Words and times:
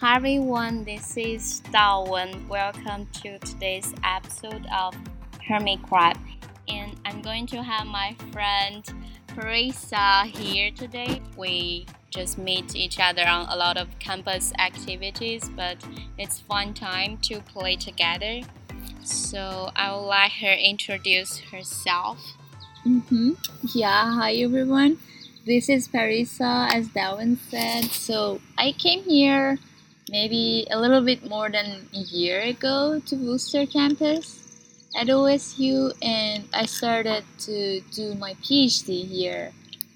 Hi 0.00 0.16
everyone, 0.16 0.84
this 0.84 1.14
is 1.18 1.60
Dawen. 1.74 2.48
Welcome 2.48 3.06
to 3.20 3.38
today's 3.40 3.92
episode 4.02 4.66
of 4.74 4.94
Hermit 5.46 5.82
Crab. 5.82 6.16
And 6.68 6.98
I'm 7.04 7.20
going 7.20 7.46
to 7.48 7.62
have 7.62 7.86
my 7.86 8.16
friend 8.32 8.82
Parisa 9.28 10.24
here 10.24 10.70
today. 10.70 11.20
We 11.36 11.84
just 12.08 12.38
meet 12.38 12.74
each 12.74 12.98
other 12.98 13.26
on 13.26 13.50
a 13.50 13.56
lot 13.56 13.76
of 13.76 13.88
campus 13.98 14.54
activities, 14.58 15.50
but 15.54 15.76
it's 16.16 16.40
fun 16.40 16.72
time 16.72 17.18
to 17.24 17.40
play 17.40 17.76
together. 17.76 18.40
So 19.04 19.68
I 19.76 19.92
will 19.92 20.06
let 20.06 20.32
her 20.32 20.54
introduce 20.54 21.40
herself. 21.40 22.18
Mm-hmm. 22.86 23.32
Yeah, 23.74 24.14
hi 24.14 24.36
everyone. 24.36 24.96
This 25.44 25.68
is 25.68 25.88
Parisa, 25.88 26.72
as 26.72 26.88
Dawen 26.88 27.36
said. 27.50 27.84
So 27.90 28.40
I 28.56 28.72
came 28.72 29.02
here 29.02 29.58
maybe 30.10 30.66
a 30.70 30.78
little 30.78 31.00
bit 31.00 31.28
more 31.28 31.50
than 31.50 31.88
a 31.94 31.98
year 31.98 32.40
ago 32.40 33.00
to 33.06 33.16
Wooster 33.16 33.64
campus 33.64 34.40
at 34.96 35.06
OSU, 35.06 35.92
and 36.02 36.44
I 36.52 36.66
started 36.66 37.24
to 37.46 37.80
do 37.92 38.14
my 38.14 38.34
PhD 38.34 39.06
here 39.06 39.52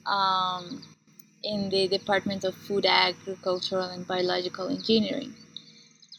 um, 0.07 0.83
in 1.43 1.69
the 1.69 1.89
Department 1.89 2.45
of 2.45 2.55
Food, 2.55 2.87
Agricultural, 2.87 3.91
and 3.91 4.07
Biological 4.07 4.69
Engineering. 4.69 5.35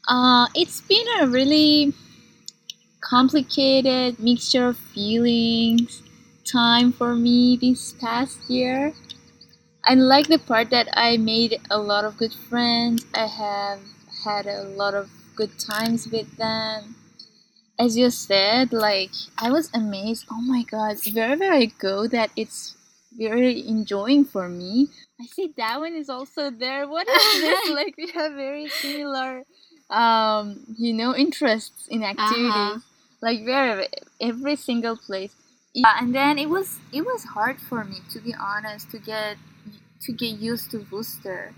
Uh, 0.07 0.47
it's 0.53 0.81
been 0.81 1.05
a 1.21 1.27
really 1.27 1.93
complicated 3.01 4.19
mixture 4.19 4.67
of 4.67 4.77
feelings 4.77 6.03
time 6.45 6.91
for 6.91 7.15
me 7.15 7.57
this 7.59 7.93
past 7.93 8.37
year. 8.49 8.93
I 9.87 9.93
like 9.93 10.27
the 10.27 10.39
part 10.39 10.71
that 10.71 10.89
I 10.93 11.17
made 11.17 11.61
a 11.69 11.77
lot 11.77 12.05
of 12.05 12.17
good 12.17 12.33
friends. 12.33 13.05
I 13.13 13.27
have 13.27 13.79
had 14.23 14.47
a 14.47 14.63
lot 14.63 14.95
of 14.95 15.11
good 15.35 15.59
times 15.59 16.07
with 16.07 16.37
them. 16.37 16.95
As 17.77 17.95
you 17.95 18.09
said, 18.09 18.73
like 18.73 19.11
I 19.37 19.51
was 19.51 19.69
amazed. 19.75 20.25
Oh 20.31 20.41
my 20.41 20.63
god, 20.63 20.97
wherever 21.13 21.43
I 21.43 21.65
go, 21.65 22.07
that 22.07 22.31
it's 22.35 22.75
very 23.15 23.67
enjoying 23.67 24.25
for 24.25 24.49
me. 24.49 24.87
I 25.21 25.25
see 25.25 25.53
that 25.55 25.79
one 25.79 25.93
is 25.93 26.09
also 26.09 26.49
there. 26.49 26.87
What 26.87 27.07
is 27.07 27.41
this? 27.41 27.69
like 27.79 27.95
we 27.95 28.09
have 28.11 28.33
very 28.33 28.69
similar, 28.69 29.43
um, 29.91 30.61
you 30.79 30.93
know, 30.93 31.15
interests 31.15 31.87
in 31.89 32.03
activities. 32.03 32.49
Uh-huh. 32.49 32.79
Like 33.21 33.45
wherever, 33.45 33.85
every 34.19 34.55
single 34.55 34.97
place. 34.97 35.35
Yeah, 35.75 35.93
and 35.99 36.15
then 36.15 36.39
it 36.39 36.49
was 36.49 36.79
it 36.91 37.01
was 37.01 37.23
hard 37.35 37.59
for 37.61 37.83
me 37.83 37.97
to 38.11 38.19
be 38.19 38.33
honest 38.33 38.89
to 38.91 38.97
get 38.97 39.37
to 40.05 40.13
get 40.13 40.37
used 40.37 40.71
to 40.71 40.85
Wooster 40.91 41.53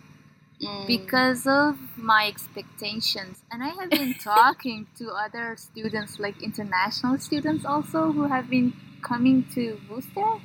mm. 0.61 0.87
because 0.87 1.45
of 1.47 1.77
my 1.97 2.27
expectations. 2.27 3.43
And 3.51 3.63
I 3.63 3.69
have 3.69 3.89
been 3.89 4.13
talking 4.23 4.87
to 4.97 5.11
other 5.11 5.55
students, 5.57 6.19
like 6.19 6.41
international 6.41 7.17
students 7.19 7.65
also, 7.65 8.11
who 8.11 8.27
have 8.27 8.49
been 8.49 8.73
coming 9.01 9.45
to 9.53 9.79
Wooster. 9.89 10.39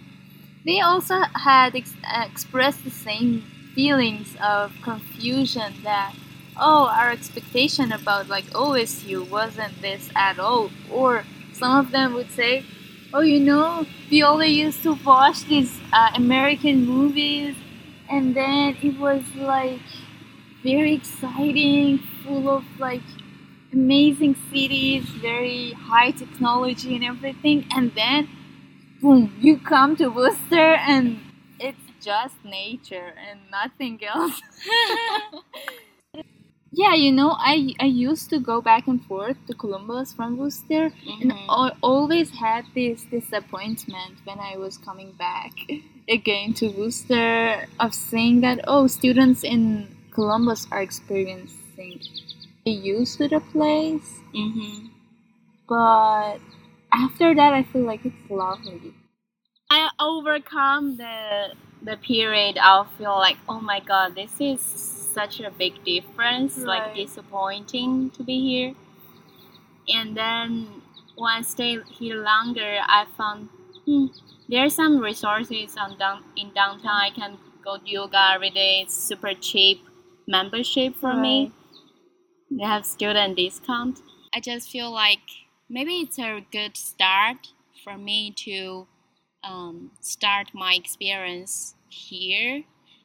They 0.64 0.80
also 0.80 1.22
had 1.34 1.74
ex- 1.74 1.96
expressed 2.24 2.84
the 2.84 2.90
same 2.90 3.44
feelings 3.74 4.36
of 4.42 4.72
confusion 4.82 5.72
that 5.82 6.14
oh 6.58 6.86
our 6.88 7.10
expectation 7.10 7.90
about 7.90 8.28
like 8.28 8.44
OSU 8.50 9.28
wasn't 9.30 9.80
this 9.80 10.10
at 10.14 10.38
all 10.38 10.70
or 10.90 11.24
some 11.54 11.78
of 11.78 11.90
them 11.90 12.12
would 12.12 12.30
say 12.30 12.64
oh 13.14 13.20
you 13.20 13.40
know 13.40 13.86
we 14.10 14.22
only 14.22 14.48
used 14.48 14.82
to 14.82 14.92
watch 15.06 15.44
these 15.46 15.80
uh, 15.94 16.10
American 16.14 16.84
movies 16.84 17.56
and 18.12 18.34
then 18.36 18.76
it 18.82 18.98
was 18.98 19.22
like 19.36 19.80
very 20.62 20.92
exciting, 20.92 21.98
full 22.22 22.48
of 22.50 22.64
like 22.78 23.02
amazing 23.72 24.36
cities, 24.50 25.04
very 25.04 25.72
high 25.72 26.10
technology 26.10 26.94
and 26.94 27.04
everything. 27.04 27.66
And 27.74 27.90
then, 27.94 28.28
boom, 29.00 29.34
you 29.40 29.58
come 29.58 29.96
to 29.96 30.08
Wooster 30.08 30.74
and 30.74 31.20
it's 31.58 31.80
just 32.02 32.36
nature 32.44 33.14
and 33.28 33.40
nothing 33.50 33.98
else. 34.04 34.42
yeah, 36.70 36.92
you 36.92 37.12
know, 37.12 37.34
I, 37.38 37.72
I 37.80 37.86
used 37.86 38.28
to 38.28 38.38
go 38.38 38.60
back 38.60 38.88
and 38.88 39.02
forth 39.06 39.38
to 39.46 39.54
Columbus 39.54 40.12
from 40.12 40.36
Wooster 40.36 40.90
mm-hmm. 40.90 41.22
and 41.22 41.32
I 41.48 41.72
always 41.82 42.28
had 42.28 42.66
this 42.74 43.04
disappointment 43.04 44.18
when 44.24 44.38
I 44.38 44.58
was 44.58 44.76
coming 44.76 45.12
back 45.12 45.52
again 46.08 46.54
to 46.54 46.68
Wooster 46.68 47.66
of 47.78 47.94
saying 47.94 48.40
that 48.40 48.60
oh 48.66 48.86
students 48.86 49.44
in 49.44 49.88
Columbus 50.10 50.66
are 50.70 50.82
experiencing 50.82 52.00
used 52.64 53.18
to 53.18 53.28
the 53.28 53.40
place. 53.40 54.20
Mm-hmm. 54.34 54.86
But 55.68 56.38
after 56.92 57.34
that, 57.34 57.52
I 57.52 57.62
feel 57.62 57.82
like 57.82 58.04
it's 58.04 58.30
lovely. 58.30 58.94
I 59.70 59.88
overcome 59.98 60.96
the 60.96 61.54
the 61.82 61.96
period. 61.96 62.58
I 62.58 62.84
feel 62.98 63.16
like 63.16 63.38
oh 63.48 63.60
my 63.60 63.80
god, 63.80 64.14
this 64.14 64.40
is 64.40 64.60
such 64.60 65.40
a 65.40 65.50
big 65.50 65.84
difference. 65.84 66.58
Right. 66.58 66.66
Like 66.66 66.94
disappointing 66.94 68.10
to 68.10 68.22
be 68.22 68.40
here. 68.40 68.74
And 69.88 70.16
then 70.16 70.82
when 71.16 71.32
I 71.32 71.42
stay 71.42 71.78
here 71.90 72.22
longer, 72.22 72.78
I 72.86 73.06
found 73.16 73.48
hmm, 73.84 74.06
there 74.52 74.66
are 74.66 74.70
some 74.70 74.98
resources 74.98 75.76
on 75.78 75.96
down 75.98 76.22
in 76.36 76.52
downtown. 76.52 77.00
I 77.00 77.10
can 77.10 77.38
go 77.64 77.78
yoga 77.86 78.32
every 78.34 78.50
day. 78.50 78.82
It's 78.82 78.94
super 78.94 79.32
cheap 79.32 79.82
membership 80.28 80.94
for 80.96 81.08
right. 81.08 81.20
me. 81.20 81.52
They 82.50 82.64
have 82.64 82.84
student 82.84 83.38
discount. 83.38 84.00
I 84.34 84.40
just 84.40 84.70
feel 84.70 84.92
like 84.92 85.24
maybe 85.70 86.00
it's 86.00 86.18
a 86.18 86.44
good 86.52 86.76
start 86.76 87.48
for 87.82 87.96
me 87.96 88.30
to 88.44 88.86
um, 89.42 89.90
start 90.02 90.50
my 90.52 90.74
experience 90.74 91.74
here. 91.88 92.64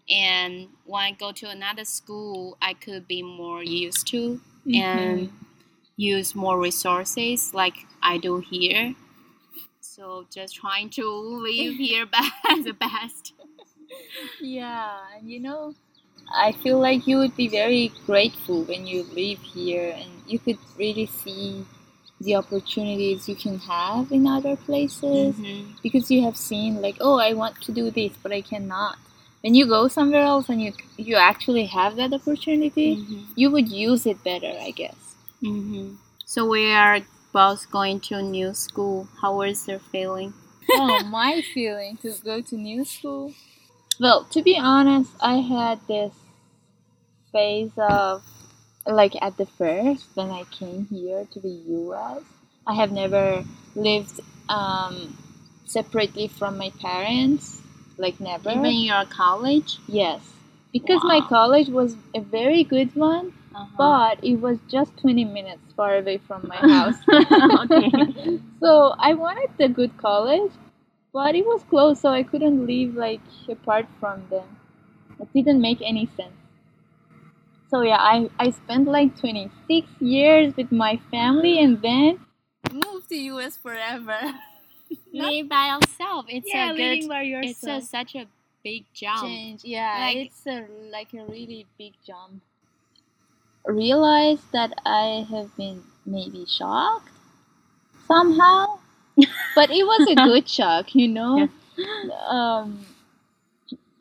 And 0.09 0.67
when 0.85 1.01
I 1.01 1.11
go 1.11 1.31
to 1.31 1.49
another 1.49 1.85
school, 1.85 2.57
I 2.61 2.73
could 2.73 3.07
be 3.07 3.23
more 3.23 3.63
used 3.63 4.05
to 4.07 4.41
mm-hmm. 4.65 4.75
and 4.75 5.31
use 5.95 6.35
more 6.35 6.59
resources 6.59 7.53
like 7.53 7.85
I 8.03 8.17
do 8.17 8.39
here. 8.39 8.95
So 9.97 10.27
just 10.31 10.55
trying 10.55 10.91
to 10.91 11.09
live 11.09 11.75
here 11.87 12.05
as 12.51 12.65
the 12.65 12.73
best. 12.73 13.33
Yeah, 14.39 14.99
and 15.15 15.29
you 15.29 15.39
know, 15.39 15.73
I 16.35 16.51
feel 16.51 16.79
like 16.79 17.07
you 17.07 17.17
would 17.17 17.35
be 17.35 17.47
very 17.47 17.91
grateful 18.05 18.63
when 18.65 18.85
you 18.85 19.03
live 19.03 19.39
here 19.39 19.95
and 19.97 20.11
you 20.27 20.37
could 20.37 20.59
really 20.77 21.07
see 21.07 21.65
the 22.21 22.35
opportunities 22.35 23.27
you 23.27 23.35
can 23.35 23.57
have 23.59 24.11
in 24.11 24.27
other 24.27 24.55
places 24.55 25.35
mm-hmm. 25.35 25.71
because 25.81 26.09
you 26.09 26.23
have 26.23 26.35
seen 26.35 26.81
like 26.81 26.97
oh 26.99 27.19
I 27.19 27.33
want 27.33 27.61
to 27.61 27.71
do 27.71 27.91
this 27.91 28.11
but 28.23 28.31
I 28.31 28.41
cannot 28.41 28.97
when 29.41 29.53
you 29.53 29.67
go 29.67 29.87
somewhere 29.87 30.23
else 30.23 30.49
and 30.49 30.59
you 30.59 30.73
you 30.97 31.15
actually 31.15 31.65
have 31.65 31.95
that 31.97 32.13
opportunity 32.13 32.95
mm-hmm. 32.95 33.21
you 33.35 33.51
would 33.51 33.69
use 33.69 34.07
it 34.07 34.23
better 34.23 34.51
I 34.59 34.71
guess 34.71 35.13
mm-hmm. 35.43 35.93
so 36.25 36.49
we 36.49 36.71
are 36.71 37.01
both 37.41 37.69
going 37.77 37.99
to 37.99 38.15
a 38.15 38.23
new 38.37 38.53
school 38.65 39.07
how 39.21 39.31
was 39.37 39.67
your 39.67 39.83
feeling 39.91 40.33
oh 40.71 41.03
my 41.17 41.41
feeling 41.53 41.97
to 41.97 42.13
go 42.23 42.41
to 42.41 42.55
new 42.55 42.83
school 42.83 43.33
well, 43.99 44.25
to 44.25 44.41
be 44.43 44.57
honest, 44.57 45.11
I 45.21 45.37
had 45.37 45.79
this 45.87 46.13
phase 47.31 47.71
of 47.77 48.23
like 48.85 49.13
at 49.21 49.37
the 49.37 49.45
first 49.45 50.05
when 50.13 50.29
I 50.29 50.43
came 50.45 50.85
here 50.85 51.25
to 51.31 51.39
the 51.39 51.49
US. 51.49 52.21
I 52.65 52.75
have 52.75 52.91
never 52.91 53.43
lived 53.75 54.19
um, 54.49 55.17
separately 55.65 56.27
from 56.27 56.57
my 56.57 56.71
parents, 56.79 57.61
like 57.97 58.19
never. 58.19 58.51
Even 58.51 58.65
in 58.65 58.81
your 58.81 59.05
college? 59.05 59.77
Yes, 59.87 60.21
because 60.71 61.01
wow. 61.03 61.19
my 61.19 61.21
college 61.27 61.69
was 61.69 61.95
a 62.13 62.21
very 62.21 62.63
good 62.63 62.95
one, 62.95 63.33
uh-huh. 63.57 63.75
but 63.77 64.23
it 64.23 64.35
was 64.35 64.57
just 64.69 64.95
20 64.97 65.25
minutes 65.25 65.73
far 65.75 65.97
away 65.97 66.19
from 66.19 66.47
my 66.47 66.55
house. 66.75 66.95
okay. 67.63 68.39
so 68.59 68.93
I 68.99 69.13
wanted 69.13 69.49
a 69.59 69.69
good 69.69 69.97
college, 69.97 70.51
but 71.13 71.35
it 71.35 71.45
was 71.45 71.63
close, 71.69 71.99
so 72.01 72.09
I 72.09 72.23
couldn't 72.23 72.67
live 72.67 72.95
like 72.95 73.21
apart 73.49 73.87
from 73.99 74.23
them. 74.29 74.57
It 75.19 75.33
didn't 75.33 75.61
make 75.61 75.81
any 75.81 76.05
sense. 76.17 76.33
So 77.69 77.81
yeah, 77.81 77.97
I, 77.99 78.29
I 78.39 78.51
spent 78.51 78.87
like 78.87 79.19
26 79.19 79.87
years 79.99 80.55
with 80.55 80.71
my 80.71 80.99
family 81.11 81.59
and 81.59 81.81
then 81.81 82.19
moved 82.71 83.09
to 83.09 83.15
US 83.15 83.57
forever. 83.57 84.19
Live 85.13 85.49
by 85.49 85.75
yourself. 85.75 86.25
It's 86.29 86.47
yeah, 86.47 86.71
a 86.71 86.75
good, 86.75 87.09
by 87.09 87.23
yourself. 87.23 87.79
It's 87.79 87.87
a, 87.87 87.89
such 87.89 88.15
a 88.15 88.25
big 88.63 88.85
jump. 88.93 89.23
Change. 89.23 89.61
Yeah, 89.63 89.97
like, 89.99 90.17
it's 90.17 90.45
a 90.45 90.65
like 90.91 91.13
a 91.13 91.25
really 91.25 91.65
big 91.77 91.93
jump. 92.05 92.41
Realize 93.67 94.39
that 94.53 94.73
I 94.85 95.27
have 95.29 95.55
been 95.57 95.83
maybe 96.05 96.45
shocked 96.47 97.09
somehow 98.07 98.79
but 99.55 99.69
it 99.71 99.85
was 99.85 100.07
a 100.07 100.15
good 100.29 100.47
shock, 100.49 100.95
you 100.95 101.07
know. 101.07 101.49
Yeah. 101.77 102.11
Um, 102.27 102.85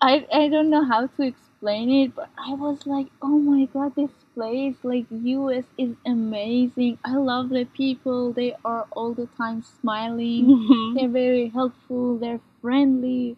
I 0.01 0.27
I 0.33 0.49
don't 0.49 0.71
know 0.71 0.85
how 0.85 1.07
to 1.07 1.23
explain 1.23 1.91
it, 1.91 2.15
but 2.15 2.29
I 2.39 2.55
was 2.55 2.87
like, 2.87 3.09
oh 3.23 3.39
my 3.39 3.65
god, 3.67 3.95
this 3.97 4.11
place. 4.35 4.77
Like 4.83 5.07
US 5.11 5.65
is 5.79 5.95
amazing. 6.07 6.99
I 7.05 7.17
love 7.17 7.49
the 7.51 7.65
people. 7.65 8.33
They 8.33 8.55
are 8.65 8.87
all 8.93 9.13
the 9.15 9.27
time 9.37 9.63
smiling. 9.63 10.47
Mhm. 10.47 10.95
They're 10.95 11.09
very 11.09 11.49
helpful. 11.49 12.19
They're 12.19 12.41
friendly. 12.63 13.37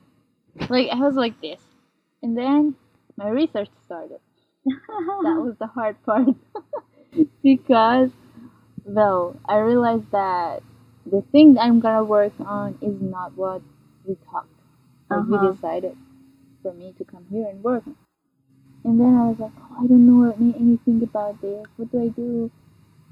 Like 0.69 0.89
I 0.91 0.97
was 1.01 1.15
like 1.15 1.41
this, 1.41 1.63
and 2.23 2.37
then 2.37 2.75
my 3.17 3.29
research 3.29 3.71
started. 3.87 4.21
That 5.23 5.41
was 5.41 5.57
the 5.59 5.67
hard 5.67 6.03
part 6.05 6.29
because, 7.43 8.11
well, 8.85 9.37
I 9.47 9.59
realized 9.59 10.11
that 10.13 10.63
the 11.07 11.23
thing 11.33 11.59
I'm 11.59 11.81
gonna 11.81 12.05
work 12.05 12.33
on 12.41 12.79
is 12.83 13.01
not 13.01 13.37
what 13.37 13.63
we 14.05 14.17
talked. 14.31 14.49
Like 15.11 15.21
Uh-huh. 15.21 15.27
we 15.29 15.39
decided 15.53 15.97
for 16.63 16.73
me 16.75 16.95
to 16.99 17.05
come 17.05 17.27
here 17.31 17.49
and 17.49 17.63
work. 17.65 17.85
And 18.85 19.01
then 19.01 19.15
I 19.17 19.29
was 19.29 19.39
like, 19.39 19.53
oh, 19.61 19.85
I 19.85 19.87
don't 19.87 20.07
know 20.07 20.33
anything 20.33 21.03
about 21.03 21.41
this. 21.41 21.67
What 21.77 21.93
do 21.93 22.03
I 22.03 22.09
do? 22.09 22.51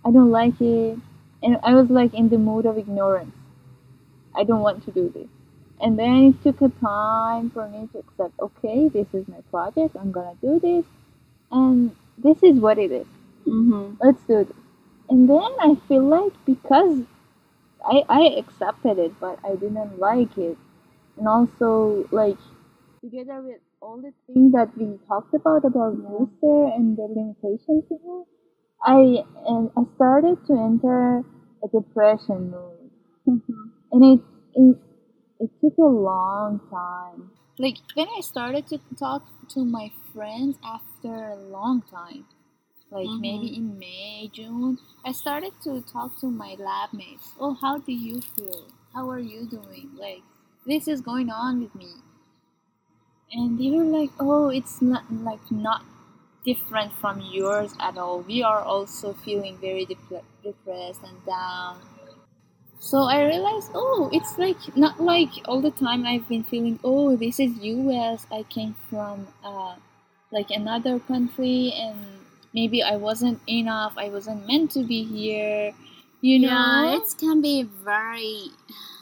I 0.05 0.11
don't 0.13 0.31
like 0.31 0.61
it. 0.61 0.99
And 1.43 1.59
I 1.63 1.75
was 1.75 1.91
like 1.91 2.15
in 2.15 2.29
the 2.31 2.39
mood 2.39 2.67
of 2.67 2.79
ignorance. 2.79 3.35
I 4.35 4.45
don't 4.45 4.61
want 4.61 4.85
to 4.85 4.93
do 4.93 5.09
this. 5.09 5.29
And 5.81 5.99
then 5.99 6.25
it 6.27 6.43
took 6.43 6.61
a 6.63 6.69
time 6.69 7.51
for 7.51 7.69
me 7.69 7.89
to 7.93 7.99
accept, 7.99 8.39
okay, 8.41 8.89
this 8.89 9.07
is 9.13 9.27
my 9.29 9.41
project. 9.51 9.97
I'm 9.99 10.13
gonna 10.13 10.37
do 10.41 10.61
this. 10.61 10.85
And 11.51 11.95
this 12.19 12.43
is 12.43 12.59
what 12.61 12.79
it 12.79 12.91
is. 12.93 13.07
Mhm. 13.47 13.97
Let's 14.03 14.23
do 14.25 14.45
this. 14.45 14.57
And 15.09 15.29
then 15.29 15.51
I 15.61 15.75
feel 15.89 16.03
like 16.05 16.33
because 16.45 17.05
I, 17.85 18.05
I 18.09 18.23
accepted 18.39 18.99
it, 18.99 19.13
but 19.21 19.39
I 19.45 19.57
didn't 19.57 19.99
like 19.99 20.37
it. 20.39 20.59
And 21.19 21.29
also, 21.29 22.07
like, 22.13 22.39
together 23.03 23.41
with 23.43 23.61
all 23.81 23.99
the 23.99 24.13
things 24.27 24.53
that 24.53 24.77
we 24.77 24.99
talked 25.09 25.35
about, 25.35 25.65
about 25.65 25.97
Wooster 25.97 26.75
and 26.75 26.97
the 26.97 27.03
limitations 27.05 27.85
in 27.91 27.99
it, 28.05 28.27
I, 28.83 29.25
and 29.47 29.71
I 29.77 29.85
started 29.97 30.39
to 30.47 30.53
enter 30.55 31.25
a 31.65 31.69
depression 31.69 32.51
mood. 32.51 32.91
Mhm. 33.29 33.71
And 33.93 34.05
it, 34.05 34.21
it, 34.55 34.77
it 35.41 35.51
took 35.61 35.79
a 35.79 35.83
long 35.83 36.61
time. 36.71 37.31
Like, 37.59 37.79
when 37.95 38.09
I 38.17 38.21
started 38.21 38.67
to 38.69 38.79
talk 38.99 39.23
to 39.51 39.65
my 39.65 39.91
friends 40.17 40.57
after 40.65 41.15
a 41.29 41.37
long 41.37 41.83
time, 41.83 42.27
like 42.91 43.11
Mhm. 43.11 43.21
maybe 43.21 43.55
in 43.57 43.79
May, 43.79 44.29
June, 44.33 44.79
I 45.05 45.13
started 45.13 45.53
to 45.65 45.83
talk 45.83 46.19
to 46.21 46.27
my 46.31 46.57
lab 46.59 46.93
mates. 46.95 47.35
Oh, 47.41 47.55
how 47.55 47.79
do 47.79 47.93
you 47.93 48.23
feel? 48.23 48.69
How 48.95 49.11
are 49.11 49.21
you 49.21 49.47
doing? 49.47 49.91
Like, 49.97 50.23
this 50.67 50.89
is 50.89 51.03
going 51.03 51.31
on 51.31 51.61
with 51.63 51.75
me. 51.75 52.03
And 53.33 53.59
they 53.59 53.71
were 53.71 53.85
like, 53.85 54.11
oh, 54.19 54.49
it's 54.49 54.83
not 54.83 55.13
like 55.13 55.51
not 55.51 55.85
different 56.45 56.93
from 56.93 57.21
yours 57.21 57.75
at 57.81 57.97
all. 57.99 58.21
We 58.23 58.43
are 58.43 58.61
also 58.63 59.13
feeling 59.13 59.59
very 59.59 59.85
dep- 59.85 60.25
depressed 60.43 61.03
and 61.05 61.25
down. 61.25 61.81
So 62.79 63.03
I 63.03 63.23
realized, 63.23 63.73
oh, 63.75 64.09
it's 64.15 64.39
like 64.39 64.77
not 64.77 64.99
like 65.01 65.29
all 65.47 65.61
the 65.61 65.71
time 65.71 66.07
I've 66.07 66.27
been 66.29 66.43
feeling, 66.45 66.79
oh, 66.85 67.15
this 67.17 67.39
is 67.39 67.59
US. 67.59 68.27
I 68.33 68.45
came 68.45 68.75
from 68.89 69.29
uh, 69.45 69.77
like 70.33 70.51
another 70.51 70.99
country 70.99 71.73
and 71.77 71.97
maybe 72.53 72.83
I 72.83 72.97
wasn't 72.97 73.41
enough. 73.49 73.95
I 73.97 74.09
wasn't 74.09 74.47
meant 74.47 74.71
to 74.73 74.83
be 74.83 75.05
here. 75.05 75.73
You 76.21 76.41
know? 76.41 76.49
Yeah, 76.49 76.97
it 76.97 77.15
can 77.19 77.41
be 77.41 77.63
very 77.63 78.51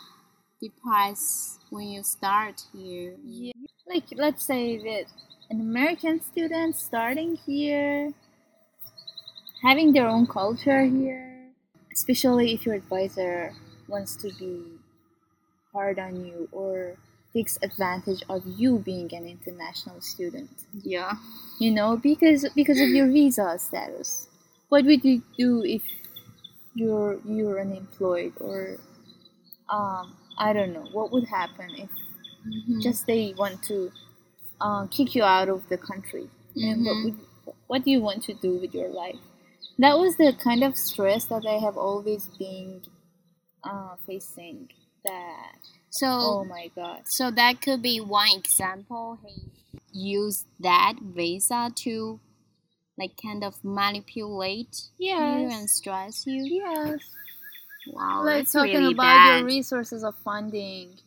depressed 0.61 1.61
when 1.71 1.89
you 1.89 2.03
start 2.03 2.65
here. 2.73 3.15
Yeah. 3.25 3.53
Like 3.87 4.05
let's 4.17 4.45
say 4.45 4.79
that 4.79 5.07
an 5.51 5.61
American 5.61 6.21
student 6.21 6.75
starting 6.77 7.37
here, 7.37 8.13
having 9.63 9.93
their 9.93 10.09
own 10.09 10.27
culture 10.27 10.85
here, 10.85 11.51
especially 11.93 12.55
if 12.55 12.65
your 12.67 12.75
advisor 12.75 13.53
wants 13.89 14.17
to 14.17 14.33
be 14.39 14.63
hard 15.73 15.99
on 15.99 16.25
you 16.25 16.49
or 16.53 16.97
takes 17.35 17.59
advantage 17.63 18.23
of 18.29 18.43
you 18.47 18.79
being 18.79 19.13
an 19.15 19.27
international 19.27 20.01
student. 20.01 20.51
Yeah. 20.83 21.15
You 21.61 21.71
know, 21.73 21.97
because 21.97 22.47
because 22.55 22.81
of 22.81 22.91
your 22.91 23.09
visa 23.09 23.57
status. 23.59 24.29
What 24.71 24.85
would 24.87 25.05
you 25.05 25.23
do 25.39 25.65
if 25.65 25.83
you're 26.75 27.21
you're 27.25 27.61
unemployed 27.61 28.33
or 28.41 28.79
um 29.69 30.15
I 30.39 30.53
don't 30.53 30.73
know 30.73 30.89
what 30.93 31.13
would 31.13 31.25
happen 31.27 31.71
if 31.77 31.91
Mhm. 32.47 32.83
just 32.83 33.07
they 33.07 33.35
want 33.39 33.63
to 33.65 33.93
uh, 34.61 34.87
kick 34.89 35.15
you 35.15 35.25
out 35.25 35.49
of 35.49 35.69
the 35.69 35.79
country 35.79 36.29
and 36.57 36.85
what 36.87 36.97
Mhm. 36.97 37.05
would 37.05 37.19
what 37.69 37.85
do 37.85 37.91
you 37.91 38.01
want 38.01 38.23
to 38.25 38.35
do 38.35 38.53
with 38.63 38.75
your 38.75 38.91
life 38.91 39.21
that 39.79 39.99
was 39.99 40.17
the 40.17 40.33
kind 40.35 40.63
of 40.65 40.77
stress 40.77 41.27
that 41.27 41.47
i 41.47 41.59
have 41.67 41.77
always 41.77 42.29
been 42.39 42.83
uh, 43.65 43.97
facing 44.07 44.71
that 45.05 45.59
so 45.99 46.09
oh 46.09 46.45
my 46.45 46.69
god 46.75 47.03
so 47.07 47.31
that 47.31 47.61
could 47.61 47.83
be 47.83 48.01
one 48.01 48.29
example. 48.37 49.19
He 49.27 49.51
used 49.93 50.47
that 50.61 50.95
visa 51.01 51.71
to 51.85 52.21
like 52.99 53.13
kind 53.23 53.45
of 53.45 53.65
manipulate 53.65 54.83
you 54.99 55.51
and 55.51 55.71
stress 55.71 56.27
you. 56.27 56.45
yes 56.45 57.01
Wow, 57.87 58.25
like 58.25 58.51
talking 58.51 58.81
really 58.81 58.95
about 58.95 59.01
bad. 59.03 59.25
your 59.25 59.45
resources 59.45 60.05
of 60.05 60.15
funding 60.17 60.99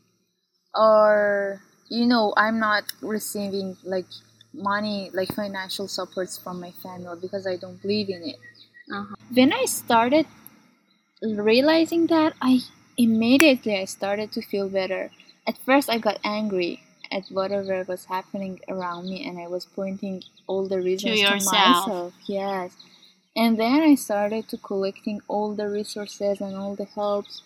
or 0.76 1.62
you 1.90 2.06
know 2.06 2.34
i'm 2.38 2.60
not 2.60 2.84
receiving 3.02 3.78
like 3.84 4.08
money 4.54 5.10
like 5.14 5.34
financial 5.36 5.88
supports 5.88 6.38
from 6.38 6.60
my 6.60 6.72
family 6.84 7.18
because 7.22 7.48
i 7.48 7.58
don't 7.58 7.82
believe 7.82 8.10
in 8.10 8.24
it 8.24 8.38
Uh-huh. 8.92 9.16
when 9.34 9.54
i 9.54 9.66
started 9.66 10.26
realizing 11.22 12.08
that 12.08 12.34
i 12.42 12.60
immediately 12.98 13.78
i 13.78 13.86
started 13.86 14.32
to 14.32 14.42
feel 14.42 14.70
better 14.70 15.12
at 15.48 15.58
first 15.60 15.90
i 15.90 15.98
got 15.98 16.20
angry 16.24 16.82
at 17.12 17.28
whatever 17.30 17.84
was 17.88 18.06
happening 18.06 18.60
around 18.70 19.10
me 19.10 19.28
and 19.28 19.40
i 19.40 19.48
was 19.48 19.66
pointing 19.66 20.24
all 20.48 20.68
the 20.68 20.82
reasons 20.82 21.24
to, 21.28 21.32
yourself. 21.32 21.88
myself 21.88 22.14
yes 22.28 22.76
and 23.36 23.60
then 23.60 23.82
i 23.82 23.96
started 23.96 24.48
to 24.50 24.58
collecting 24.58 25.22
all 25.28 25.56
the 25.56 25.70
resources 25.70 26.42
and 26.42 26.56
all 26.56 26.76
the 26.76 26.86
helps 26.86 27.42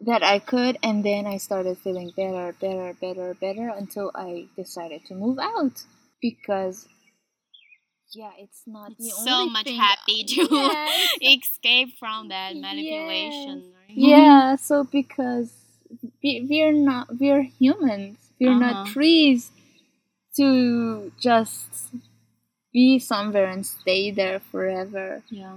that 0.00 0.22
i 0.22 0.38
could 0.38 0.78
and 0.82 1.04
then 1.04 1.26
i 1.26 1.36
started 1.36 1.76
feeling 1.78 2.10
better 2.16 2.54
better 2.60 2.94
better 3.00 3.34
better 3.34 3.68
until 3.76 4.10
i 4.14 4.46
decided 4.56 5.04
to 5.04 5.14
move 5.14 5.38
out 5.38 5.84
because 6.20 6.88
yeah 8.14 8.32
it's 8.38 8.62
not 8.66 8.92
the 8.98 9.06
It's 9.06 9.18
only 9.18 9.30
so 9.30 9.46
much 9.46 9.64
thing 9.64 9.80
happy 9.80 10.24
to 10.24 10.40
it's- 10.42 11.18
escape 11.22 11.98
from 11.98 12.28
that 12.28 12.56
manipulation. 12.56 13.62
right? 13.72 13.79
Yeah 13.94 14.56
so 14.56 14.84
because 14.84 15.52
we, 16.22 16.46
we're 16.48 16.72
not 16.72 17.08
we're 17.18 17.42
humans 17.42 18.18
we're 18.40 18.54
not 18.54 18.76
Uh-huh. 18.76 18.84
trees 18.84 19.50
to 20.36 21.12
just 21.20 21.92
be 22.72 22.98
somewhere 22.98 23.46
and 23.46 23.66
stay 23.66 24.10
there 24.10 24.40
forever 24.40 25.22
Yeah. 25.30 25.56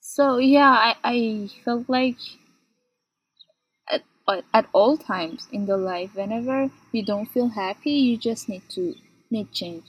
so 0.00 0.38
yeah 0.38 0.70
i, 0.72 0.96
I 1.04 1.50
felt 1.64 1.88
like 1.88 2.16
at, 3.90 4.02
at- 4.28 4.44
at 4.54 4.66
all 4.72 4.96
times 4.96 5.48
in 5.52 5.66
the 5.66 5.76
life 5.76 6.14
whenever 6.14 6.70
you 6.92 7.02
don't 7.04 7.26
feel 7.34 7.48
happy 7.48 7.90
you 7.90 8.16
just 8.16 8.48
need 8.48 8.62
to 8.70 8.94
make 9.30 9.52
change 9.52 9.84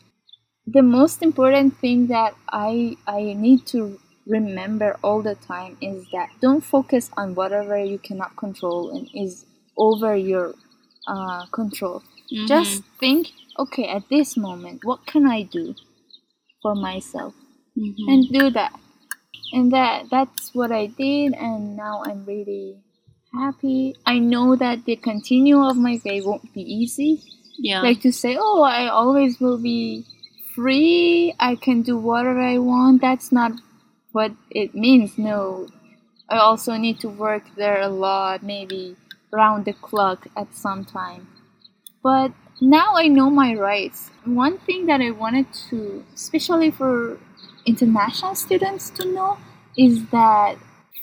the 0.67 0.81
most 0.83 1.21
important 1.23 1.77
thing 1.77 2.07
that 2.07 2.33
i 2.49 2.97
i 3.07 3.21
need 3.45 3.65
to 3.67 3.99
remember 4.27 4.97
all 5.03 5.21
the 5.21 5.35
time 5.35 5.77
is 5.81 6.05
that 6.11 6.29
don't 6.41 6.63
focus 6.63 7.09
on 7.17 7.35
whatever 7.35 7.77
you 7.83 7.97
cannot 7.97 8.35
control 8.35 8.91
and 8.95 9.09
is 9.13 9.45
over 9.77 10.15
your 10.15 10.53
uh, 11.07 11.45
control. 11.59 12.03
Mhm. 12.31 12.47
just 12.47 12.83
think 12.99 13.31
okay 13.57 13.87
at 13.87 14.03
this 14.09 14.35
moment 14.35 14.83
what 14.83 15.05
can 15.05 15.25
i 15.25 15.41
do 15.43 15.73
for 16.61 16.75
myself? 16.75 17.33
Mhm. 17.77 18.07
and 18.11 18.21
do 18.29 18.49
that. 18.49 18.73
And 19.53 19.71
that 19.71 20.09
that's 20.09 20.53
what 20.53 20.71
i 20.71 20.87
did 20.87 21.33
and 21.33 21.77
now 21.77 22.03
i'm 22.07 22.25
really 22.25 22.75
happy. 23.33 23.95
I 24.05 24.19
know 24.19 24.55
that 24.55 24.83
the 24.85 24.95
continue 24.95 25.59
of 25.69 25.77
my 25.77 25.95
day 25.97 26.19
won't 26.21 26.51
be 26.53 26.61
easy. 26.61 27.11
Yeah. 27.69 27.81
like 27.81 28.01
to 28.01 28.11
say 28.11 28.35
oh 28.39 28.61
i 28.63 28.87
always 28.87 29.39
will 29.39 29.57
be 29.57 30.05
free. 30.55 31.33
I 31.39 31.55
can 31.55 31.81
do 31.81 31.95
whatever 31.97 32.41
i 32.41 32.57
want. 32.57 33.01
That's 33.01 33.31
not 33.31 33.51
what 34.17 34.31
it 34.49 34.73
means 34.73 35.17
no. 35.17 35.67
I 36.27 36.37
also 36.37 36.75
need 36.75 36.99
to 37.01 37.09
work 37.09 37.43
there 37.55 37.79
a 37.79 37.87
lot 37.87 38.41
maybe 38.41 38.97
round 39.31 39.65
the 39.65 39.73
clock 39.73 40.27
at 40.35 40.55
some 40.55 40.83
time. 40.83 41.27
But 42.01 42.31
now 42.59 42.89
i 42.95 43.05
know 43.07 43.29
my 43.29 43.53
rights. 43.53 44.09
One 44.25 44.57
thing 44.65 44.87
that 44.87 45.01
i 45.07 45.11
wanted 45.11 45.47
to 45.69 46.03
especially 46.15 46.71
for 46.71 47.19
international 47.73 48.33
students 48.33 48.89
to 48.97 49.05
know 49.05 49.37
is 49.77 49.95
that 50.09 50.57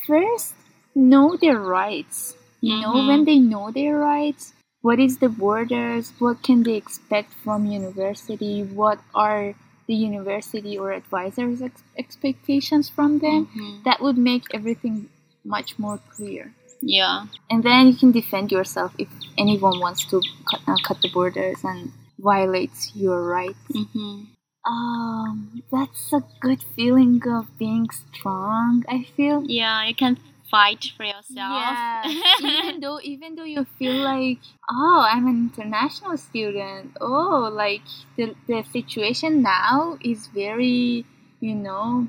first 0.06 0.54
know 0.94 1.36
their 1.36 1.60
rights. 1.60 2.34
You 2.60 2.80
know 2.80 2.94
mm-hmm. 2.94 3.08
when 3.08 3.24
they 3.24 3.38
know 3.38 3.70
their 3.70 3.96
rights. 3.98 4.52
What 4.82 4.98
is 4.98 5.18
the 5.18 5.28
borders? 5.28 6.12
What 6.18 6.42
can 6.42 6.64
they 6.64 6.74
expect 6.74 7.32
from 7.44 7.64
university? 7.80 8.62
What 8.62 8.98
are 9.14 9.54
the 9.86 9.94
university 9.94 10.78
or 10.78 10.92
advisors' 10.92 11.60
ex- 11.62 11.82
expectations 11.96 12.88
from 12.88 13.18
them, 13.18 13.48
Mhm. 13.54 13.84
that 13.84 14.00
would 14.00 14.18
make 14.18 14.44
everything 14.54 15.08
much 15.44 15.78
more 15.78 15.98
clear. 16.14 16.54
Yeah. 16.80 17.26
And 17.50 17.62
then 17.62 17.88
you 17.88 17.94
can 17.94 18.12
defend 18.12 18.52
yourself 18.52 18.94
if 18.98 19.08
anyone 19.38 19.80
wants 19.80 20.04
to 20.06 20.20
cut, 20.50 20.60
uh, 20.66 20.76
cut 20.86 21.00
the 21.02 21.10
borders 21.10 21.60
and 21.64 21.92
violates 22.18 22.92
your 22.94 23.24
rights. 23.26 23.58
hmm 23.74 24.24
Um, 24.66 25.62
that's 25.70 26.10
a 26.14 26.22
good 26.40 26.62
feeling 26.74 27.20
of 27.28 27.46
being 27.58 27.86
strong. 27.90 28.82
I 28.88 29.02
feel. 29.14 29.44
Yeah, 29.44 29.84
you 29.86 29.94
can 29.94 30.16
fight 30.54 30.84
for 30.96 31.04
yourself. 31.04 31.52
Yes. 31.62 32.06
even 32.40 32.80
though 32.80 33.00
even 33.02 33.34
though 33.34 33.50
you 33.54 33.64
feel 33.78 33.98
like 34.04 34.38
oh 34.70 35.00
I'm 35.10 35.26
an 35.26 35.38
international 35.50 36.16
student. 36.16 36.96
Oh 37.00 37.50
like 37.52 37.82
the, 38.16 38.34
the 38.46 38.62
situation 38.76 39.42
now 39.42 39.98
is 40.00 40.28
very 40.28 41.04
you 41.40 41.54
know 41.66 42.06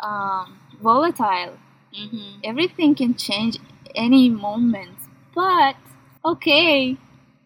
um, 0.00 0.58
volatile. 0.80 1.58
Hmm 1.94 2.38
everything 2.44 2.94
can 2.94 3.14
change 3.14 3.58
any 3.94 4.28
moment. 4.28 4.96
But 5.34 5.76
okay 6.24 6.96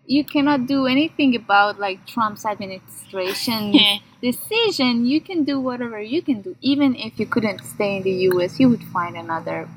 you 0.07 0.25
cannot 0.25 0.67
do 0.67 0.87
anything 0.87 1.35
about 1.37 1.79
like 1.79 2.07
Trump's 2.07 2.45
administration 2.45 3.75
decision. 4.23 5.07
You 5.07 5.21
can 5.21 5.45
do 5.45 5.61
whatever 5.61 6.01
you 6.01 6.21
can 6.23 6.41
do. 6.43 6.57
Even 6.61 6.97
if 6.97 7.19
you 7.21 7.27
couldn't 7.27 7.61
stay 7.65 7.97
in 7.99 8.03
the 8.03 8.17
US 8.31 8.61
you 8.61 8.69
would 8.69 8.85
find 8.97 9.17
another 9.17 9.69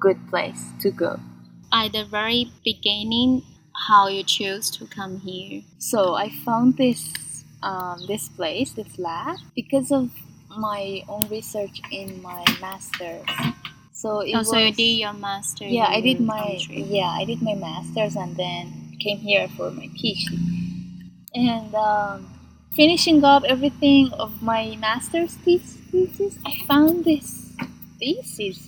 good 0.00 0.18
place 0.28 0.62
to 0.80 0.90
go 0.90 1.18
At 1.72 1.92
the 1.92 2.04
very 2.04 2.50
beginning, 2.64 3.42
how 3.88 4.08
you 4.08 4.22
choose 4.22 4.70
to 4.78 4.86
come 4.86 5.18
here? 5.20 5.62
So 5.78 6.14
I 6.14 6.30
found 6.44 6.76
this 6.78 7.02
um, 7.62 7.98
this 8.06 8.28
place, 8.28 8.72
this 8.72 8.98
lab, 8.98 9.36
because 9.54 9.90
of 9.90 10.10
my 10.56 11.02
own 11.08 11.26
research 11.28 11.80
in 11.90 12.22
my 12.22 12.44
master's. 12.60 13.26
So 13.92 14.20
it 14.20 14.34
Oh, 14.36 14.42
so 14.44 14.56
you 14.58 14.66
was- 14.70 14.76
did 14.76 14.96
your 15.04 15.12
master. 15.12 15.64
yeah, 15.66 15.88
I 15.88 16.00
did 16.00 16.20
my 16.20 16.38
country. 16.60 16.82
yeah, 16.86 17.10
I 17.10 17.24
did 17.24 17.42
my 17.42 17.54
master's 17.54 18.14
and 18.16 18.36
then 18.36 18.96
came 19.00 19.18
here 19.18 19.48
for 19.56 19.70
my 19.70 19.88
PhD. 19.98 20.38
And 21.34 21.74
um, 21.74 22.30
finishing 22.74 23.24
up 23.24 23.42
everything 23.44 24.12
of 24.14 24.40
my 24.42 24.76
master's 24.76 25.34
thesis, 25.44 26.38
I 26.46 26.52
found 26.68 27.04
this 27.04 27.52
thesis 27.98 28.58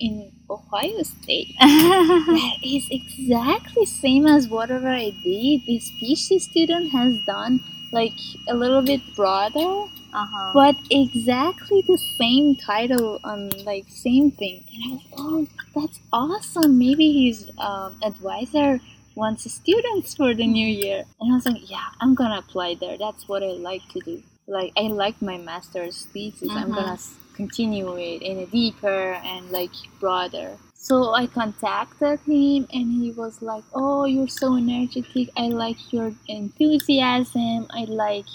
in 0.00 0.30
Ohio 0.50 1.02
State. 1.02 1.54
that 1.60 2.56
is 2.62 2.86
exactly 2.90 3.84
same 3.86 4.26
as 4.26 4.48
whatever 4.48 4.88
I 4.88 5.10
did. 5.22 5.62
This 5.66 5.90
PhD 6.00 6.40
student 6.40 6.90
has 6.92 7.16
done 7.26 7.60
like 7.92 8.12
a 8.48 8.54
little 8.54 8.82
bit 8.82 9.00
broader, 9.16 9.90
uh-huh. 10.12 10.50
but 10.54 10.76
exactly 10.90 11.82
the 11.86 11.98
same 12.18 12.56
title 12.56 13.18
on 13.24 13.50
like 13.64 13.84
same 13.88 14.30
thing. 14.30 14.64
And 14.74 14.84
I 14.84 14.94
was 14.94 15.04
oh, 15.18 15.46
that's 15.74 16.00
awesome. 16.12 16.78
Maybe 16.78 17.26
his 17.26 17.50
um, 17.58 17.98
advisor 18.02 18.80
wants 19.14 19.50
students 19.52 20.14
for 20.14 20.32
the 20.34 20.46
new 20.46 20.66
year. 20.66 21.04
And 21.20 21.32
I 21.32 21.34
was 21.34 21.46
like, 21.46 21.70
yeah, 21.70 21.86
I'm 22.00 22.14
gonna 22.14 22.38
apply 22.38 22.76
there. 22.80 22.96
That's 22.98 23.26
what 23.28 23.42
I 23.42 23.48
like 23.52 23.82
to 23.92 24.00
do. 24.00 24.22
Like 24.46 24.72
I 24.76 24.82
like 24.82 25.20
my 25.20 25.36
master's 25.38 26.06
thesis. 26.12 26.50
I'm 26.50 26.70
Mhm. 26.70 26.74
gonna 26.76 26.92
s- 26.92 27.14
continue 27.38 27.90
it 27.96 28.20
in 28.30 28.36
a 28.40 28.46
deeper 28.46 29.00
and 29.32 29.50
like 29.58 29.74
broader. 30.00 30.50
So 30.74 30.94
I 31.14 31.26
contacted 31.26 32.20
him 32.20 32.60
and 32.76 32.86
he 33.02 33.08
was 33.22 33.34
like, 33.50 33.64
"Oh, 33.74 34.04
you're 34.14 34.34
so 34.42 34.48
energetic. 34.64 35.26
I 35.36 35.46
like 35.64 35.80
your 35.96 36.10
enthusiasm. 36.28 37.66
I 37.80 37.84
like 38.06 38.26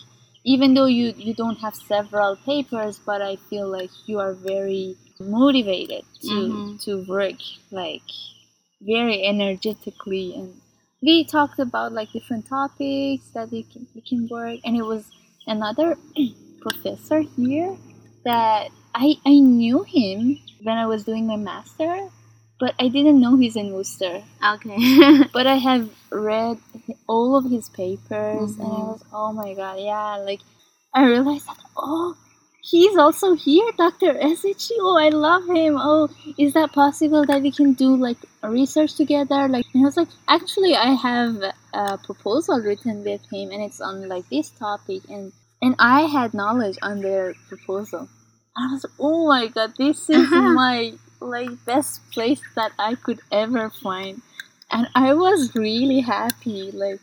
even 0.53 0.73
though 0.75 0.91
you 0.99 1.07
you 1.27 1.33
don't 1.43 1.59
have 1.65 1.75
several 1.75 2.31
papers, 2.51 2.95
but 3.09 3.21
I 3.21 3.35
feel 3.49 3.67
like 3.77 3.91
you 4.09 4.19
are 4.25 4.33
very 4.33 4.85
motivated 5.19 6.03
to 6.27 6.35
Mhm. 6.35 6.83
to 6.85 6.91
work 7.15 7.39
like 7.71 8.09
very 8.81 9.17
energetically 9.33 10.35
and 10.35 10.49
we 11.01 11.23
talked 11.23 11.59
about 11.59 11.91
like 11.93 12.11
different 12.11 12.45
topics 12.47 13.25
that 13.33 13.49
we 13.51 13.63
can, 13.63 13.87
we 13.95 14.01
can 14.01 14.27
work 14.27 14.59
and 14.65 14.75
it 14.75 14.85
was 14.93 15.03
another 15.47 15.97
professor 16.61 17.19
here 17.37 17.77
that 18.25 18.69
I, 18.95 19.15
I 19.25 19.39
knew 19.39 19.83
him 19.83 20.39
when 20.61 20.77
I 20.77 20.87
was 20.87 21.03
doing 21.03 21.27
my 21.27 21.37
master 21.37 22.09
but 22.59 22.75
I 22.79 22.87
didn't 22.87 23.19
know 23.19 23.35
he's 23.37 23.55
in 23.55 23.73
Wooster 23.73 24.23
Okay. 24.45 25.23
but 25.33 25.47
I 25.47 25.55
have 25.57 25.89
read 26.11 26.57
all 27.07 27.35
of 27.35 27.49
his 27.49 27.69
papers 27.69 28.57
and 28.57 28.67
I 28.67 28.81
Mhm. 28.81 28.87
was 28.91 29.03
oh 29.13 29.33
my 29.33 29.53
god 29.53 29.79
yeah 29.79 30.17
like 30.17 30.41
I 30.93 31.05
realized 31.05 31.47
that 31.47 31.57
oh 31.77 32.15
he's 32.61 32.97
also 32.97 33.33
here 33.35 33.69
Dr. 33.77 34.13
Ezeji 34.13 34.71
oh 34.79 34.97
I 34.97 35.09
love 35.09 35.45
him 35.47 35.75
oh 35.79 36.09
is 36.37 36.53
that 36.53 36.71
possible 36.73 37.25
that 37.25 37.41
we 37.41 37.51
can 37.51 37.73
do 37.73 37.95
like 37.95 38.17
research 38.43 38.95
together 38.95 39.47
like 39.47 39.65
and 39.73 39.83
I 39.83 39.85
was 39.85 39.97
like 39.97 40.09
actually 40.27 40.75
I 40.75 40.91
have 40.93 41.41
a 41.73 41.97
proposal 41.97 42.59
written 42.61 43.03
with 43.03 43.21
him 43.31 43.51
and 43.51 43.61
it's 43.63 43.81
on 43.81 44.07
like 44.07 44.29
this 44.29 44.49
topic 44.51 45.01
and 45.09 45.31
and 45.61 45.75
I 45.79 46.01
had 46.01 46.33
knowledge 46.33 46.77
on 46.81 47.01
their 47.01 47.33
proposal 47.49 48.07
I 48.55 48.71
was 48.71 48.85
oh 48.99 49.27
my 49.27 49.47
god 49.47 49.73
this 49.77 50.09
is 50.19 50.29
my 50.31 50.93
like 51.19 51.49
best 51.65 52.01
place 52.11 52.41
that 52.55 52.71
I 52.77 52.95
could 52.95 53.21
ever 53.31 53.69
find 53.69 54.21
and 54.73 54.89
I 54.95 55.13
was 55.13 55.55
really 55.55 56.01
happy. 56.01 56.71
Like, 56.71 56.99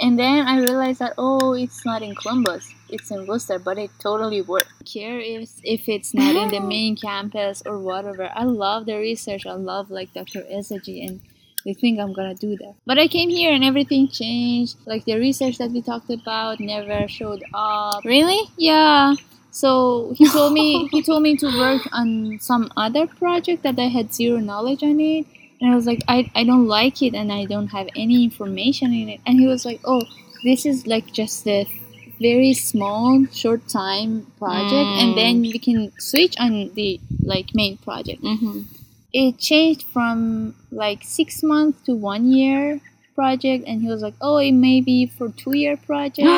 and 0.00 0.18
then 0.18 0.46
I 0.46 0.60
realized 0.60 1.00
that 1.00 1.14
oh, 1.18 1.54
it's 1.54 1.84
not 1.84 2.02
in 2.02 2.14
Columbus; 2.14 2.72
it's 2.88 3.10
in 3.10 3.26
Wooster, 3.26 3.58
but 3.58 3.78
it 3.78 3.90
totally 3.98 4.42
worked. 4.42 4.84
Care 4.84 5.18
if 5.18 5.50
if 5.64 5.88
it's 5.88 6.14
not 6.14 6.36
in 6.36 6.50
the 6.50 6.60
main 6.60 6.96
campus 6.96 7.62
or 7.66 7.78
whatever. 7.78 8.30
I 8.34 8.44
love 8.44 8.86
the 8.86 8.96
research. 8.96 9.46
I 9.46 9.54
love 9.54 9.90
like 9.90 10.12
Dr. 10.14 10.42
Ezeji 10.42 11.06
and. 11.08 11.20
They 11.64 11.74
think 11.74 11.98
I'm 11.98 12.12
gonna 12.14 12.36
do 12.36 12.56
that, 12.56 12.74
but 12.86 12.98
I 12.98 13.08
came 13.08 13.28
here 13.28 13.52
and 13.52 13.64
everything 13.64 14.08
changed. 14.08 14.76
Like 14.86 15.04
the 15.04 15.16
research 15.18 15.58
that 15.58 15.72
we 15.72 15.82
talked 15.82 16.08
about 16.08 16.60
never 16.60 17.08
showed 17.08 17.42
up. 17.52 18.04
really? 18.04 18.40
Yeah. 18.56 19.16
So 19.50 20.14
he 20.16 20.28
told 20.28 20.52
me 20.52 20.88
he 20.92 21.02
told 21.02 21.22
me 21.22 21.36
to 21.36 21.46
work 21.58 21.82
on 21.92 22.38
some 22.40 22.70
other 22.76 23.06
project 23.06 23.62
that 23.62 23.78
I 23.78 23.88
had 23.88 24.14
zero 24.14 24.38
knowledge 24.38 24.82
on 24.82 25.00
it. 25.00 25.26
And 25.60 25.72
I 25.72 25.74
was 25.74 25.86
like, 25.86 26.02
I, 26.06 26.30
I 26.36 26.44
don't 26.44 26.68
like 26.68 27.02
it 27.02 27.14
and 27.14 27.32
I 27.32 27.44
don't 27.44 27.68
have 27.68 27.88
any 27.96 28.22
information 28.24 28.92
in 28.94 29.08
it. 29.08 29.20
And 29.26 29.40
he 29.40 29.46
was 29.46 29.64
like, 29.64 29.80
Oh, 29.84 30.02
this 30.44 30.64
is 30.64 30.86
like 30.86 31.12
just 31.12 31.46
a 31.48 31.66
very 32.20 32.52
small 32.54 33.26
short 33.32 33.66
time 33.68 34.26
project 34.38 34.90
Mm. 34.90 35.02
and 35.02 35.16
then 35.16 35.40
we 35.42 35.58
can 35.58 35.92
switch 35.98 36.34
on 36.38 36.70
the 36.74 37.00
like 37.22 37.54
main 37.54 37.76
project. 37.78 38.22
Mm-hmm. 38.22 38.60
It 39.12 39.38
changed 39.38 39.84
from 39.92 40.54
like 40.70 41.02
six 41.02 41.42
months 41.42 41.80
to 41.86 41.94
one 41.94 42.30
year 42.32 42.80
project 43.14 43.64
and 43.66 43.82
he 43.82 43.88
was 43.88 44.02
like, 44.02 44.14
Oh, 44.20 44.36
it 44.38 44.52
may 44.52 44.80
be 44.80 45.06
for 45.06 45.28
two 45.30 45.56
year 45.56 45.76
project. 45.86 46.28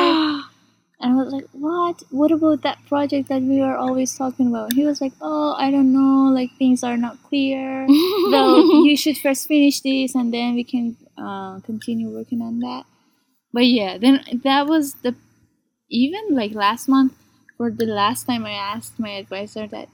And 1.01 1.15
I 1.15 1.25
was 1.25 1.33
like, 1.33 1.47
what? 1.53 2.03
What 2.11 2.31
about 2.31 2.63
that 2.63 2.85
project 2.87 3.29
that 3.29 3.41
we 3.41 3.61
were 3.61 3.77
always 3.77 4.15
talking 4.15 4.49
about? 4.49 4.75
He 4.75 4.85
was 4.85 5.01
like, 5.01 5.15
oh, 5.23 5.55
I 5.59 5.71
don't 5.71 5.93
know, 5.95 6.31
like 6.31 6.51
things 6.59 6.85
are 6.85 6.97
not 6.97 7.23
clear. 7.23 7.87
so 8.31 8.85
you 8.85 8.97
should 8.97 9.17
first 9.17 9.49
finish 9.49 9.81
this 9.81 10.15
and 10.15 10.33
then 10.33 10.55
we 10.55 10.65
can 10.65 10.97
uh, 11.17 11.61
continue 11.61 12.11
working 12.11 12.43
on 12.43 12.61
that. 12.61 12.85
But 13.53 13.67
yeah, 13.67 13.97
then 13.97 14.25
that 14.45 14.67
was 14.67 14.95
the, 15.03 15.15
even 15.89 16.21
like 16.31 16.53
last 16.53 16.87
month, 16.87 17.15
for 17.57 17.71
the 17.71 17.87
last 17.87 18.27
time 18.27 18.45
I 18.45 18.53
asked 18.53 18.99
my 18.99 19.11
advisor 19.11 19.67
that, 19.69 19.89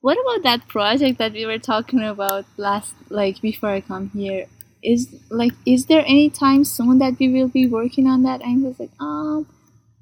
what 0.00 0.18
about 0.20 0.42
that 0.44 0.68
project 0.68 1.18
that 1.18 1.32
we 1.32 1.44
were 1.44 1.58
talking 1.58 2.02
about 2.02 2.46
last, 2.56 2.94
like 3.10 3.42
before 3.42 3.70
I 3.70 3.80
come 3.82 4.10
here? 4.10 4.46
Is 4.82 5.14
like, 5.30 5.52
is 5.66 5.86
there 5.86 6.04
any 6.06 6.30
time 6.30 6.64
soon 6.64 6.98
that 6.98 7.18
we 7.18 7.28
will 7.28 7.48
be 7.48 7.66
working 7.66 8.06
on 8.06 8.22
that? 8.22 8.40
And 8.40 8.60
he 8.60 8.66
was 8.66 8.78
like, 8.78 8.90
um, 9.00 9.46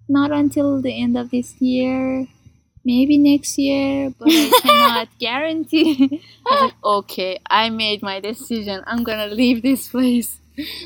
not 0.09 0.31
until 0.33 0.81
the 0.83 0.93
end 1.03 1.17
of 1.17 1.31
this 1.31 1.61
year 1.61 2.27
maybe 2.85 3.17
next 3.17 3.57
year 3.59 4.11
but 4.19 4.29
i 4.31 4.51
cannot 4.63 5.09
guarantee 5.19 6.23
i 6.47 6.51
was 6.55 6.61
like 6.63 6.75
okay 6.85 7.39
i 7.49 7.71
made 7.71 8.03
my 8.03 8.21
decision 8.21 8.83
i'm 8.87 9.03
gonna 9.05 9.27
leave 9.27 9.63
this 9.63 9.89
place 9.89 10.39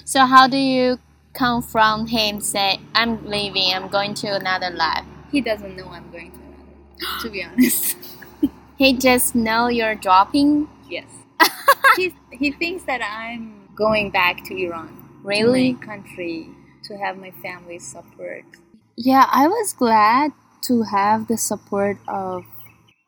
So 0.05 0.25
how 0.25 0.49
do 0.49 0.57
you 0.57 0.99
confront 1.35 2.09
him? 2.09 2.41
Say, 2.41 2.81
I'm 2.95 3.27
leaving. 3.29 3.69
I'm 3.75 3.89
going 3.89 4.15
to 4.23 4.29
another 4.35 4.71
lab. 4.71 5.05
he 5.31 5.41
doesn't 5.43 5.77
know 5.77 5.89
i'm 5.89 6.11
going 6.11 6.31
to 6.33 6.39
another 6.39 7.21
to 7.23 7.31
be 7.31 7.43
honest 7.45 7.97
He 8.79 8.93
just 8.97 9.35
know 9.35 9.67
you're 9.69 9.95
dropping. 9.95 10.69
yes 10.89 11.11
he, 11.97 12.15
he 12.31 12.51
thinks 12.53 12.85
that 12.85 13.03
i'm 13.03 13.69
going 13.75 14.11
back 14.11 14.43
to 14.45 14.55
iran 14.65 14.89
to 14.89 14.95
Really? 15.23 15.73
my 15.75 15.85
country 15.85 16.49
to 16.85 16.97
have 16.97 17.19
my 17.19 17.31
family 17.43 17.79
support 17.79 18.45
yeah 19.07 19.27
i 19.33 19.47
was 19.47 19.73
glad 19.73 20.33
to 20.63 20.83
have 20.83 21.27
the 21.29 21.37
support 21.39 21.97
of 22.09 22.45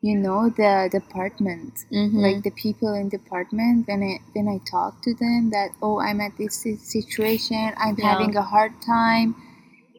you 0.01 0.17
know 0.17 0.49
the 0.51 0.89
department 0.93 1.85
Mm-hmm. 1.93 2.21
like 2.27 2.43
the 2.45 2.51
people 2.53 2.95
in 2.95 3.09
department 3.11 3.87
when 3.89 4.03
I 4.03 4.21
when 4.35 4.49
I 4.49 4.59
talk 4.71 5.03
to 5.03 5.15
them 5.15 5.51
that 5.51 5.71
oh 5.83 6.01
I'm 6.01 6.21
at 6.21 6.39
this 6.39 6.57
situation 6.93 7.73
I'm 7.77 7.97
Yeah. 7.99 8.09
having 8.11 8.37
a 8.37 8.43
hard 8.43 8.73
time 8.87 9.35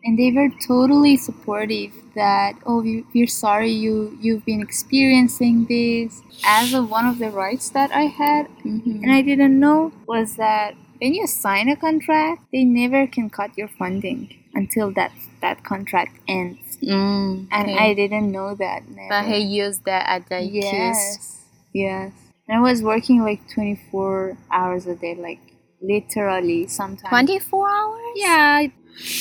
and 0.04 0.18
they 0.20 0.32
were 0.32 0.50
totally 0.68 1.18
supportive 1.18 1.94
that 2.16 2.54
oh 2.66 2.82
we, 2.82 3.06
we're 3.14 3.28
sorry 3.28 3.72
you 3.72 4.18
you've 4.22 4.46
been 4.46 4.62
experiencing 4.62 5.66
this 5.66 6.22
as 6.46 6.74
of 6.74 6.90
one 6.90 7.06
of 7.08 7.20
the 7.20 7.32
rights 7.32 7.70
that 7.72 7.92
i 7.92 8.06
had 8.24 8.48
Mm-hmm. 8.66 9.04
and 9.04 9.12
i 9.14 9.22
didn't 9.22 9.60
know 9.60 9.92
was 10.08 10.36
that 10.38 10.76
when 11.00 11.14
you 11.14 11.28
sign 11.28 11.70
a 11.70 11.76
contract 11.76 12.44
they 12.54 12.64
never 12.66 13.08
can 13.08 13.30
cut 13.30 13.58
your 13.58 13.70
funding 13.70 14.30
until 14.54 14.92
that 14.94 15.12
that 15.42 15.64
contract 15.64 16.18
ends 16.28 16.78
Mm, 16.84 17.48
and 17.52 17.70
okay. 17.70 17.78
i 17.78 17.94
didn't 17.94 18.32
know 18.32 18.56
that 18.56 18.88
never. 18.90 19.08
But 19.10 19.26
he 19.26 19.38
used 19.38 19.86
that 19.86 20.06
as 20.10 20.24
the 20.30 20.42
excuse. 20.44 20.64
yes 20.64 21.42
yes 21.74 22.12
and 22.48 22.58
i 22.58 22.62
was 22.62 22.82
working 22.82 23.22
like 23.24 23.42
24 23.54 24.36
hours 24.52 24.88
a 24.88 24.96
day 24.96 25.16
like 25.16 25.40
literally 25.82 26.68
sometimes 26.68 27.10
24 27.10 27.70
hours? 27.70 28.14
yeah 28.16 28.68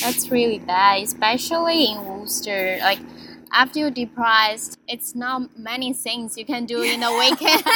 That's 0.01 0.29
really 0.29 0.59
bad, 0.59 1.01
especially 1.03 1.85
in 1.85 1.97
Wooster. 2.05 2.77
Like, 2.81 2.99
after 3.53 3.79
you're 3.79 3.89
depressed, 3.89 4.77
it's 4.87 5.15
not 5.15 5.57
many 5.57 5.93
things 5.93 6.37
you 6.37 6.45
can 6.45 6.65
do 6.65 6.83
in 6.83 7.01
a 7.01 7.11
weekend. 7.17 7.63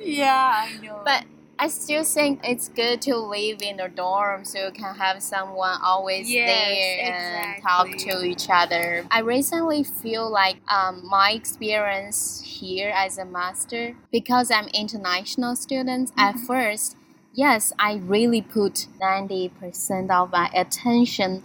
yeah 0.00 0.66
i 0.66 0.70
know 0.82 1.02
but 1.04 1.24
I 1.62 1.68
still 1.68 2.04
think 2.04 2.40
it's 2.42 2.68
good 2.70 3.02
to 3.02 3.16
live 3.18 3.60
in 3.60 3.80
a 3.80 3.88
dorm 3.88 4.46
so 4.46 4.66
you 4.66 4.72
can 4.72 4.94
have 4.94 5.22
someone 5.22 5.78
always 5.84 6.30
Yes, 6.30 6.46
there 6.46 7.52
and 7.52 7.62
talk 7.62 7.90
to 7.98 8.24
each 8.24 8.46
other. 8.48 9.04
I 9.10 9.20
recently 9.20 9.84
feel 9.84 10.30
like 10.30 10.56
um, 10.68 11.06
my 11.06 11.32
experience 11.32 12.42
here 12.60 12.90
as 12.96 13.18
a 13.18 13.26
master, 13.26 13.94
because 14.10 14.50
I'm 14.50 14.68
international 14.68 15.54
student, 15.54 16.12
at 16.16 16.36
Mhm. 16.36 16.46
first, 16.46 16.96
yes, 17.34 17.74
I 17.78 17.96
really 17.96 18.40
put 18.40 18.86
90% 18.98 20.10
of 20.10 20.30
my 20.32 20.48
attention 20.54 21.42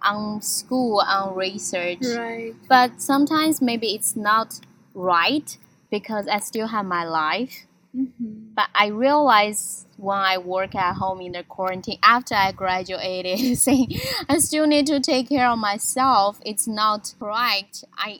on 0.00 0.40
school, 0.40 1.02
on 1.06 1.34
research 1.34 2.00
right 2.02 2.54
but 2.68 3.00
sometimes 3.02 3.60
maybe 3.60 3.94
it's 3.94 4.14
not 4.16 4.60
right 4.94 5.58
because 5.90 6.26
I 6.28 6.38
still 6.38 6.68
have 6.68 6.86
my 6.86 7.04
life. 7.04 7.66
mm-hmm. 7.96 8.47
But 8.58 8.70
I 8.74 8.88
realize 8.88 9.86
when 9.98 10.18
I 10.18 10.36
work 10.38 10.74
at 10.74 10.94
home 10.96 11.20
in 11.20 11.32
the 11.32 11.44
quarantine 11.44 12.00
after 12.02 12.34
I 12.34 12.50
graduated, 12.50 13.56
saying 13.66 13.88
I 14.28 14.38
still 14.38 14.66
need 14.66 14.86
to 14.88 14.98
take 14.98 15.28
care 15.28 15.48
of 15.48 15.58
myself. 15.60 16.40
It's 16.44 16.66
not 16.66 17.14
right. 17.20 17.72
I 17.96 18.10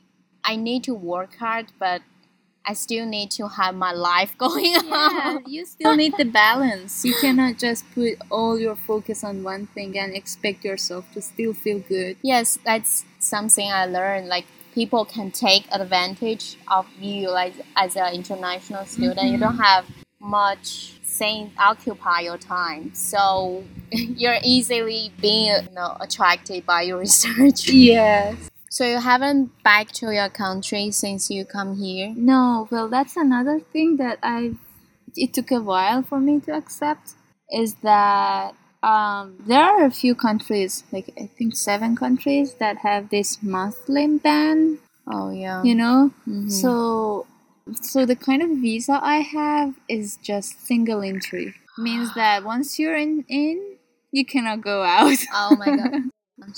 I 0.45 0.55
need 0.55 0.85
to 0.85 0.95
work 0.95 1.33
hard, 1.39 1.67
but 1.81 2.03
I 2.65 2.75
still 2.75 3.07
need 3.07 3.31
to 3.33 3.49
have 3.49 3.75
my 3.75 3.93
life 3.93 4.37
going 4.47 4.73
yeah, 4.75 5.39
on. 5.39 5.45
you 5.47 5.65
still 5.65 5.97
need 5.97 6.17
the 6.17 6.25
balance. 6.45 7.05
You 7.05 7.15
cannot 7.21 7.59
just 7.59 7.85
put 7.95 8.15
all 8.31 8.59
your 8.61 8.77
focus 8.77 9.25
on 9.25 9.43
one 9.43 9.67
thing 9.67 9.99
and 9.99 10.15
expect 10.15 10.65
yourself 10.65 11.05
to 11.15 11.21
still 11.21 11.53
feel 11.55 11.81
good. 11.81 12.17
Yes, 12.23 12.59
that's 12.65 13.05
something 13.19 13.69
I 13.73 13.87
learned. 13.87 14.29
Like 14.29 14.47
people 14.75 15.05
can 15.05 15.33
take 15.33 15.65
advantage 15.73 16.57
of 16.69 16.87
you 17.01 17.31
like 17.31 17.55
as 17.75 17.97
an 17.97 18.15
international 18.15 18.85
student. 18.87 19.31
You 19.33 19.39
Mhm. 19.39 19.41
don't 19.41 19.59
have 19.59 19.85
much 20.21 20.93
things 21.05 21.53
occupy 21.59 22.21
your 22.21 22.39
time, 22.39 22.93
so 22.95 23.65
you're 23.93 24.39
easily 24.43 25.13
being 25.21 25.47
you 25.69 25.75
know 25.75 25.97
attracted 26.01 26.65
by 26.67 26.83
your 26.83 26.99
research. 27.07 27.69
Yes. 27.69 28.51
So 28.71 28.85
you 28.85 29.01
haven't 29.01 29.63
back 29.65 29.93
to 29.93 30.11
your 30.13 30.29
country 30.29 30.91
since 30.91 31.31
you 31.31 31.45
come 31.45 31.77
here. 31.77 32.13
No, 32.15 32.69
well, 32.71 32.89
that's 32.89 33.17
another 33.17 33.61
thing 33.61 33.97
that 33.97 34.19
I. 34.23 34.55
It 35.17 35.33
took 35.33 35.51
a 35.51 35.61
while 35.61 36.03
for 36.03 36.21
me 36.21 36.39
to 36.41 36.53
accept 36.53 37.15
is 37.51 37.75
that 37.83 38.55
um, 38.83 39.37
there 39.47 39.63
are 39.63 39.85
a 39.85 39.91
few 39.91 40.15
countries, 40.15 40.85
like 40.93 41.11
I 41.19 41.27
think 41.27 41.57
seven 41.57 41.97
countries, 41.97 42.55
that 42.55 42.79
have 42.79 43.09
this 43.11 43.43
Muslim 43.43 44.19
ban. 44.19 44.79
Oh 45.07 45.31
yeah. 45.31 45.63
You 45.65 45.75
know, 45.75 46.13
Mhm. 46.29 46.51
So, 46.53 47.27
so 47.75 48.07
the 48.07 48.17
kind 48.17 48.43
of 48.43 48.51
visa 48.51 48.99
I 49.03 49.17
have 49.19 49.75
is 49.89 50.17
just 50.23 50.67
single 50.67 51.03
entry. 51.03 51.55
Means 51.77 52.13
that 52.15 52.45
once 52.45 52.79
you're 52.79 52.97
in, 52.97 53.25
in 53.29 53.77
you 54.13 54.25
cannot 54.25 54.61
go 54.61 54.83
out. 54.83 55.17
oh 55.35 55.57
my 55.57 55.67
god. 55.77 56.03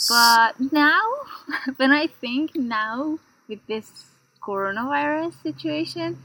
But 0.09 0.61
now, 0.73 1.01
when 1.77 1.91
I 1.91 2.07
think 2.07 2.55
now 2.55 3.19
with 3.49 3.67
this 3.67 4.05
coronavirus 4.43 5.41
situation, 5.43 6.19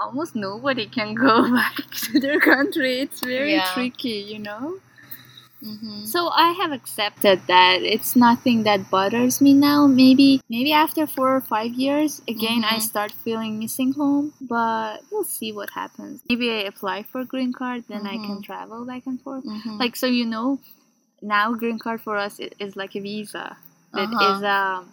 almost 0.00 0.34
nobody 0.34 0.86
can 0.86 1.14
go 1.14 1.50
back 1.52 1.76
to 2.04 2.18
their 2.20 2.40
country. 2.40 3.00
It's 3.00 3.20
very 3.20 3.52
Yeah. 3.52 3.74
tricky, 3.74 4.24
you 4.32 4.38
know. 4.38 4.78
Mhm. 5.62 6.06
So 6.06 6.28
I 6.30 6.50
have 6.60 6.72
accepted 6.72 7.46
that 7.46 7.82
it's 7.82 8.16
nothing 8.16 8.64
that 8.64 8.90
bothers 8.90 9.40
me 9.40 9.54
now. 9.54 9.86
Maybe 9.86 10.40
maybe 10.50 10.72
after 10.72 11.06
four 11.06 11.36
or 11.36 11.40
five 11.40 11.72
years 11.74 12.20
again 12.26 12.64
I 12.64 12.76
Mhm. 12.78 12.82
start 12.90 13.12
feeling 13.12 13.58
missing 13.58 13.92
home. 13.92 14.32
But 14.40 15.04
we'll 15.10 15.24
see 15.38 15.52
what 15.52 15.70
happens. 15.70 16.20
Maybe 16.28 16.50
I 16.50 16.62
apply 16.72 17.04
for 17.04 17.24
green 17.24 17.52
card, 17.52 17.84
then 17.88 18.06
I 18.06 18.16
can 18.16 18.38
Mhm. 18.38 18.44
travel 18.44 18.84
back 18.84 19.06
and 19.06 19.20
forth. 19.22 19.44
Mhm. 19.44 19.78
Like 19.78 19.94
so 19.94 20.06
you 20.06 20.26
know, 20.26 20.58
now 21.22 21.52
green 21.54 21.78
card 21.78 22.00
for 22.00 22.16
us 22.18 22.40
i- 22.40 22.50
is 22.58 22.74
like 22.76 22.96
a 22.96 23.00
visa. 23.00 23.56
That 23.94 24.10
is 24.10 24.42
Uh-huh. 24.42 24.80
um 24.80 24.88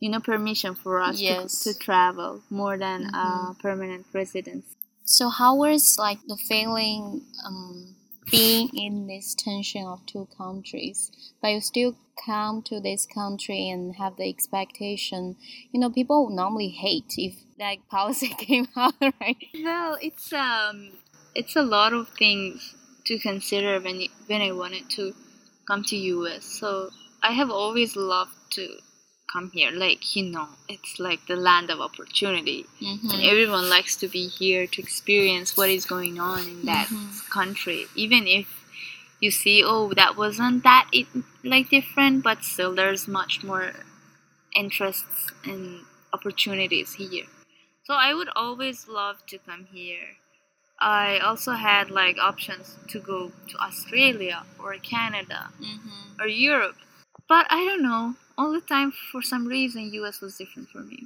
you 0.00 0.08
know 0.10 0.20
permission 0.20 0.74
for 0.74 1.00
us 1.00 1.20
Yes. 1.20 1.62
to, 1.62 1.72
to 1.74 1.78
travel 1.78 2.40
more 2.50 2.76
than 2.78 2.98
uh, 3.14 3.52
Mhm. 3.52 3.58
permanent 3.60 4.06
residence. 4.12 4.66
So 5.04 5.28
how 5.28 5.54
was 5.56 5.98
like 5.98 6.20
the 6.26 6.36
feeling 6.36 7.22
um, 7.46 7.94
being 8.30 8.68
in 8.74 9.06
this 9.06 9.34
tension 9.34 9.86
of 9.86 10.04
two 10.06 10.28
countries, 10.36 11.10
but 11.40 11.48
you 11.48 11.60
still 11.60 11.96
come 12.24 12.62
to 12.62 12.80
this 12.80 13.06
country 13.06 13.68
and 13.68 13.96
have 13.96 14.16
the 14.16 14.28
expectation? 14.28 15.36
You 15.72 15.80
know, 15.80 15.90
people 15.90 16.30
normally 16.30 16.68
hate 16.68 17.14
if 17.16 17.36
that 17.58 17.76
policy 17.90 18.28
came 18.38 18.68
out, 18.76 18.94
right? 19.00 19.36
Well, 19.62 19.98
it's 20.00 20.32
um, 20.32 20.92
it's 21.34 21.56
a 21.56 21.62
lot 21.62 21.92
of 21.92 22.08
things 22.10 22.74
to 23.06 23.18
consider 23.18 23.80
when 23.80 24.06
when 24.26 24.42
I 24.42 24.52
wanted 24.52 24.90
to 24.90 25.14
come 25.66 25.84
to 25.84 25.96
US. 25.96 26.44
So 26.44 26.90
I 27.22 27.32
have 27.32 27.50
always 27.50 27.96
loved 27.96 28.34
to 28.52 28.78
come 29.32 29.50
here. 29.52 29.70
Like 29.72 30.16
you 30.16 30.24
know, 30.24 30.48
it's 30.68 30.98
like 31.00 31.26
the 31.26 31.36
land 31.36 31.70
of 31.70 31.80
opportunity, 31.80 32.66
and 32.80 33.00
Mm-hmm. 33.00 33.30
everyone 33.32 33.68
likes 33.70 33.96
to 33.96 34.08
be 34.08 34.28
here 34.28 34.66
to 34.66 34.82
experience 34.82 35.56
what 35.56 35.70
is 35.70 35.86
going 35.86 36.20
on 36.20 36.40
in 36.54 36.64
that 36.66 36.88
Mhm. 36.88 37.30
country, 37.30 37.86
even 37.94 38.26
if 38.26 38.46
you 39.20 39.30
see, 39.30 39.62
oh, 39.64 39.92
that 39.94 40.16
wasn't 40.16 40.62
that 40.64 40.88
it, 40.92 41.06
like 41.44 41.70
different, 41.70 42.22
but 42.24 42.44
still 42.44 42.74
there's 42.74 43.08
much 43.08 43.42
more 43.44 43.72
interests 44.56 45.28
and 45.44 45.84
opportunities 46.12 46.94
here. 46.94 47.26
So 47.84 47.94
I 47.94 48.14
would 48.14 48.28
always 48.36 48.88
love 48.88 49.26
to 49.28 49.38
come 49.38 49.66
here. 49.72 50.16
I 50.80 51.18
also 51.18 51.52
had 51.52 51.90
like 51.90 52.18
options 52.18 52.76
to 52.88 53.00
go 53.00 53.32
to 53.48 53.58
Australia 53.58 54.44
or 54.58 54.74
Canada 54.76 55.50
Mm-hmm. 55.60 56.20
or 56.22 56.26
Europe. 56.28 56.76
But 57.28 57.46
I 57.50 57.64
don't 57.64 57.82
know. 57.82 58.16
All 58.40 58.52
the 58.58 58.62
time 58.74 58.90
for 59.12 59.22
some 59.22 59.44
reason 59.46 59.92
US 60.00 60.20
was 60.22 60.38
different 60.38 60.68
for 60.70 60.82
me. 60.92 61.00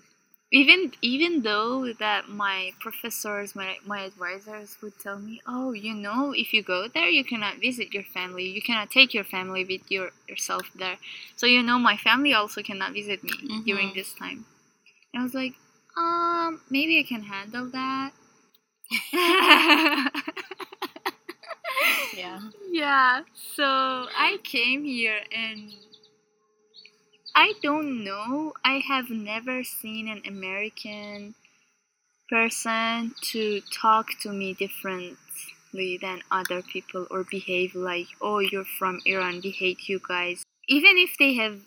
Even 0.61 0.81
even 1.03 1.43
though 1.43 1.93
that 2.05 2.23
my 2.45 2.59
professors, 2.81 3.49
my 3.57 3.71
my 3.93 4.01
advisors 4.11 4.71
would 4.83 4.97
tell 5.05 5.19
me, 5.29 5.35
"Oh, 5.55 5.73
you 5.87 5.95
know, 6.07 6.23
if 6.43 6.49
you 6.55 6.63
go 6.75 6.81
there, 6.97 7.11
you 7.19 7.25
cannot 7.33 7.57
visit 7.69 7.89
your 7.97 8.05
family. 8.17 8.47
You 8.57 8.63
cannot 8.69 8.91
take 8.99 9.11
your 9.19 9.25
family 9.37 9.65
with 9.73 9.85
your 9.97 10.09
yourself 10.31 10.67
there." 10.83 10.99
So 11.37 11.45
you 11.55 11.63
know, 11.69 11.79
my 11.91 11.97
family 12.09 12.33
also 12.41 12.63
cannot 12.71 12.93
visit 13.01 13.21
me 13.31 13.37
during 13.69 13.91
Mhm. 13.91 13.95
this 13.99 14.11
time. 14.23 14.41
And 15.13 15.21
I 15.23 15.25
was 15.25 15.35
like, 15.43 15.55
"Um, 15.97 16.53
maybe 16.71 16.95
I 17.01 17.05
can 17.13 17.25
handle 17.35 17.67
that." 17.81 18.13
Yeah. 22.13 22.39
Yeah, 22.71 23.21
so 23.57 23.65
I 24.17 24.39
came 24.43 24.85
here 24.85 25.21
and 25.33 25.73
I 27.35 27.55
don't 27.63 28.05
know. 28.05 28.55
I 28.65 28.79
have 28.79 29.11
never 29.11 29.63
seen 29.65 30.09
an 30.09 30.23
American 30.27 31.35
person 32.31 33.15
to 33.33 33.61
talk 33.73 34.11
to 34.23 34.33
me 34.33 34.55
differently 34.55 35.99
than 36.01 36.23
other 36.31 36.63
people 36.63 37.07
or 37.11 37.25
behave 37.25 37.75
like, 37.75 38.09
oh, 38.21 38.39
you're 38.41 38.65
from 38.65 39.01
Iran, 39.07 39.41
we 39.45 39.51
hate 39.51 39.89
you 39.89 40.01
guys. 40.07 40.45
Even 40.69 40.97
if 40.99 41.17
they 41.19 41.35
have 41.35 41.61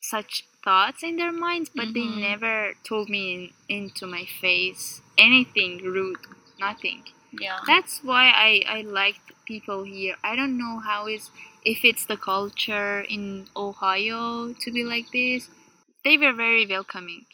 such 0.00 0.44
thoughts 0.64 1.02
in 1.02 1.16
their 1.16 1.32
minds, 1.32 1.70
but 1.74 1.88
Mhm. 1.88 1.94
they 1.94 2.06
never 2.06 2.74
told 2.84 3.08
me 3.08 3.22
in, 3.34 3.52
into 3.80 4.06
my 4.06 4.24
face 4.24 5.02
anything 5.18 5.78
rude, 5.78 6.18
nothing 6.58 7.02
Yeah. 7.32 7.58
that's 7.66 8.02
why 8.04 8.24
I, 8.30 8.62
I 8.76 8.80
liked 8.82 9.32
people 9.44 9.82
here. 9.82 10.16
I 10.22 10.36
don't 10.36 10.56
know 10.56 10.78
how 10.78 11.08
is 11.08 11.30
if 11.64 11.84
it's 11.84 12.06
the 12.06 12.16
culture 12.16 13.00
in 13.02 13.48
Ohio 13.56 14.52
to 14.54 14.70
be 14.72 14.84
like 14.84 15.10
this. 15.12 15.48
They 16.04 16.18
were 16.18 16.32
very 16.32 16.66
welcoming. 16.66 17.26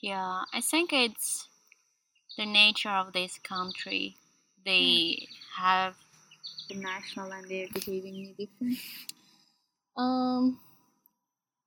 Yeah, 0.00 0.44
I 0.52 0.60
think 0.60 0.92
it's 0.92 1.48
the 2.36 2.46
nature 2.46 2.90
of 2.90 3.12
this 3.12 3.38
country. 3.38 4.16
They 4.64 5.28
have 5.58 5.96
International 6.70 7.32
and 7.32 7.48
they're 7.48 7.68
behaving 7.72 8.34
different. 8.38 8.78
Um, 9.96 10.60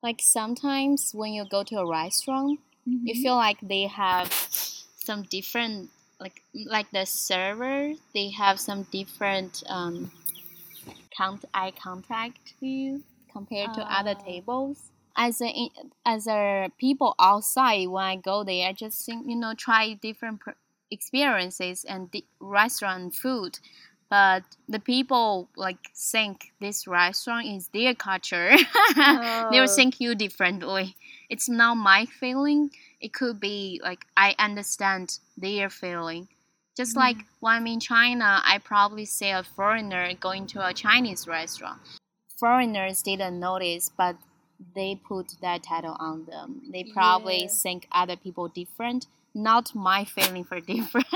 like 0.02 0.22
sometimes 0.22 1.12
when 1.14 1.34
you 1.34 1.46
go 1.50 1.64
to 1.64 1.78
a 1.80 1.88
restaurant, 1.88 2.60
Mm-hmm. 2.88 3.08
you 3.08 3.14
feel 3.16 3.36
like 3.36 3.60
they 3.62 3.84
have 3.88 4.32
some 4.52 5.24
different 5.24 5.90
like 6.20 6.42
like 6.66 6.90
the 6.92 7.06
server 7.06 7.94
they 8.14 8.30
have 8.30 8.60
some 8.60 8.84
different 8.92 9.64
um 9.68 10.12
count 11.20 11.42
eye 11.54 11.74
contact 11.88 12.44
you 12.62 13.04
compared 13.38 13.74
to 13.78 13.82
other 14.00 14.16
Oh. 14.20 14.26
tables. 14.32 14.78
As 15.16 15.42
a 15.42 15.52
as 16.06 16.28
a 16.28 16.70
people 16.86 17.12
outside 17.20 17.88
when 17.94 18.06
i 18.14 18.16
go 18.32 18.38
there 18.50 18.66
i 18.70 18.74
just 18.86 18.98
think 19.06 19.20
you 19.32 19.36
know 19.42 19.54
try 19.68 19.84
different 20.08 20.40
experiences 20.92 21.78
and 21.84 22.12
di- 22.12 22.26
restaurant 22.40 23.16
food. 23.16 23.60
But 24.10 24.44
the 24.68 24.80
people 24.80 25.50
like 25.56 25.92
think 25.96 26.52
this 26.60 26.88
restaurant 26.88 27.46
is 27.48 27.68
their 27.78 27.94
culture. 27.94 28.50
They 29.52 29.60
will 29.62 29.68
Oh. 29.72 29.76
think 29.80 30.00
you 30.04 30.16
differently. 30.16 30.96
It's 31.30 31.48
not 31.48 31.76
my 31.76 32.06
feeling. 32.06 32.72
It 33.06 33.14
could 33.14 33.40
be 33.40 33.80
like 33.84 34.02
i 34.18 34.36
understand 34.48 35.20
their 35.38 35.70
feeling 35.70 36.28
just 36.80 36.94
Mm. 36.96 37.04
like 37.06 37.18
when 37.42 37.54
i'm 37.58 37.68
in 37.68 37.80
china 37.92 38.30
i 38.54 38.56
probably 38.72 39.06
see 39.16 39.32
a 39.40 39.44
foreigner 39.58 40.04
going 40.28 40.46
to 40.54 40.60
a 40.66 40.74
chinese 40.84 41.24
restaurant. 41.38 41.80
Foreigners 42.44 42.98
didn't 43.10 43.38
notice 43.50 43.86
but 44.02 44.16
they 44.76 44.92
put 45.12 45.28
that 45.46 45.60
title 45.72 45.96
on 46.00 46.18
them. 46.32 46.50
They 46.74 46.84
probably 47.00 47.42
Yeah. 47.44 47.50
think 47.64 47.80
other 48.02 48.18
people 48.26 48.46
different. 48.62 49.02
Not 49.50 49.66
my 49.90 50.02
feeling 50.16 50.46
for 50.50 50.60
different. 50.74 51.08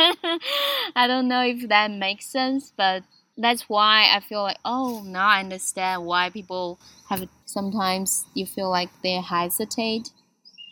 I 1.01 1.03
don't 1.11 1.27
know 1.33 1.43
if 1.53 1.59
that 1.75 1.89
makes 2.05 2.25
sense 2.37 2.63
but 2.83 2.99
that's 3.45 3.63
why 3.73 3.95
i 4.15 4.19
feel 4.29 4.43
like 4.49 4.59
oh 4.73 5.01
now 5.17 5.27
i 5.35 5.39
understand 5.39 6.05
why 6.09 6.23
people 6.29 6.67
have 7.09 7.21
sometimes 7.45 8.09
you 8.35 8.45
feel 8.55 8.69
like 8.79 8.91
they 9.01 9.15
hesitate 9.35 10.05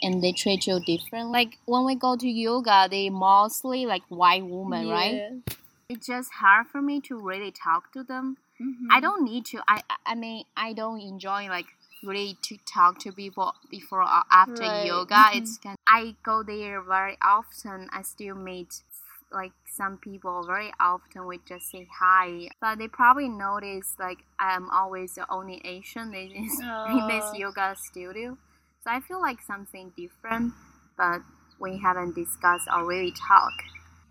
and 0.01 0.21
they 0.23 0.31
treat 0.31 0.65
you 0.67 0.79
different 0.79 1.29
like 1.31 1.57
when 1.65 1.85
we 1.85 1.95
go 1.95 2.15
to 2.15 2.27
yoga 2.27 2.87
they 2.89 3.09
mostly 3.09 3.85
like 3.85 4.03
white 4.09 4.45
women 4.45 4.87
right 4.89 5.13
Yeah. 5.15 5.53
it's 5.89 6.07
just 6.07 6.31
hard 6.33 6.67
for 6.67 6.81
me 6.81 6.99
to 7.01 7.17
really 7.19 7.51
talk 7.51 7.91
to 7.93 8.03
them 8.03 8.37
Mhm. 8.61 8.87
I 8.91 8.99
don't 8.99 9.23
need 9.23 9.43
to. 9.51 9.57
I 9.67 9.81
I- 10.05 10.13
mean 10.13 10.45
I 10.55 10.73
don't 10.73 10.99
enjoy 11.01 11.49
like 11.49 11.65
really 12.03 12.37
to 12.47 12.57
talk 12.71 12.99
to 12.99 13.11
people 13.11 13.55
before 13.71 14.03
or 14.03 14.21
after 14.29 14.61
Right. 14.61 14.85
yoga. 14.85 15.15
Mhm. 15.15 15.35
It's 15.37 15.57
kind 15.57 15.77
I 15.87 16.15
go 16.21 16.43
there 16.43 16.79
very 16.95 17.17
often. 17.23 17.89
I 17.91 18.03
still 18.03 18.35
meet 18.35 18.83
like 19.31 19.53
some 19.79 19.97
people 19.97 20.43
very 20.45 20.71
often. 20.79 21.25
We 21.25 21.39
just 21.51 21.71
say 21.71 21.87
hi, 22.03 22.49
but 22.59 22.77
they 22.77 22.87
probably 22.87 23.29
notice 23.29 23.95
like 23.97 24.19
I'm 24.37 24.69
always 24.69 25.15
the 25.15 25.25
only 25.37 25.57
Asian 25.65 26.13
in 26.13 26.29
this, 26.37 26.53
in 26.93 27.07
this 27.07 27.25
Oh. 27.33 27.37
yoga 27.45 27.75
studio. 27.89 28.37
So 28.83 28.91
I 28.91 28.99
feel 28.99 29.21
like 29.21 29.41
something 29.41 29.91
different, 29.95 30.53
but 30.97 31.21
we 31.59 31.77
haven't 31.77 32.15
discussed 32.15 32.67
or 32.73 32.85
really 32.85 33.11
talk. 33.11 33.53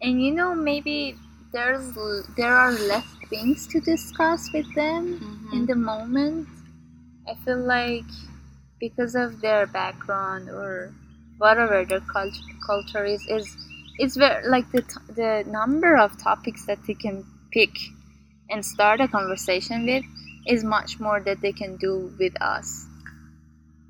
And 0.00 0.22
you 0.22 0.32
know, 0.32 0.54
maybe 0.54 1.16
there's 1.52 1.92
there 2.36 2.54
are 2.56 2.72
less 2.72 3.06
things 3.28 3.66
to 3.68 3.80
discuss 3.80 4.50
with 4.52 4.72
them 4.74 5.02
Mhm. 5.20 5.52
in 5.52 5.66
the 5.66 5.74
moment. 5.74 6.48
I 7.28 7.34
feel 7.44 7.58
like 7.58 8.06
because 8.80 9.14
of 9.14 9.40
their 9.40 9.66
background 9.66 10.48
or 10.50 10.92
whatever 11.38 11.84
their 11.84 12.00
culture 12.00 12.42
culture 12.66 13.04
is 13.04 13.22
is 13.28 13.46
it's 13.98 14.16
very 14.16 14.46
like 14.48 14.70
the 14.72 14.82
t- 14.82 15.06
the 15.20 15.44
number 15.58 15.96
of 15.96 16.16
topics 16.18 16.66
that 16.66 16.82
they 16.86 16.94
can 16.94 17.24
pick 17.52 17.74
and 18.50 18.64
start 18.64 19.00
a 19.00 19.08
conversation 19.08 19.86
with 19.86 20.04
is 20.46 20.64
much 20.64 21.00
more 21.00 21.20
that 21.20 21.40
they 21.40 21.52
can 21.52 21.76
do 21.76 21.94
with 22.18 22.34
us. 22.42 22.86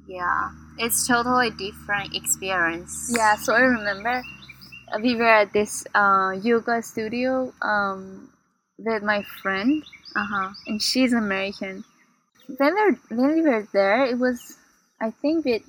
Yeah, 0.07 0.51
it's 0.81 1.07
totally 1.07 1.51
different 1.51 2.15
experience. 2.17 3.13
Yeah, 3.17 3.37
so 3.37 3.55
I 3.55 3.61
remember 3.63 4.23
uh, 4.93 4.99
we 5.03 5.17
were 5.17 5.29
at 5.29 5.53
this 5.53 5.85
uh, 5.95 6.33
yoga 6.43 6.83
studio 6.83 7.53
um, 7.63 8.31
with 8.79 9.03
my 9.03 9.23
friend, 9.43 9.85
Uh 10.17 10.27
huh. 10.33 10.51
and 10.67 10.83
she's 10.83 11.13
American. 11.13 11.85
When 12.59 12.75
we 12.75 12.81
were, 12.83 12.99
when 13.11 13.35
we 13.37 13.43
were 13.43 13.67
there, 13.73 14.05
it 14.07 14.19
was 14.19 14.59
I 15.01 15.11
think 15.11 15.45
with 15.45 15.63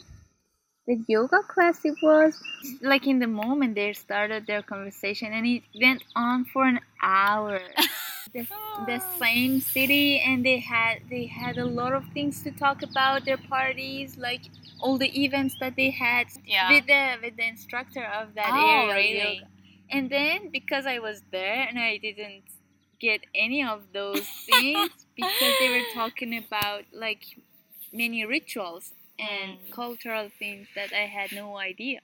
with 0.88 1.06
yoga 1.08 1.42
class 1.44 1.86
it 1.86 1.96
was 2.04 2.42
like 2.82 3.08
in 3.08 3.20
the 3.20 3.28
moment 3.28 3.76
they 3.76 3.94
started 3.94 4.48
their 4.48 4.62
conversation, 4.62 5.34
and 5.34 5.46
it 5.48 5.64
went 5.82 6.04
on 6.16 6.46
for 6.46 6.66
an 6.66 6.80
hour. 7.02 7.62
the, 8.34 8.48
the 8.88 9.00
same 9.20 9.60
city 9.62 10.20
and 10.20 10.46
they 10.46 10.60
had 10.60 11.00
they 11.10 11.26
had 11.26 11.58
a 11.58 11.66
lot 11.66 11.94
of 11.94 12.06
things 12.14 12.42
to 12.44 12.52
talk 12.52 12.82
about 12.84 13.26
their 13.26 13.38
parties 13.38 14.18
like 14.18 14.42
all 14.82 14.98
the 14.98 15.24
events 15.24 15.56
that 15.60 15.76
they 15.76 15.92
had 15.92 16.28
Yeah. 16.46 16.70
with 16.74 16.88
the 16.88 17.18
with 17.22 17.38
the 17.38 17.48
instructor 17.48 18.04
of 18.06 18.36
that 18.36 18.52
Oh, 18.54 18.88
area 18.88 18.96
really? 18.96 19.36
yoga. 19.36 19.48
And 19.92 20.10
then 20.10 20.52
because 20.52 20.86
I 20.86 21.00
was 21.00 21.24
there 21.32 21.68
and 21.68 21.78
I 21.80 21.98
didn't 21.98 22.44
get 23.00 23.22
any 23.36 23.64
of 23.64 23.92
those 23.94 24.28
things 24.46 24.92
because 25.16 25.58
they 25.58 25.70
were 25.70 25.84
talking 25.84 26.38
about 26.38 26.86
like 26.94 27.24
many 27.94 28.26
rituals 28.26 28.92
and 29.20 29.60
Mm. 29.60 29.72
cultural 29.72 30.30
things 30.40 30.68
that 30.76 30.92
I 30.94 31.06
had 31.08 31.32
no 31.32 31.58
idea. 31.58 32.02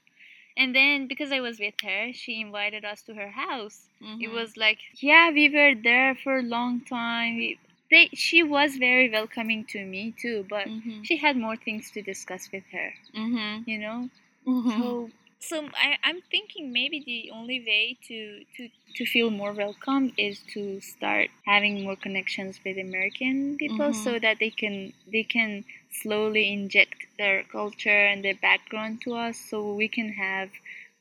And 0.56 0.74
then 0.74 1.06
because 1.08 1.32
I 1.32 1.40
was 1.40 1.58
with 1.60 1.74
her, 1.82 2.12
she 2.12 2.40
invited 2.40 2.84
us 2.84 3.02
to 3.04 3.14
her 3.14 3.30
house. 3.30 3.88
It 4.20 4.28
Mhm. 4.28 4.32
was 4.32 4.56
like, 4.56 4.80
yeah, 5.00 5.30
we 5.30 5.48
were 5.48 5.74
there 5.74 6.14
for 6.14 6.38
a 6.38 6.42
long 6.42 6.80
time. 6.84 7.36
We, 7.36 7.58
they, 7.90 8.08
she 8.14 8.42
was 8.42 8.76
very 8.76 9.10
welcoming 9.10 9.64
to 9.72 9.84
me 9.84 10.14
too, 10.20 10.46
but 10.48 10.66
Mhm. 10.68 11.04
she 11.06 11.16
had 11.16 11.36
more 11.36 11.56
things 11.56 11.90
to 11.92 12.02
discuss 12.02 12.50
with 12.52 12.64
her, 12.72 12.94
Mhm. 13.14 13.66
you 13.66 13.78
know. 13.78 14.10
Mhm. 14.46 14.78
So, 14.78 15.10
so 15.40 15.68
I, 15.74 15.96
I'm 16.04 16.20
thinking 16.30 16.72
maybe 16.72 17.00
the 17.04 17.30
only 17.30 17.60
way 17.60 17.96
to, 18.08 18.44
to, 18.56 18.68
to 18.96 19.06
feel 19.06 19.30
more 19.30 19.52
welcome 19.52 20.12
is 20.18 20.40
to 20.54 20.80
start 20.80 21.30
having 21.46 21.84
more 21.84 21.96
connections 21.96 22.60
with 22.64 22.76
American 22.78 23.56
people, 23.56 23.90
Mhm. 23.90 23.94
so 24.04 24.18
that 24.18 24.38
they 24.38 24.50
can 24.50 24.92
they 25.12 25.22
can 25.24 25.64
slowly 26.02 26.52
inject 26.52 27.06
their 27.18 27.42
culture 27.44 28.04
and 28.10 28.24
their 28.24 28.34
background 28.36 29.00
to 29.02 29.14
us, 29.14 29.36
so 29.50 29.74
we 29.74 29.88
can 29.88 30.10
have 30.12 30.50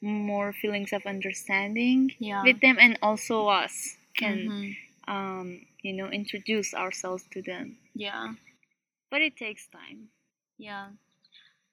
more 0.02 0.54
feelings 0.54 0.94
of 0.94 1.06
understanding 1.06 2.14
Yeah. 2.20 2.44
with 2.44 2.60
them, 2.62 2.78
and 2.80 2.98
also 3.02 3.48
us 3.48 3.98
can 4.16 4.38
Mhm. 4.50 4.78
Um, 5.08 5.62
you 5.82 5.94
know 5.94 6.08
introduce 6.08 6.74
ourselves 6.74 7.24
to 7.32 7.42
them. 7.42 7.78
Yeah. 7.94 8.34
But 9.10 9.22
it 9.22 9.38
takes 9.38 9.68
time. 9.68 10.10
Yeah. 10.58 10.88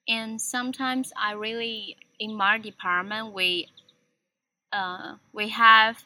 And 0.07 0.39
sometimes 0.39 1.11
I 1.19 1.33
really 1.33 1.97
in 2.19 2.33
my 2.33 2.57
department 2.57 3.33
we 3.33 3.67
uh 4.71 5.15
we 5.33 5.49
have 5.49 6.03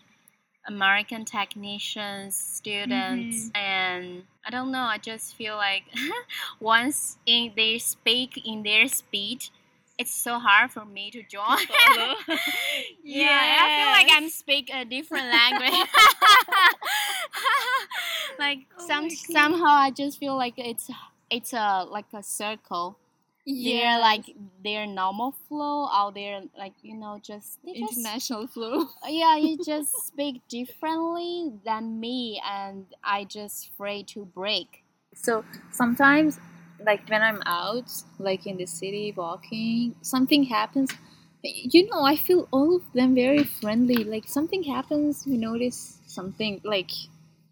American 0.67 1.25
technicians, 1.25 2.35
students, 2.35 3.49
and 3.55 4.23
I 4.45 4.51
don't 4.51 4.71
know. 4.71 4.81
I 4.81 4.97
just 4.97 5.35
feel 5.35 5.55
like 5.55 5.83
once 6.59 7.17
in 7.25 7.53
they 7.55 7.79
speak 7.79 8.41
in 8.45 8.63
their 8.63 8.87
speed, 8.87 9.49
it's 9.99 10.15
so 10.15 10.39
hard 10.39 10.71
for 10.71 10.85
me 10.85 11.11
to 11.11 11.21
join. 11.23 11.43
follow. 11.43 12.15
yeah, 13.03 13.57
I 13.59 13.67
feel 13.77 13.91
like 13.91 14.07
I'm 14.17 14.29
speak 14.29 14.71
a 14.73 14.85
different 14.85 15.25
language. 15.39 15.87
like 18.39 18.59
Oh 18.79 18.87
some 18.87 19.09
somehow 19.09 19.67
I 19.67 19.91
just 19.91 20.17
feel 20.17 20.37
like 20.37 20.53
it's 20.57 20.89
it's 21.29 21.53
a 21.53 21.83
like 21.83 22.05
a 22.13 22.23
circle. 22.23 22.97
They're 23.45 23.99
like 23.99 24.25
their 24.63 24.85
normal 24.85 25.33
flow, 25.47 25.87
out 25.91 26.13
they're 26.13 26.43
like 26.57 26.73
you 26.81 26.95
know 26.95 27.19
just 27.21 27.57
they 27.65 27.73
just 27.73 27.97
international 27.97 28.47
flow. 28.47 28.89
yeah 29.07 29.35
you 29.37 29.57
just 29.57 29.91
speak 30.05 30.41
differently 30.47 31.51
than 31.65 31.99
me, 31.99 32.41
and 32.45 32.85
I 33.03 33.25
just 33.25 33.69
afraid 33.69 34.07
to 34.09 34.23
break. 34.23 34.83
So 35.15 35.43
sometimes, 35.71 36.39
like 36.85 37.07
when 37.09 37.21
I'm 37.21 37.41
out, 37.45 37.91
like 38.19 38.45
in 38.45 38.57
the 38.57 38.65
city 38.65 39.13
walking, 39.15 39.95
something 40.01 40.43
happens. 40.45 40.91
You 41.43 41.87
know, 41.87 42.03
I 42.03 42.15
feel 42.15 42.47
all 42.51 42.75
of 42.75 42.83
them 42.93 43.15
very 43.15 43.43
friendly. 43.43 44.03
Like 44.03 44.27
something 44.27 44.63
happens, 44.63 45.25
we 45.25 45.37
notice 45.37 45.99
something, 46.05 46.61
like 46.63 46.91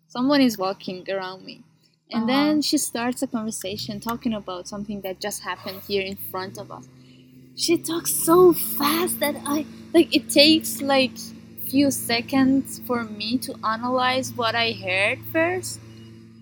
someone 0.07 0.41
is 0.41 0.57
walking 0.57 1.05
around 1.09 1.45
me. 1.45 1.63
And 2.11 2.23
Uh-huh. 2.23 2.27
then 2.33 2.61
she 2.61 2.77
starts 2.77 3.21
a 3.21 3.27
conversation 3.27 3.99
talking 3.99 4.33
about 4.33 4.67
something 4.67 5.01
that 5.01 5.19
just 5.21 5.43
happened 5.43 5.81
here 5.87 6.01
in 6.03 6.15
front 6.15 6.57
of 6.57 6.71
us. 6.71 6.87
She 7.55 7.77
talks 7.77 8.13
so 8.13 8.53
fast 8.53 9.19
that 9.19 9.35
I 9.45 9.65
like 9.93 10.15
it 10.15 10.29
takes 10.29 10.81
like 10.81 11.11
few 11.67 11.91
seconds 11.91 12.79
for 12.87 13.03
me 13.03 13.37
to 13.39 13.55
analyze 13.65 14.33
what 14.33 14.55
I 14.55 14.71
heard 14.73 15.19
first. 15.33 15.79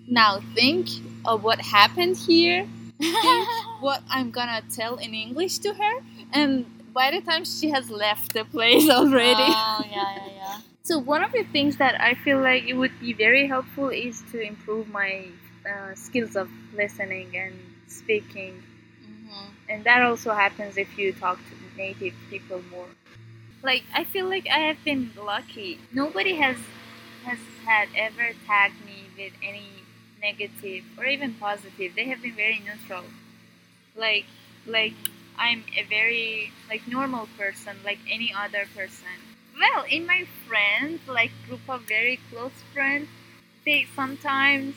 Now 0.08 0.40
think 0.54 0.88
of 1.24 1.42
what 1.42 1.60
happened 1.60 2.16
here, 2.16 2.66
what 3.80 4.02
I'm 4.10 4.30
gonna 4.30 4.62
tell 4.72 4.96
in 4.96 5.14
English 5.14 5.58
to 5.58 5.74
her, 5.74 5.94
and 6.32 6.66
by 6.92 7.10
the 7.10 7.20
time 7.20 7.44
she 7.44 7.70
has 7.70 7.90
left 7.90 8.32
the 8.34 8.44
place 8.44 8.88
already. 8.98 9.52
Oh 9.52 9.82
yeah 9.90 10.14
yeah 10.14 10.26
yeah. 10.36 10.60
So 10.82 10.98
one 10.98 11.22
of 11.24 11.32
the 11.32 11.42
things 11.44 11.76
that 11.78 12.00
I 12.00 12.14
feel 12.14 12.40
like 12.40 12.64
it 12.68 12.74
would 12.74 12.98
be 13.00 13.12
very 13.12 13.46
helpful 13.48 13.88
is 13.88 14.22
to 14.32 14.40
improve 14.40 14.88
my 14.88 15.26
uh, 15.68 15.94
skills 15.94 16.36
of 16.36 16.48
listening 16.74 17.36
and 17.36 17.54
speaking, 17.88 18.62
Mm-hmm. 19.02 19.70
and 19.70 19.84
that 19.84 20.02
also 20.02 20.32
happens 20.34 20.76
if 20.76 20.98
you 20.98 21.12
talk 21.12 21.38
to 21.38 21.76
native 21.76 22.14
people 22.30 22.62
more. 22.70 22.86
Like 23.62 23.84
I 23.94 24.04
feel 24.04 24.28
like 24.28 24.46
I 24.48 24.58
have 24.60 24.82
been 24.84 25.10
lucky. 25.16 25.80
Nobody 25.92 26.36
has 26.36 26.56
has 27.24 27.38
had 27.64 27.88
ever 27.96 28.32
tagged 28.46 28.84
me 28.86 29.06
with 29.18 29.32
any 29.42 29.75
negative 30.20 30.84
or 30.98 31.04
even 31.04 31.34
positive. 31.34 31.94
They 31.94 32.04
have 32.06 32.22
been 32.22 32.34
very 32.34 32.60
neutral. 32.64 33.04
Like 33.96 34.26
like 34.66 34.94
I'm 35.38 35.64
a 35.76 35.84
very 35.84 36.52
like 36.68 36.86
normal 36.88 37.28
person, 37.38 37.76
like 37.84 37.98
any 38.10 38.32
other 38.32 38.64
person. 38.74 39.16
Well, 39.58 39.84
in 39.90 40.06
my 40.06 40.26
friends, 40.46 41.00
like 41.08 41.30
group 41.48 41.68
of 41.68 41.82
very 41.82 42.18
close 42.30 42.52
friends, 42.72 43.08
they 43.64 43.86
sometimes 43.94 44.74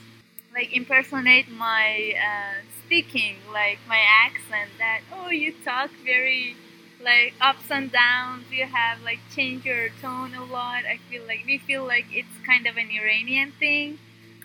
like 0.53 0.73
impersonate 0.73 1.49
my 1.49 2.13
uh, 2.17 2.61
speaking, 2.85 3.37
like 3.51 3.79
my 3.87 3.99
accent. 3.99 4.71
That 4.77 5.01
oh, 5.13 5.29
you 5.29 5.53
talk 5.65 5.91
very 6.03 6.55
like 7.03 7.33
ups 7.41 7.69
and 7.71 7.91
downs. 7.91 8.45
You 8.51 8.65
have 8.65 9.01
like 9.03 9.19
change 9.35 9.65
your 9.65 9.89
tone 10.01 10.33
a 10.33 10.43
lot. 10.43 10.85
I 10.85 10.99
feel 11.09 11.23
like 11.27 11.43
we 11.45 11.57
feel 11.57 11.85
like 11.85 12.05
it's 12.11 12.37
kind 12.45 12.67
of 12.67 12.77
an 12.77 12.89
Iranian 12.91 13.51
thing 13.59 13.99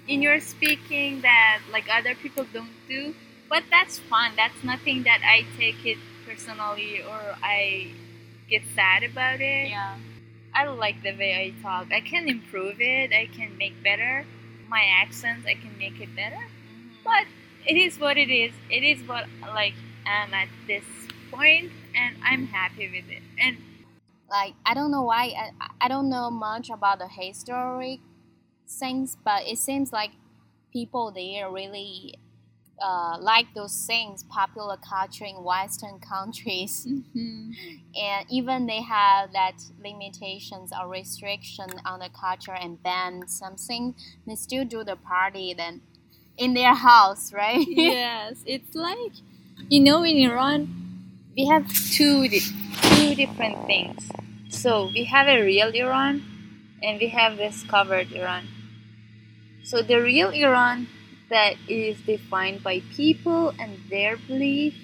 in 0.06 0.22
your 0.22 0.40
speaking 0.40 1.22
that 1.22 1.60
like 1.72 1.86
other 1.92 2.14
people 2.14 2.46
don't 2.52 2.72
do. 2.88 3.14
But 3.48 3.64
that's 3.70 3.98
fun. 3.98 4.32
That's 4.36 4.62
nothing 4.64 5.04
that 5.04 5.20
I 5.24 5.44
take 5.58 5.84
it 5.84 5.98
personally 6.26 7.02
or 7.02 7.36
I 7.42 7.92
get 8.48 8.62
sad 8.74 9.02
about 9.02 9.40
it. 9.40 9.68
Yeah. 9.70 9.96
I 10.54 10.66
like 10.66 11.02
the 11.02 11.12
way 11.16 11.34
I 11.34 11.62
talk. 11.62 11.92
I 11.92 12.00
can 12.00 12.28
improve 12.28 12.80
it. 12.80 13.12
I 13.12 13.26
can 13.26 13.56
make 13.58 13.82
better 13.82 14.24
my 14.68 14.84
accent. 15.02 15.46
I 15.46 15.54
can 15.54 15.76
make 15.78 16.00
it 16.00 16.14
better. 16.16 16.36
Mhm. 16.36 17.04
But 17.04 17.26
it 17.66 17.76
is 17.76 17.98
what 17.98 18.16
it 18.16 18.30
is. 18.30 18.52
It 18.70 18.82
is 18.82 19.06
what 19.08 19.26
like 19.40 19.74
I'm 20.06 20.32
at 20.34 20.48
this 20.66 20.84
point, 21.30 21.72
and 21.94 22.16
I'm 22.22 22.46
happy 22.46 22.88
with 22.88 23.08
it. 23.10 23.22
And 23.38 23.58
like 24.30 24.54
I 24.66 24.74
don't 24.74 24.90
know 24.90 25.02
why 25.02 25.32
I, 25.36 25.68
I 25.82 25.88
don't 25.88 26.08
know 26.08 26.30
much 26.30 26.70
about 26.70 26.98
the 26.98 27.08
historic 27.08 28.00
things, 28.68 29.16
but 29.24 29.42
it 29.46 29.58
seems 29.58 29.92
like 29.92 30.12
people 30.72 31.12
there 31.12 31.50
really 31.50 32.14
uh, 32.82 33.16
like 33.20 33.46
those 33.54 33.86
things, 33.86 34.24
popular 34.24 34.76
culture 34.76 35.24
in 35.24 35.42
Western 35.44 35.98
countries, 36.00 36.86
Mm-hmm. 37.14 37.52
and 37.96 38.26
even 38.30 38.66
they 38.66 38.82
have 38.82 39.32
that 39.32 39.54
limitations 39.82 40.72
or 40.78 40.88
restriction 40.88 41.66
on 41.84 42.00
the 42.00 42.08
culture 42.08 42.52
and 42.54 42.82
ban 42.82 43.26
something, 43.28 43.94
they 44.26 44.34
still 44.34 44.64
do 44.64 44.82
the 44.84 44.96
party 44.96 45.54
then 45.54 45.80
in 46.36 46.54
their 46.54 46.74
house, 46.74 47.32
right? 47.32 47.64
yes, 47.68 48.42
it's 48.46 48.74
like 48.74 49.12
you 49.68 49.80
know 49.80 50.04
in 50.04 50.16
Iran 50.18 50.68
we 51.36 51.46
have 51.46 51.68
two 51.92 52.28
di- 52.28 52.40
two 52.82 53.14
different 53.14 53.66
things. 53.66 54.10
So 54.48 54.86
we 54.94 55.04
have 55.04 55.26
a 55.28 55.42
real 55.42 55.70
Iran, 55.70 56.22
and 56.82 57.00
we 57.00 57.08
have 57.08 57.36
this 57.36 57.62
covered 57.64 58.12
Iran. 58.12 58.46
So 59.64 59.82
the 59.82 59.96
real 59.96 60.30
Iran 60.30 60.88
that 61.30 61.54
is 61.68 62.00
defined 62.02 62.62
by 62.62 62.80
people 62.94 63.54
and 63.58 63.78
their 63.88 64.16
beliefs 64.16 64.76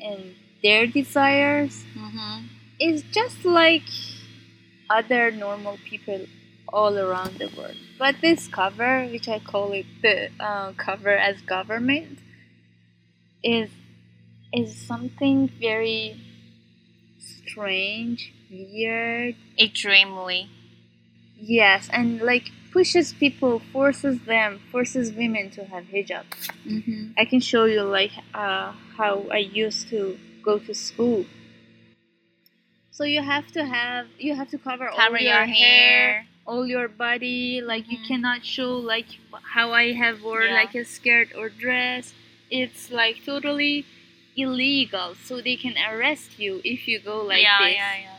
and 0.00 0.34
their 0.62 0.86
desires 0.86 1.84
mm-hmm. 1.96 2.46
is 2.80 3.04
just 3.12 3.44
like 3.44 3.88
other 4.90 5.30
normal 5.30 5.78
people 5.84 6.26
all 6.68 6.98
around 6.98 7.38
the 7.38 7.48
world. 7.56 7.76
But 7.98 8.16
this 8.20 8.48
cover, 8.48 9.06
which 9.06 9.28
I 9.28 9.38
call 9.38 9.72
it 9.72 9.86
the 10.02 10.30
uh, 10.40 10.72
cover 10.72 11.16
as 11.16 11.40
government, 11.42 12.18
is 13.42 13.70
is 14.52 14.74
something 14.76 15.48
very 15.60 16.20
strange, 17.18 18.32
weird. 18.50 19.36
Extremely. 19.58 20.50
Yes, 21.36 21.88
and 21.92 22.20
like 22.20 22.50
pushes 22.74 23.14
people, 23.14 23.60
forces 23.72 24.18
them, 24.32 24.60
forces 24.72 25.12
women 25.12 25.50
to 25.56 25.64
have 25.72 25.84
hijab. 25.94 26.24
mm-hmm. 26.66 27.02
I 27.16 27.24
can 27.24 27.40
show 27.40 27.64
you 27.66 27.82
like 27.84 28.12
uh, 28.34 28.72
how 28.98 29.14
I 29.32 29.38
used 29.64 29.88
to 29.90 30.18
go 30.44 30.58
to 30.58 30.74
school. 30.74 31.24
So 32.90 33.04
you 33.04 33.22
have 33.22 33.48
to 33.52 33.64
have 33.64 34.06
you 34.18 34.34
have 34.34 34.50
to 34.50 34.58
cover, 34.58 34.88
all 34.88 35.10
your, 35.10 35.20
your 35.20 35.44
hair. 35.46 36.26
all 36.46 36.66
your 36.66 36.88
body. 36.88 37.60
Like 37.72 37.84
you 37.92 37.98
Mhm. 37.98 38.08
cannot 38.10 38.40
show 38.56 38.70
like 38.94 39.10
how 39.54 39.72
I 39.72 39.92
have 40.02 40.22
wore 40.22 40.44
Yeah. 40.44 40.60
like 40.60 40.74
a 40.74 40.84
skirt 40.84 41.28
or 41.38 41.48
dress. 41.48 42.04
It's 42.50 42.90
like 42.90 43.16
totally 43.24 43.84
illegal. 44.36 45.08
So 45.26 45.40
they 45.40 45.56
can 45.64 45.76
arrest 45.90 46.38
you 46.38 46.60
if 46.64 46.86
you 46.88 46.98
go 47.00 47.16
like 47.32 47.42
yeah, 47.42 47.58
this. 47.66 47.74
yeah, 47.74 47.96
yeah. 48.06 48.18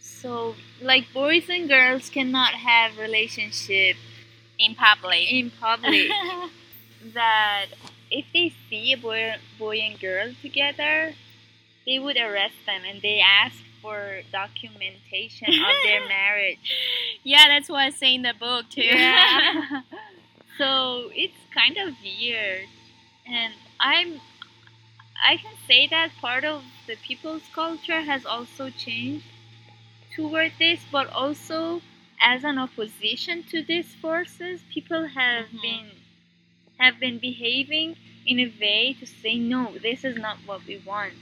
So 0.00 0.54
like 0.84 1.12
boys 1.12 1.48
and 1.48 1.68
girls 1.68 2.10
cannot 2.10 2.54
have 2.54 2.98
relationship 2.98 3.96
In 4.58 4.74
public. 4.74 5.32
in 5.32 5.50
public. 5.50 6.08
that 7.14 7.66
if 8.10 8.26
they 8.32 8.52
see 8.68 8.92
a 8.92 8.96
boy, 8.96 9.34
boy 9.58 9.76
and 9.78 9.98
girl 10.00 10.32
together, 10.42 11.14
they 11.86 11.98
would 11.98 12.16
arrest 12.16 12.54
them 12.66 12.82
and 12.88 13.02
they 13.02 13.20
ask 13.20 13.56
for 13.82 14.22
documentation 14.32 15.48
of 15.48 15.74
their 15.84 16.06
marriage. 16.08 16.58
yeah, 17.22 17.44
that's 17.48 17.68
what 17.68 17.80
I 17.82 17.90
say 17.90 18.14
in 18.14 18.22
the 18.22 18.34
book 18.38 18.66
too. 18.70 18.82
Yeah. 18.82 19.82
So 20.56 21.10
it's 21.12 21.34
kind 21.52 21.76
of 21.76 21.94
weird, 22.00 22.68
and 23.26 23.52
I'm. 23.80 24.20
I 25.26 25.36
can 25.36 25.54
say 25.66 25.88
that 25.88 26.10
part 26.20 26.44
of 26.44 26.62
the 26.86 26.94
people's 26.96 27.42
culture 27.54 28.02
has 28.02 28.24
also 28.24 28.70
changed 28.70 29.24
toward 30.14 30.52
this, 30.58 30.80
but 30.92 31.08
also 31.10 31.82
as 32.20 32.44
an 32.44 32.58
opposition 32.58 33.42
to 33.44 33.62
these 33.62 33.94
forces, 33.96 34.62
people 34.70 35.06
have 35.08 35.46
Mhm. 35.50 35.62
been 35.62 35.90
have 36.78 36.98
been 37.00 37.18
behaving 37.18 37.96
in 38.26 38.38
a 38.40 38.52
way 38.60 38.94
to 39.00 39.06
say 39.06 39.36
no, 39.38 39.72
this 39.78 40.04
is 40.04 40.16
not 40.16 40.38
what 40.46 40.64
we 40.66 40.76
want. 40.78 41.14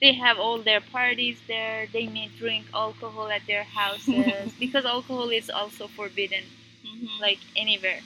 They 0.00 0.12
have 0.14 0.38
all 0.38 0.58
their 0.62 0.80
parties 0.80 1.38
there. 1.48 1.86
They 1.92 2.06
may 2.06 2.28
drink 2.28 2.66
alcohol 2.74 3.28
at 3.30 3.46
their 3.46 3.64
houses 3.64 4.52
because 4.58 4.84
alcohol 4.84 5.30
is 5.30 5.50
also 5.50 5.88
forbidden 5.88 6.44
Mhm. 6.84 7.20
like 7.20 7.40
anywhere. 7.56 8.00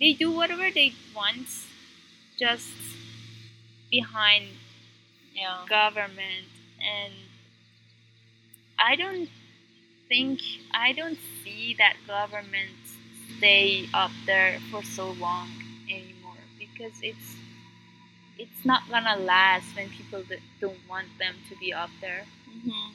They 0.00 0.12
do 0.14 0.30
whatever 0.30 0.70
they 0.70 0.94
want 1.14 1.48
just 2.38 2.68
behind 3.90 4.46
yeah. 5.34 5.64
government 5.68 6.46
and 6.80 7.12
I 8.78 8.96
don't 8.96 9.28
think 10.10 10.40
I 10.74 10.92
don't 10.92 11.18
see 11.44 11.74
that 11.78 11.96
government 12.06 12.76
stay 13.38 13.88
up 13.94 14.12
there 14.26 14.60
for 14.70 14.84
so 14.84 15.12
long 15.12 15.48
anymore 15.90 16.42
because 16.60 16.94
it's 17.02 17.36
it's 18.38 18.64
not 18.64 18.88
gonna 18.90 19.16
last 19.16 19.76
when 19.76 19.88
people 19.90 20.22
don't 20.60 20.78
want 20.88 21.06
them 21.18 21.34
to 21.48 21.56
be 21.56 21.72
up 21.72 21.90
there 22.00 22.24
Mhm. 22.48 22.94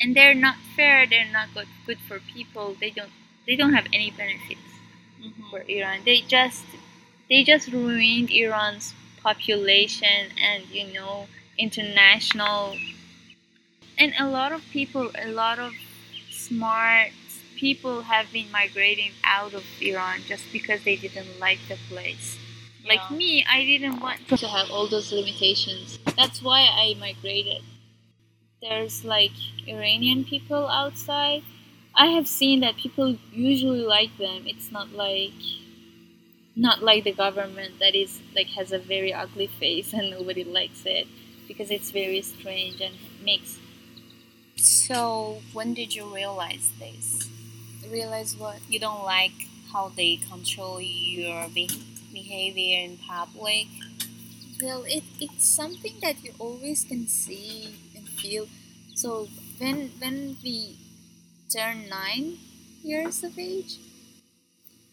and 0.00 0.16
they're 0.16 0.34
not 0.34 0.56
fair 0.76 1.06
they're 1.06 1.32
not 1.38 1.54
good 1.54 1.68
good 1.86 2.00
for 2.08 2.20
people 2.20 2.74
they 2.80 2.90
don't 2.90 3.12
they 3.46 3.56
don't 3.56 3.74
have 3.74 3.86
any 3.92 4.10
benefits 4.10 4.70
Mhm. 5.20 5.50
for 5.50 5.62
Iran. 5.68 6.04
They 6.04 6.20
just 6.22 6.64
they 7.30 7.44
just 7.44 7.68
ruined 7.68 8.30
Iran's 8.30 8.94
population 9.22 10.32
and 10.38 10.66
you 10.70 10.86
know 10.94 11.28
international 11.58 12.76
and 13.98 14.14
a 14.18 14.26
lot 14.28 14.52
of 14.52 14.62
people 14.70 15.10
a 15.14 15.28
lot 15.28 15.58
of 15.58 15.72
smart 16.48 17.10
people 17.56 18.02
have 18.02 18.32
been 18.32 18.50
migrating 18.52 19.12
out 19.24 19.54
of 19.54 19.64
Iran 19.80 20.20
just 20.26 20.44
because 20.52 20.82
they 20.84 20.96
didn't 20.96 21.38
like 21.40 21.58
the 21.68 21.76
place. 21.88 22.38
Like 22.86 23.10
me, 23.10 23.44
I 23.50 23.64
didn't 23.64 24.00
want 24.00 24.28
to 24.28 24.46
have 24.46 24.70
all 24.70 24.86
those 24.86 25.12
limitations. 25.12 25.98
That's 26.16 26.40
why 26.42 26.60
I 26.62 26.94
migrated. 26.98 27.62
There's 28.62 29.04
like 29.04 29.32
Iranian 29.66 30.24
people 30.24 30.68
outside. 30.68 31.42
I 31.94 32.06
have 32.06 32.28
seen 32.28 32.60
that 32.60 32.76
people 32.76 33.16
usually 33.32 33.80
like 33.80 34.16
them. 34.18 34.44
It's 34.46 34.70
not 34.70 34.92
like 34.92 35.32
not 36.56 36.82
like 36.82 37.04
the 37.04 37.12
government 37.12 37.78
that 37.78 37.94
is 37.94 38.20
like 38.34 38.48
has 38.48 38.72
a 38.72 38.78
very 38.78 39.12
ugly 39.12 39.46
face 39.46 39.92
and 39.92 40.10
nobody 40.10 40.44
likes 40.44 40.82
it 40.86 41.06
because 41.46 41.70
it's 41.70 41.90
very 41.90 42.20
strange 42.20 42.80
and 42.80 42.94
makes 43.24 43.58
So, 44.58 45.40
when 45.52 45.74
did 45.74 45.94
you 45.94 46.04
realize 46.14 46.70
this? 46.78 47.28
realize 47.90 48.36
what 48.36 48.58
You 48.68 48.78
don't 48.80 49.04
like 49.04 49.48
how 49.72 49.90
they 49.96 50.16
control 50.16 50.80
your 50.80 51.48
be- 51.48 51.70
behavior 52.12 52.80
in 52.86 52.98
public? 52.98 53.66
Well, 54.62 54.84
it, 54.86 55.04
it's 55.20 55.46
something 55.46 55.96
that 56.02 56.22
you 56.24 56.32
always 56.38 56.84
can 56.84 57.06
see 57.08 57.76
and 57.96 58.08
feel. 58.08 58.48
So 58.94 59.28
when 59.58 59.90
when 60.00 60.36
we 60.44 60.76
turn 61.50 61.88
nine 61.88 62.38
years 62.84 63.24
of 63.24 63.38
age, 63.38 63.78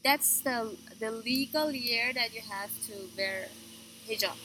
that's 0.03 0.41
the 0.41 0.75
the 0.99 1.11
legal 1.11 1.71
year 1.71 2.13
that 2.13 2.33
you 2.33 2.41
have 2.41 2.69
to 2.87 2.93
wear 3.17 3.47
hijab. 4.07 4.37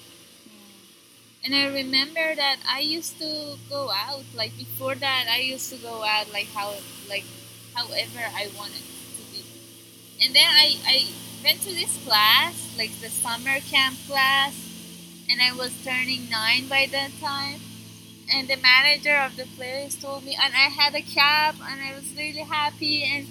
And 1.45 1.55
I 1.55 1.67
remember 1.67 2.35
that 2.35 2.59
I 2.69 2.81
used 2.81 3.19
to 3.19 3.57
go 3.69 3.91
out. 3.91 4.25
Like 4.35 4.57
before 4.57 4.95
that, 4.95 5.27
I 5.31 5.39
used 5.41 5.71
to 5.73 5.79
go 5.79 6.05
out 6.05 6.33
like 6.33 6.49
how 6.55 6.75
like 7.09 7.25
however 7.75 8.21
I 8.35 8.49
wanted 8.57 8.85
to 9.17 9.23
be. 9.33 9.45
And 10.23 10.35
then 10.35 10.49
I 10.49 10.77
I 10.87 11.07
went 11.43 11.61
to 11.63 11.71
this 11.75 11.97
class, 12.05 12.75
like 12.77 12.93
the 13.01 13.09
summer 13.09 13.59
camp 13.61 13.97
class, 14.07 14.55
and 15.31 15.41
I 15.41 15.53
was 15.53 15.73
turning 15.85 16.29
nine 16.31 16.69
by 16.69 16.87
that 16.93 17.11
time. 17.21 17.61
And 18.33 18.47
the 18.49 18.57
manager 18.57 19.17
of 19.17 19.37
the 19.37 19.47
place 19.57 19.97
told 19.97 20.25
me, 20.25 20.37
and 20.41 20.55
I 20.55 20.69
had 20.71 20.95
a 20.95 21.03
cap, 21.03 21.57
and 21.63 21.81
I 21.83 21.95
was 21.95 22.15
really 22.17 22.43
happy. 22.47 23.03
And 23.05 23.27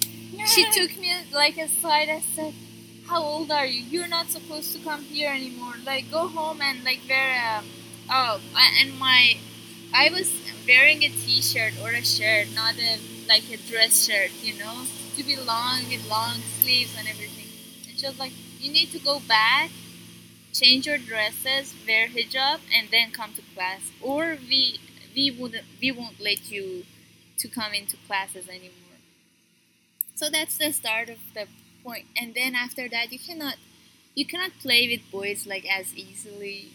she 0.48 0.66
took 0.72 0.98
me 1.00 1.14
like 1.32 1.58
aside 1.58 2.10
and 2.10 2.24
said, 2.36 2.54
"How 3.08 3.22
old 3.22 3.52
are 3.52 3.66
you? 3.66 3.82
You're 3.82 4.08
not 4.10 4.30
supposed 4.30 4.74
to 4.74 4.80
come 4.80 5.04
here 5.04 5.32
anymore. 5.32 5.76
Like, 5.86 6.12
go 6.12 6.28
home 6.28 6.62
and 6.62 6.84
like 6.84 7.00
wear 7.08 7.30
um, 7.58 7.66
oh, 8.10 8.42
and 8.82 8.98
my, 9.00 9.38
I 9.94 10.10
was 10.10 10.32
wearing 10.68 11.04
a 11.04 11.10
t-shirt 11.10 11.74
or 11.82 11.92
a 11.92 12.04
shirt, 12.04 12.48
not 12.54 12.76
a 12.80 13.00
like 13.28 13.44
a 13.52 13.58
dress 13.58 14.06
shirt, 14.06 14.32
you 14.42 14.58
know, 14.58 14.86
to 15.16 15.24
be 15.24 15.36
long 15.36 15.82
with 15.90 16.08
long 16.10 16.38
sleeves 16.62 16.96
and 16.98 17.08
everything. 17.08 17.48
And 17.88 18.00
she 18.00 18.08
was 18.08 18.20
like, 18.20 18.34
you 18.60 18.72
need 18.72 18.92
to 18.92 19.00
go 19.00 19.20
back, 19.20 19.70
change 20.54 20.88
your 20.88 20.98
dresses, 20.98 21.76
wear 21.88 22.08
hijab, 22.08 22.60
and 22.76 22.90
then 22.92 23.12
come 23.12 23.34
to 23.36 23.42
class, 23.56 23.92
or 24.02 24.38
we 24.50 24.80
we 25.16 25.32
wouldn't 25.32 25.66
we 25.82 25.92
won't 25.92 26.20
let 26.20 26.52
you 26.52 26.86
to 27.38 27.48
come 27.48 27.74
into 27.74 27.98
classes 28.08 28.48
anymore. 28.50 28.98
So 30.16 30.30
that's 30.30 30.58
the 30.58 30.72
start 30.72 31.10
of 31.10 31.18
the 31.34 31.42
point. 31.42 31.50
point, 31.84 32.06
and 32.18 32.34
then 32.36 32.56
after 32.56 32.90
that, 32.90 33.12
you 33.12 33.20
cannot 33.20 33.56
you 34.16 34.26
cannot 34.26 34.52
play 34.60 34.88
with 34.88 35.10
boys 35.12 35.48
like 35.48 35.66
as 35.66 35.96
easily 35.96 36.72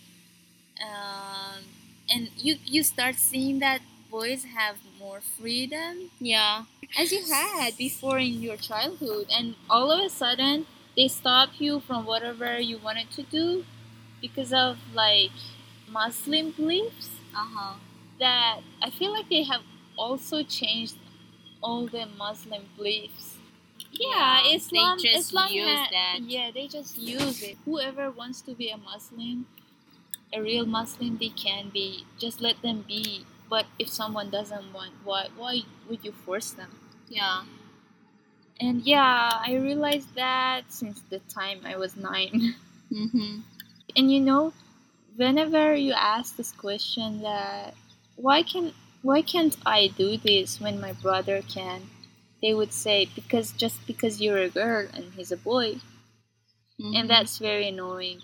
um, 0.82 1.64
and 2.10 2.30
you 2.36 2.56
you 2.64 2.82
start 2.82 3.16
seeing 3.16 3.58
that 3.60 3.80
boys 4.10 4.44
have 4.56 4.76
more 4.98 5.20
freedom 5.20 6.10
Yeah. 6.20 6.64
as 6.98 7.12
you 7.12 7.24
had 7.30 7.76
before 7.76 8.18
in 8.18 8.42
your 8.42 8.56
childhood 8.56 9.26
and 9.30 9.54
all 9.68 9.90
of 9.90 10.00
a 10.04 10.08
sudden 10.10 10.66
they 10.96 11.08
stop 11.08 11.50
you 11.58 11.80
from 11.80 12.06
whatever 12.06 12.58
you 12.60 12.78
wanted 12.78 13.10
to 13.12 13.22
do 13.24 13.64
because 14.20 14.52
of 14.52 14.78
like 14.94 15.32
muslim 15.90 16.50
beliefs 16.52 17.10
Uh 17.34 17.46
huh. 17.56 17.74
that 18.20 18.60
i 18.82 18.90
feel 18.90 19.12
like 19.12 19.28
they 19.28 19.42
have 19.42 19.62
also 19.98 20.42
changed 20.42 20.96
all 21.62 21.86
the 21.86 22.06
muslim 22.18 22.62
beliefs 22.76 23.36
yeah, 23.92 24.42
Yeah, 24.44 24.56
islam 24.56 24.98
just 24.98 25.28
islam 25.30 25.50
use 25.52 25.66
ha- 25.68 25.88
that. 25.90 26.18
yeah 26.22 26.50
they 26.54 26.66
just 26.68 26.98
use 26.98 27.42
it 27.42 27.56
whoever 27.64 28.10
wants 28.10 28.40
to 28.42 28.54
be 28.54 28.70
a 28.70 28.76
muslim 28.76 29.46
a 30.34 30.42
real 30.42 30.66
muslim 30.66 31.18
they 31.18 31.28
can 31.30 31.70
be 31.70 32.04
just 32.18 32.40
let 32.40 32.60
them 32.62 32.84
be 32.88 33.24
but 33.48 33.66
if 33.78 33.88
someone 33.88 34.30
doesn't 34.30 34.72
want 34.72 34.92
why 35.04 35.28
why 35.36 35.60
would 35.88 36.04
you 36.04 36.12
force 36.12 36.50
them 36.50 36.72
Yeah. 37.08 37.44
and 38.60 38.82
yeah 38.82 39.30
i 39.46 39.54
realized 39.54 40.14
that 40.14 40.62
since 40.72 41.00
the 41.10 41.18
time 41.20 41.60
i 41.64 41.76
was 41.76 41.96
nine 41.96 42.54
Mm-hmm. 42.92 43.40
and 43.96 44.12
you 44.12 44.20
know 44.20 44.52
whenever 45.16 45.74
you 45.74 45.92
ask 45.92 46.36
this 46.36 46.52
question 46.52 47.22
that 47.22 47.74
why 48.16 48.42
can 48.42 48.72
why 49.02 49.22
can't 49.22 49.56
i 49.66 49.88
do 49.88 50.16
this 50.18 50.60
when 50.60 50.80
my 50.80 50.92
brother 50.92 51.42
can 51.42 51.90
they 52.42 52.54
would 52.54 52.72
say 52.72 53.06
because 53.14 53.52
just 53.52 53.86
because 53.86 54.20
you're 54.20 54.38
a 54.38 54.50
girl 54.50 54.86
and 54.94 55.12
he's 55.14 55.32
a 55.32 55.36
boy 55.36 55.80
Mm-hmm. 56.80 56.94
and 56.94 57.10
that's 57.10 57.38
very 57.38 57.68
annoying 57.68 58.22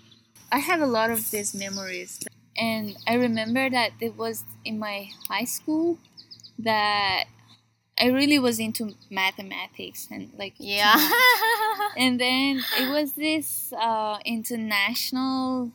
i 0.51 0.59
have 0.59 0.81
a 0.81 0.85
lot 0.85 1.09
of 1.11 1.31
these 1.31 1.53
memories 1.53 2.19
and 2.57 2.97
i 3.07 3.13
remember 3.13 3.69
that 3.69 3.91
it 3.99 4.15
was 4.17 4.43
in 4.65 4.77
my 4.79 5.09
high 5.29 5.45
school 5.45 5.97
that 6.59 7.25
i 7.99 8.05
really 8.07 8.39
was 8.39 8.59
into 8.59 8.95
mathematics 9.09 10.07
and 10.11 10.31
like 10.37 10.53
Yeah. 10.57 10.95
and 11.97 12.19
then 12.19 12.63
it 12.79 12.87
was 12.87 13.13
this 13.13 13.73
uh, 13.73 14.17
international 14.25 15.71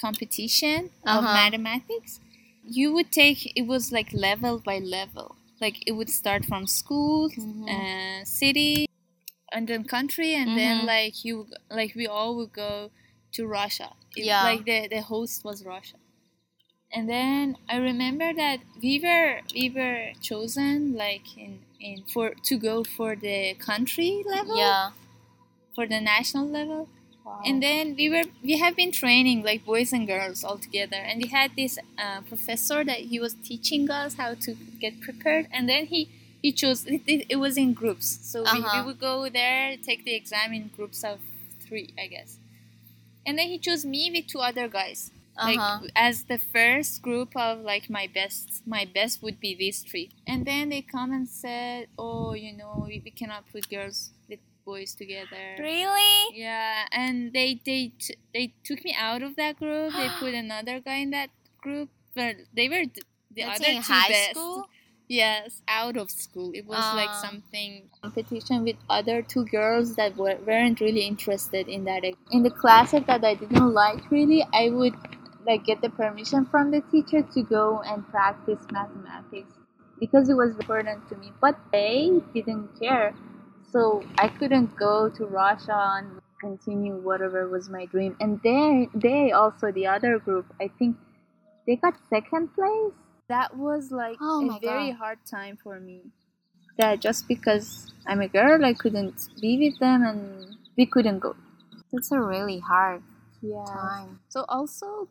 competition 0.00 0.90
of 1.06 1.24
Uh-huh. 1.24 1.34
mathematics 1.34 2.20
you 2.64 2.92
would 2.92 3.10
take 3.12 3.52
it 3.56 3.66
was 3.66 3.92
like 3.92 4.12
level 4.12 4.58
by 4.58 4.78
level 4.78 5.36
like 5.60 5.76
it 5.86 5.92
would 5.92 6.10
start 6.10 6.44
from 6.44 6.66
school 6.66 7.30
Mhm. 7.30 7.68
uh, 7.74 8.24
city 8.24 8.86
and 9.52 9.68
then 9.68 9.84
country 9.84 10.34
and 10.34 10.50
Mhm. 10.50 10.56
then 10.56 10.86
like 10.86 11.24
you 11.24 11.46
like 11.70 11.94
we 11.94 12.06
all 12.06 12.36
would 12.36 12.52
go 12.52 12.90
to 13.32 13.46
russia 13.46 13.90
It- 14.16 14.26
Yeah. 14.26 14.44
like 14.44 14.64
the, 14.64 14.88
the 14.88 15.02
host 15.02 15.44
was 15.44 15.64
russia 15.64 15.96
and 16.92 17.08
then 17.08 17.56
i 17.68 17.76
remember 17.76 18.32
that 18.34 18.58
we 18.82 18.98
were 19.00 19.40
we 19.54 19.70
were 19.70 20.12
chosen 20.20 20.94
like 20.94 21.36
in 21.36 21.60
in 21.80 22.04
for 22.12 22.30
to 22.48 22.56
go 22.58 22.84
for 22.84 23.16
the 23.16 23.54
country 23.54 24.22
level 24.26 24.56
yeah. 24.56 24.90
for 25.74 25.86
the 25.86 26.00
national 26.00 26.48
level 26.48 26.88
Wow. 27.24 27.40
and 27.46 27.62
then 27.62 27.94
we 27.96 28.10
were 28.10 28.24
we 28.42 28.58
have 28.58 28.74
been 28.76 28.90
training 28.92 29.44
like 29.44 29.64
boys 29.64 29.92
and 29.92 30.08
girls 30.08 30.42
all 30.44 30.58
together 30.58 30.96
and 30.96 31.22
we 31.22 31.28
had 31.28 31.54
this 31.56 31.78
uh, 31.98 32.20
professor 32.22 32.82
that 32.84 32.98
he 33.12 33.20
was 33.20 33.34
teaching 33.34 33.88
us 33.90 34.14
how 34.14 34.34
to 34.34 34.56
get 34.80 35.00
prepared 35.00 35.46
and 35.52 35.68
then 35.68 35.86
he 35.86 36.08
he 36.42 36.50
chose 36.52 36.84
it, 36.86 37.02
it, 37.06 37.26
it 37.28 37.36
was 37.36 37.56
in 37.56 37.74
groups 37.74 38.18
so 38.22 38.42
we, 38.42 38.60
we 38.60 38.64
Uh-huh. 38.66 38.84
would 38.86 39.00
go 39.00 39.28
there 39.28 39.76
take 39.76 40.04
the 40.04 40.14
exam 40.14 40.52
in 40.52 40.70
groups 40.76 41.04
of 41.04 41.20
three 41.60 41.90
i 41.98 42.06
guess 42.08 42.38
and 43.26 43.38
then 43.38 43.48
he 43.48 43.58
chose 43.58 43.84
me 43.84 44.10
with 44.14 44.26
two 44.26 44.40
other 44.40 44.68
guys 44.68 45.10
like 45.36 45.58
Uh-huh. 45.58 45.86
as 45.96 46.24
the 46.24 46.36
first 46.38 47.00
group 47.02 47.32
of 47.36 47.60
like 47.60 47.88
my 47.88 48.06
best 48.06 48.62
my 48.66 48.84
best 48.84 49.22
would 49.22 49.40
be 49.40 49.54
these 49.54 49.80
three 49.80 50.10
and 50.26 50.44
then 50.44 50.68
they 50.68 50.82
come 50.82 51.10
and 51.12 51.26
said 51.28 51.86
oh 51.98 52.34
you 52.34 52.52
know 52.56 52.84
we, 52.86 53.00
we 53.04 53.10
cannot 53.10 53.44
put 53.50 53.68
girls 53.70 54.10
with 54.28 54.40
boys 54.64 54.94
together 54.94 55.56
Really? 55.58 56.36
yeah, 56.38 56.84
and 56.92 57.32
they 57.32 57.60
they 57.64 57.92
t- 57.98 58.16
they 58.34 58.52
took 58.62 58.84
me 58.84 58.94
out 58.98 59.22
of 59.22 59.34
that 59.36 59.58
group. 59.58 59.92
They 59.92 60.08
put 60.20 60.34
another 60.34 60.78
guy 60.80 60.98
in 61.02 61.10
that 61.10 61.30
group, 61.60 61.88
but 62.14 62.36
they 62.54 62.68
were 62.68 62.86
th- 62.86 63.06
the 63.34 63.42
That's 63.42 63.60
other 63.60 63.70
in 63.72 63.82
two 63.82 63.92
high 63.92 64.08
best. 64.08 64.30
school? 64.36 64.68
Yes, 65.12 65.60
out 65.68 65.98
of 65.98 66.10
school. 66.10 66.52
It 66.54 66.64
was 66.66 66.78
like 66.94 67.10
Ah. 67.10 67.20
something 67.20 67.90
competition 68.00 68.64
with 68.64 68.76
other 68.88 69.16
two 69.32 69.44
girls 69.44 69.94
that 69.96 70.16
were, 70.16 70.38
weren't 70.46 70.80
really 70.80 71.02
interested 71.06 71.68
in 71.68 71.84
that. 71.84 72.06
In 72.30 72.42
the 72.42 72.50
classes 72.62 73.02
that 73.10 73.22
I 73.30 73.34
didn't 73.34 73.74
like 73.74 74.10
really, 74.10 74.38
I 74.54 74.70
would 74.70 74.94
like 75.46 75.64
get 75.66 75.82
the 75.82 75.90
permission 75.90 76.46
from 76.46 76.70
the 76.70 76.80
teacher 76.94 77.20
to 77.34 77.42
go 77.42 77.82
and 77.82 78.08
practice 78.08 78.64
mathematics 78.72 79.52
because 80.00 80.30
it 80.30 80.34
was 80.42 80.56
important 80.56 81.06
to 81.10 81.16
me. 81.16 81.30
But 81.42 81.60
they 81.72 82.22
didn't 82.32 82.68
care, 82.80 83.14
so 83.70 84.02
I 84.16 84.28
couldn't 84.28 84.74
go 84.76 85.10
to 85.10 85.26
Russia 85.26 85.78
and 85.98 86.20
continue 86.40 86.96
whatever 87.10 87.48
was 87.50 87.68
my 87.68 87.84
dream. 87.84 88.16
And 88.18 88.40
they, 88.42 88.88
they 88.94 89.32
also 89.32 89.72
the 89.72 89.86
other 89.88 90.18
group, 90.18 90.46
I 90.60 90.68
think 90.78 90.96
they 91.66 91.76
got 91.76 91.94
second 92.08 92.54
place. 92.54 92.94
That 93.32 93.56
was 93.56 93.90
like 93.90 94.18
Oh 94.20 94.44
a 94.44 94.60
very 94.60 94.90
God. 94.90 94.98
hard 94.98 95.18
time 95.24 95.56
for 95.56 95.80
me. 95.80 96.02
That 96.76 97.00
just 97.00 97.26
because 97.28 97.90
I'm 98.06 98.20
a 98.20 98.28
girl, 98.28 98.62
I 98.62 98.74
couldn't 98.74 99.28
be 99.40 99.56
with 99.58 99.78
them, 99.78 100.04
and 100.04 100.56
we 100.76 100.84
couldn't 100.84 101.20
go. 101.20 101.34
That's 101.92 102.12
a 102.12 102.20
really 102.20 102.58
hard 102.60 103.02
Yeah. 103.40 103.64
time. 103.64 104.20
So 104.28 104.44
also, 104.50 105.08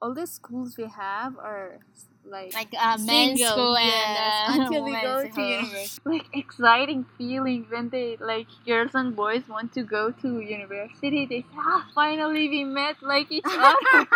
all 0.00 0.14
the 0.14 0.26
schools 0.26 0.76
we 0.78 0.86
have 0.86 1.34
are 1.38 1.80
like 2.24 2.54
Like 2.54 2.70
uh, 2.78 2.96
men's 2.98 3.40
single, 3.42 3.74
school 3.74 3.78
yes, 3.78 4.06
and 4.06 4.16
uh, 4.16 4.62
until 4.70 4.84
we 4.84 4.92
go 5.02 5.26
to 5.26 5.42
university. 5.42 6.00
Like 6.06 6.26
exciting 6.32 7.04
feeling 7.18 7.66
when 7.70 7.88
they 7.90 8.16
like 8.20 8.46
girls 8.64 8.94
and 8.94 9.16
boys 9.16 9.48
want 9.48 9.72
to 9.74 9.82
go 9.82 10.12
to 10.22 10.38
university. 10.40 11.26
They 11.26 11.42
say, 11.42 11.46
"Ah, 11.58 11.90
finally 11.94 12.46
we 12.48 12.62
met 12.62 13.02
like 13.02 13.32
each 13.34 13.44
other." 13.50 14.06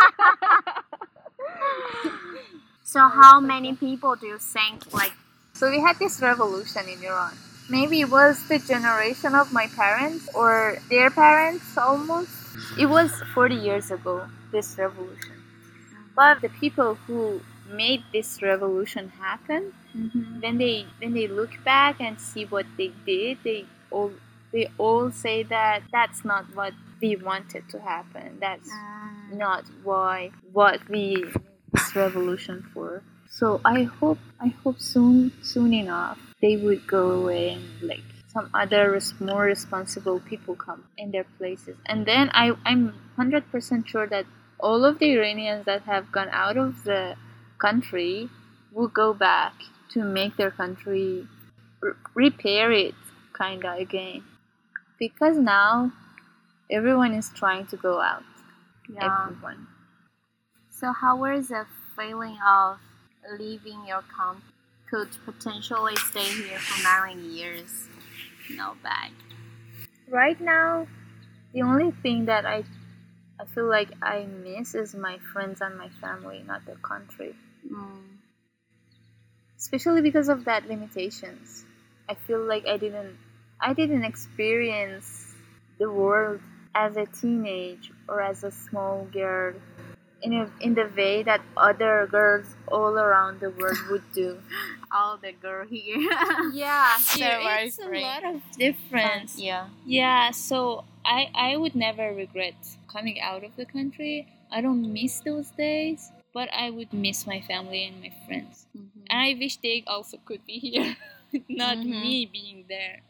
So 2.96 3.08
how 3.08 3.40
many 3.40 3.74
people 3.74 4.16
do 4.16 4.26
you 4.26 4.38
think 4.38 4.90
like 4.90 5.12
so 5.52 5.68
we 5.70 5.80
had 5.80 5.98
this 5.98 6.22
revolution 6.22 6.88
in 6.88 7.02
Iran. 7.04 7.36
Maybe 7.68 8.00
it 8.00 8.08
was 8.08 8.48
the 8.48 8.58
generation 8.58 9.34
of 9.34 9.52
my 9.52 9.66
parents 9.66 10.30
or 10.34 10.78
their 10.88 11.10
parents 11.10 11.76
almost. 11.76 12.30
It 12.78 12.86
was 12.86 13.12
40 13.34 13.54
years 13.54 13.90
ago, 13.90 14.24
this 14.50 14.78
revolution. 14.78 15.36
But 16.14 16.40
the 16.40 16.48
people 16.48 16.94
who 17.06 17.42
made 17.70 18.02
this 18.14 18.40
revolution 18.40 19.12
happen, 19.20 19.74
mm-hmm. 19.94 20.40
when 20.40 20.56
they 20.56 20.86
when 20.96 21.12
they 21.12 21.28
look 21.28 21.52
back 21.66 22.00
and 22.00 22.18
see 22.18 22.46
what 22.46 22.64
they 22.78 22.92
did, 23.04 23.36
they 23.44 23.66
all 23.90 24.12
they 24.52 24.70
all 24.78 25.10
say 25.10 25.42
that 25.42 25.82
that's 25.92 26.24
not 26.24 26.46
what 26.54 26.72
we 27.02 27.16
wanted 27.16 27.68
to 27.68 27.78
happen. 27.78 28.38
That's 28.40 28.70
ah. 28.72 29.10
not 29.34 29.64
why 29.84 30.30
what 30.54 30.80
we 30.88 31.24
this 31.76 31.94
revolution 31.96 32.64
for. 32.72 33.02
So 33.28 33.60
I 33.64 33.82
hope 33.84 34.18
I 34.40 34.48
hope 34.62 34.80
soon 34.80 35.32
soon 35.42 35.74
enough 35.74 36.18
they 36.40 36.56
would 36.56 36.86
go 36.86 37.10
away 37.10 37.50
and 37.54 37.64
like 37.82 38.04
some 38.28 38.50
other 38.54 38.92
res- 38.92 39.18
more 39.20 39.42
responsible 39.44 40.20
people 40.20 40.54
come 40.54 40.84
in 40.96 41.10
their 41.10 41.24
places. 41.38 41.76
And 41.86 42.06
then 42.06 42.30
I 42.32 42.52
I'm 42.64 42.94
hundred 43.16 43.50
percent 43.50 43.88
sure 43.88 44.06
that 44.06 44.26
all 44.60 44.84
of 44.84 44.98
the 44.98 45.12
Iranians 45.12 45.66
that 45.66 45.82
have 45.82 46.12
gone 46.12 46.28
out 46.32 46.56
of 46.56 46.84
the 46.84 47.16
country 47.58 48.28
will 48.72 48.88
go 48.88 49.12
back 49.14 49.54
to 49.90 50.04
make 50.04 50.36
their 50.36 50.50
country 50.50 51.26
r- 51.82 51.96
repair 52.14 52.72
it 52.72 52.94
kinda 53.36 53.72
again 53.72 54.24
because 54.98 55.36
now 55.38 55.92
everyone 56.70 57.12
is 57.12 57.30
trying 57.34 57.66
to 57.66 57.76
go 57.76 58.00
out 58.00 58.24
Yeah. 58.88 59.06
everyone 59.28 59.66
So 60.78 60.92
how 60.92 61.16
was 61.16 61.48
the 61.48 61.66
feeling 61.96 62.38
of 62.46 62.78
leaving 63.38 63.86
your 63.86 64.02
country? 64.02 64.44
Could 64.88 65.08
potentially 65.24 65.96
stay 65.96 66.22
here 66.44 66.58
for 66.60 66.80
nine 66.84 67.24
years. 67.32 67.88
No 68.50 68.76
bad. 68.84 69.10
right 70.08 70.40
now 70.40 70.86
the 71.52 71.62
only 71.62 71.90
thing 72.02 72.26
that 72.26 72.46
i 72.46 72.64
i 73.40 73.44
feel 73.54 73.68
like 73.68 73.90
i 74.02 74.24
miss 74.26 74.74
is 74.74 74.94
my 74.94 75.18
friends 75.32 75.60
and 75.60 75.76
my 75.78 75.88
family 76.02 76.42
not 76.46 76.64
the 76.66 76.76
country 76.92 77.34
Mm. 77.70 78.02
especially 79.58 80.02
because 80.02 80.28
of 80.28 80.44
that 80.44 80.66
limitations 80.68 81.64
i 82.08 82.14
feel 82.14 82.42
like 82.44 82.66
i 82.66 82.76
didn't 82.76 83.16
i 83.60 83.72
didn't 83.72 84.04
experience 84.04 85.34
the 85.78 85.90
world 85.90 86.40
as 86.74 86.96
a 86.96 87.06
teenage 87.06 87.90
or 88.08 88.20
as 88.20 88.44
a 88.44 88.50
small 88.50 89.04
girl 89.12 89.54
in 90.22 90.32
a, 90.32 90.50
in 90.60 90.74
the 90.74 90.90
way 90.96 91.22
that 91.22 91.40
other 91.56 92.06
girls 92.10 92.46
all 92.68 92.98
around 92.98 93.40
the 93.40 93.50
world 93.50 93.76
would 93.90 94.02
do 94.14 94.38
All 94.92 95.18
the 95.18 95.32
girl 95.32 95.66
here. 95.66 95.98
yeah 96.52 96.98
here 96.98 97.38
very 97.38 97.66
it's 97.68 97.78
a 97.78 97.88
lot 97.88 98.24
of 98.24 98.40
difference 98.56 99.38
yeah. 99.38 99.66
yeah 99.84 100.30
so 100.30 100.84
i 101.04 101.28
i 101.34 101.56
would 101.56 101.74
never 101.74 102.12
regret 102.14 102.54
coming 102.88 103.20
out 103.20 103.44
of 103.44 103.54
the 103.56 103.66
country 103.66 104.26
i 104.50 104.60
don't 104.60 104.92
miss 104.92 105.20
those 105.20 105.50
days 105.50 106.12
but 106.32 106.48
i 106.52 106.70
would 106.70 106.92
miss 106.92 107.26
my 107.26 107.40
family 107.40 107.84
and 107.84 108.00
my 108.00 108.12
friends 108.26 108.66
Mhm. 108.76 109.06
and 109.10 109.20
I 109.22 109.34
wish 109.38 109.56
they 109.58 109.84
also 109.86 110.18
could 110.24 110.44
be 110.46 110.58
here, 110.58 110.96
not 111.48 111.78
Mhm. 111.78 112.00
me 112.02 112.26
being 112.26 112.64
there. 112.68 113.00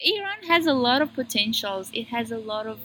Iran 0.00 0.42
has 0.48 0.66
a 0.66 0.72
lot 0.74 1.02
of 1.02 1.12
potentials. 1.14 1.90
It 1.92 2.08
has 2.08 2.30
a 2.32 2.38
lot 2.38 2.66
of 2.66 2.78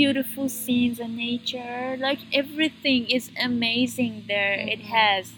beautiful 0.00 0.48
scenes 0.48 0.98
and 1.00 1.16
nature. 1.16 1.96
Like 1.98 2.20
everything 2.32 3.02
is 3.18 3.30
amazing 3.50 4.14
there. 4.32 4.54
It 4.74 4.80
Mhm. 4.80 4.90
has 4.98 5.32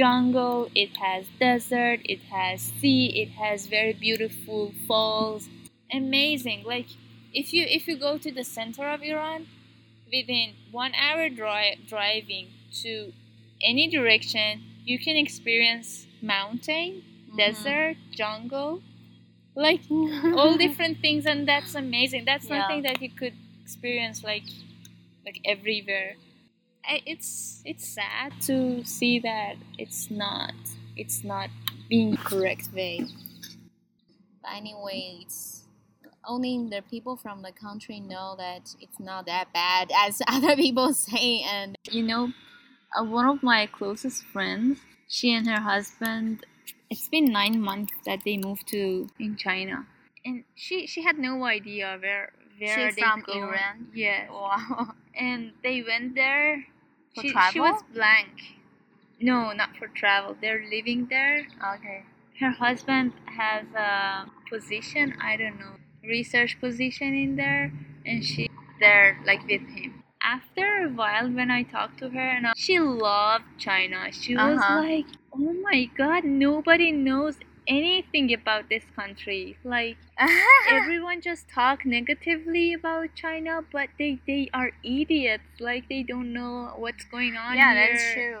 jungle, 0.00 0.70
it 0.74 0.92
has 0.98 1.22
desert, 1.40 2.00
it 2.14 2.22
has 2.36 2.60
sea, 2.80 3.02
it 3.22 3.30
has 3.44 3.66
very 3.66 3.92
beautiful 4.06 4.72
falls. 4.86 5.48
Amazing. 5.92 6.60
Like 6.74 6.88
if 7.32 7.52
you 7.54 7.64
if 7.78 7.82
you 7.88 7.96
go 8.08 8.12
to 8.18 8.30
the 8.38 8.44
center 8.44 8.84
of 8.94 9.02
Iran, 9.02 9.40
within 10.12 10.54
one 10.70 10.94
hour 10.94 11.28
dri- 11.28 11.78
driving 11.86 12.48
to 12.82 13.12
any 13.62 13.88
direction, 13.88 14.62
you 14.84 14.98
can 14.98 15.16
experience 15.16 16.06
mountain, 16.22 17.02
Mm-hmm. 17.30 17.36
desert, 17.36 17.96
jungle, 18.12 18.82
like 19.56 19.82
all 20.34 20.56
different 20.56 21.00
things, 21.00 21.26
and 21.26 21.46
that's 21.48 21.74
amazing. 21.74 22.24
That's 22.24 22.48
Yeah. 22.48 22.56
something 22.56 22.82
that 22.82 23.00
you 23.02 23.10
could 23.10 23.34
experience 23.64 24.22
like 24.22 24.44
like 25.24 25.40
everywhere. 25.44 26.16
I, 26.84 27.00
it's 27.06 27.62
it's 27.64 27.86
sad 27.88 28.32
to 28.42 28.84
see 28.84 29.18
that 29.20 29.54
it's 29.78 30.10
not 30.10 30.54
it's 30.96 31.24
not 31.24 31.50
being 31.88 32.16
correct 32.16 32.68
way. 32.74 33.06
But 34.42 34.52
anyway, 34.56 35.18
it's 35.22 35.64
only 36.26 36.68
the 36.70 36.82
people 36.82 37.16
from 37.16 37.42
the 37.42 37.52
country 37.52 38.00
know 38.00 38.34
that 38.38 38.74
it's 38.80 39.00
not 39.00 39.26
that 39.26 39.52
bad 39.52 39.90
as 40.06 40.22
other 40.26 40.56
people 40.56 40.92
say, 40.94 41.42
and 41.42 41.76
You 41.90 42.02
know, 42.02 42.32
uh, 42.96 43.04
one 43.04 43.26
of 43.26 43.42
my 43.42 43.66
closest 43.66 44.24
friends, 44.24 44.80
she 45.08 45.32
and 45.34 45.46
her 45.48 45.60
husband, 45.60 46.46
it's 46.90 47.08
been 47.08 47.26
nine 47.26 47.60
months 47.60 47.94
that 48.06 48.20
they 48.24 48.36
moved 48.36 48.68
to 48.68 49.08
in 49.18 49.36
China, 49.36 49.86
and 50.24 50.44
she 50.54 50.86
she 50.86 51.02
had 51.02 51.18
no 51.18 51.44
idea 51.44 51.98
where 52.00 52.32
where 52.58 52.88
She's 52.88 52.96
they 52.96 53.02
from 53.02 53.22
go. 53.22 53.32
Iran? 53.34 53.88
Yes, 53.94 54.28
wow, 54.30 54.94
and 55.14 55.52
they 55.62 55.82
went 55.82 56.14
there. 56.14 56.64
For 57.14 57.22
she, 57.22 57.34
she 57.52 57.60
was 57.60 57.82
blank. 57.92 58.58
No, 59.20 59.52
not 59.52 59.76
for 59.76 59.88
travel. 59.88 60.36
They're 60.40 60.64
living 60.70 61.06
there. 61.06 61.46
okay, 61.74 62.04
Her 62.40 62.50
husband 62.50 63.12
has 63.26 63.64
a 63.74 64.26
position. 64.50 65.14
I 65.20 65.36
don't 65.36 65.58
know, 65.58 65.76
research 66.02 66.58
position 66.60 67.14
in 67.14 67.36
there, 67.36 67.72
and 68.04 68.24
she 68.24 68.50
there 68.80 69.18
like 69.26 69.42
with 69.46 69.62
him. 69.68 70.02
After 70.22 70.84
a 70.86 70.88
while, 70.88 71.28
when 71.30 71.50
I 71.50 71.62
talked 71.62 71.98
to 72.00 72.10
her, 72.10 72.28
and 72.36 72.46
she 72.56 72.78
loved 72.80 73.44
China. 73.58 74.10
She 74.12 74.36
was 74.36 74.58
Uh-huh. 74.58 74.80
like, 74.82 75.06
"Oh 75.32 75.52
my 75.62 75.84
God, 75.96 76.24
nobody 76.24 76.90
knows 76.92 77.38
anything 77.66 78.32
about 78.32 78.68
this 78.68 78.84
country. 78.96 79.56
Like 79.64 79.96
everyone 80.70 81.20
just 81.20 81.48
talk 81.48 81.84
negatively 81.84 82.72
about 82.74 83.14
China, 83.14 83.62
but 83.72 83.88
they 83.98 84.20
they 84.26 84.50
are 84.52 84.72
idiots. 84.84 85.44
Like 85.60 85.88
they 85.88 86.02
don't 86.02 86.32
know 86.32 86.72
what's 86.76 87.04
going 87.04 87.36
on 87.36 87.56
yeah, 87.56 87.74
here. 87.74 87.88
that's 87.88 88.12
true. 88.12 88.40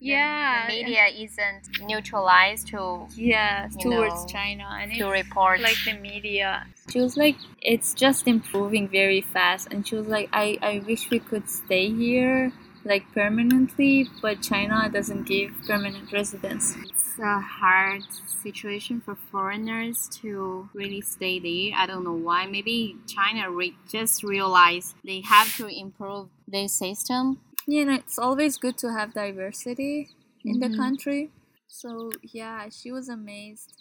Yeah, 0.00 0.66
the 0.66 0.74
media 0.84 1.06
isn't 1.06 1.80
neutralized 1.80 2.68
to 2.68 3.06
Yeah, 3.16 3.68
towards 3.80 4.22
know, 4.22 4.26
China, 4.26 4.68
and 4.80 4.92
to 4.94 5.06
report. 5.08 5.60
like 5.60 5.78
the 5.84 5.94
media. 5.94 6.66
She 6.90 7.00
was 7.00 7.16
like, 7.16 7.36
it's 7.62 7.94
just 7.94 8.26
improving 8.28 8.88
very 8.88 9.20
fast, 9.22 9.68
and 9.72 9.86
she 9.86 9.94
was 9.96 10.06
like, 10.06 10.28
I 10.32 10.58
I 10.62 10.82
wish 10.86 11.10
we 11.10 11.18
could 11.20 11.48
stay 11.48 11.90
here 11.90 12.52
like 12.84 13.10
permanently, 13.12 14.08
but 14.22 14.42
China 14.42 14.88
doesn't 14.92 15.24
give 15.24 15.52
permanent 15.66 16.12
residence. 16.12 16.76
it's 16.76 17.18
a 17.18 17.40
hard 17.40 18.02
situation 18.26 19.00
for 19.00 19.14
foreigners 19.14 20.08
to 20.20 20.68
really 20.74 21.00
stay 21.00 21.38
there. 21.38 21.78
I 21.78 21.86
don't 21.86 22.04
know 22.04 22.12
why. 22.12 22.46
Maybe 22.46 22.96
China 23.06 23.50
re- 23.50 23.76
just 23.88 24.22
realized 24.22 24.96
they 25.04 25.20
have 25.22 25.54
to 25.56 25.66
improve 25.66 26.28
their 26.46 26.68
system. 26.68 27.40
You 27.66 27.84
know, 27.86 27.94
it's 27.94 28.18
always 28.18 28.58
good 28.58 28.76
to 28.78 28.92
have 28.92 29.14
diversity 29.14 30.10
in 30.44 30.58
the 30.58 30.68
Mhm. 30.68 30.76
country. 30.76 31.30
So 31.68 32.10
yeah, 32.22 32.68
she 32.68 32.92
was 32.92 33.08
amazed 33.08 33.72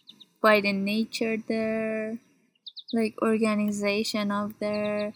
by 0.42 0.62
the 0.62 0.72
nature 0.74 1.38
there, 1.38 2.20
like 2.94 3.16
organization 3.22 4.32
of 4.32 4.58
there, 4.60 5.14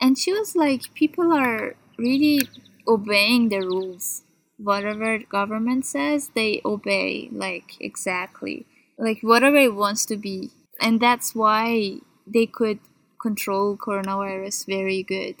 and 0.00 0.18
she 0.18 0.32
was 0.32 0.56
like, 0.56 0.94
people 0.94 1.32
are 1.32 1.76
really 1.98 2.48
obeying 2.88 3.50
the 3.50 3.60
rules. 3.60 4.22
Whatever 4.58 5.18
government 5.18 5.86
says, 5.86 6.30
they 6.34 6.60
obey 6.64 7.28
like 7.32 7.76
exactly, 7.80 8.66
like 8.98 9.20
whatever 9.22 9.56
it 9.56 9.74
wants 9.74 10.04
to 10.06 10.16
be, 10.16 10.50
and 10.80 11.00
that's 11.00 11.34
why 11.34 11.98
they 12.26 12.46
could 12.46 12.80
control 13.20 13.76
coronavirus 13.76 14.66
very 14.66 15.02
good. 15.02 15.36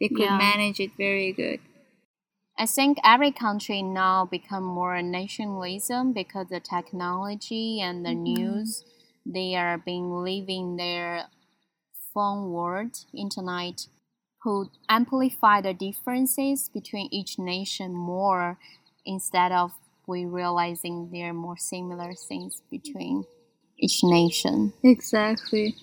They 0.00 0.08
could 0.08 0.30
Yeah. 0.30 0.38
manage 0.38 0.80
it 0.80 0.92
very 0.96 1.32
good. 1.32 1.60
I 2.58 2.66
think 2.66 2.98
every 3.02 3.32
country 3.32 3.82
now 3.82 4.26
become 4.26 4.64
more 4.64 5.00
nationalism 5.02 6.12
because 6.12 6.48
the 6.48 6.60
technology 6.60 7.80
and 7.80 8.04
the 8.04 8.10
mm-hmm. 8.10 8.22
news 8.22 8.84
they 9.26 9.54
are 9.56 9.78
being 9.78 10.12
living 10.12 10.76
their 10.76 11.28
phone 12.12 12.50
world 12.50 13.04
internet 13.14 13.86
could 14.42 14.68
amplify 14.88 15.60
the 15.60 15.74
differences 15.74 16.68
between 16.68 17.08
each 17.12 17.38
nation 17.38 17.92
more 17.94 18.58
instead 19.04 19.52
of 19.52 19.72
we 20.06 20.24
realizing 20.24 21.10
there 21.12 21.30
are 21.30 21.34
more 21.34 21.56
similar 21.56 22.12
things 22.14 22.62
between 22.70 23.24
each 23.78 24.00
nation. 24.02 24.72
Exactly. 24.82 25.76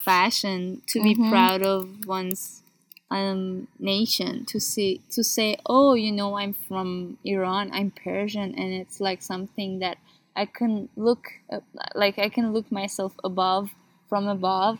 Fashion 0.00 0.82
to 0.88 1.02
be 1.02 1.14
Mhm. 1.14 1.28
proud 1.30 1.62
of 1.62 2.06
one's 2.06 2.62
um 3.10 3.68
nation 3.78 4.44
to 4.46 4.58
see 4.60 5.00
to 5.10 5.22
say 5.22 5.56
oh 5.66 5.94
you 5.94 6.10
know 6.12 6.36
I'm 6.36 6.52
from 6.54 7.18
Iran 7.24 7.70
I'm 7.72 7.90
Persian 7.92 8.54
and 8.54 8.72
it's 8.72 9.00
like 9.00 9.22
something 9.22 9.78
that 9.80 9.98
I 10.36 10.44
can 10.46 10.88
look 10.96 11.24
uh, 11.50 11.60
like 11.94 12.18
I 12.18 12.28
can 12.28 12.52
look 12.52 12.70
myself 12.72 13.14
above 13.24 13.74
from 14.08 14.26
above 14.28 14.78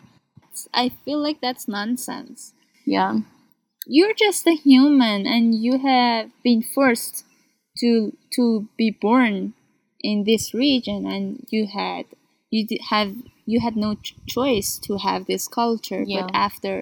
I 0.73 0.89
feel 0.89 1.19
like 1.19 1.39
that's 1.41 1.67
nonsense 1.67 2.53
Yeah. 2.95 3.13
you're 3.95 4.13
just 4.25 4.47
a 4.47 4.55
human 4.69 5.19
and 5.33 5.45
you 5.65 5.73
have 5.79 6.29
been 6.47 6.61
forced 6.75 7.15
to 7.79 7.89
to 8.35 8.43
be 8.81 8.89
born 9.05 9.53
in 10.11 10.17
this 10.29 10.53
region 10.65 10.99
and 11.13 11.25
you 11.55 11.63
had 11.79 12.05
you 12.55 12.61
have 12.91 13.11
you 13.51 13.59
had 13.65 13.75
no 13.85 13.91
ch- 13.95 14.15
choice 14.35 14.69
to 14.85 14.91
have 15.07 15.21
this 15.25 15.47
culture 15.61 16.03
Yeah. 16.05 16.21
but 16.21 16.31
after 16.47 16.73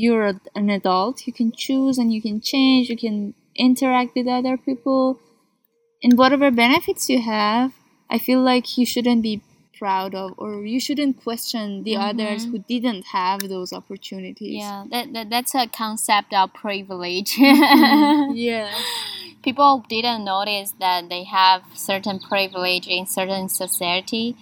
you're 0.00 0.32
an 0.60 0.68
adult 0.78 1.26
you 1.26 1.32
can 1.40 1.50
choose 1.64 1.96
and 2.00 2.08
you 2.14 2.22
can 2.26 2.38
change 2.52 2.88
you 2.92 2.96
can 3.06 3.16
interact 3.56 4.10
with 4.16 4.28
other 4.38 4.56
people 4.56 5.18
and 6.02 6.16
whatever 6.18 6.50
benefits 6.50 7.08
you 7.12 7.20
have 7.22 7.72
i 8.08 8.18
feel 8.26 8.40
like 8.52 8.78
you 8.78 8.86
shouldn't 8.86 9.22
be 9.30 9.42
proud 9.80 10.12
of 10.22 10.28
or 10.42 10.50
you 10.74 10.78
shouldn't 10.86 11.16
question 11.26 11.66
the 11.88 11.96
others 12.08 12.40
Mhm. 12.44 12.50
who 12.50 12.58
didn't 12.74 13.04
have 13.18 13.40
those 13.54 13.70
opportunities 13.80 14.54
Yeah, 14.64 14.84
that, 14.92 15.06
that 15.14 15.26
that's 15.34 15.54
a 15.62 15.66
concept 15.82 16.30
of 16.40 16.46
privilege. 16.64 17.32
Mhm. 17.36 18.14
yeah 18.50 18.70
People 19.42 19.72
didn't 19.88 20.24
notice 20.24 20.70
that 20.84 21.08
they 21.12 21.24
have 21.24 21.62
certain 21.74 22.18
privilege 22.32 22.86
in 22.96 23.06
certain 23.06 23.48
society, 23.48 24.36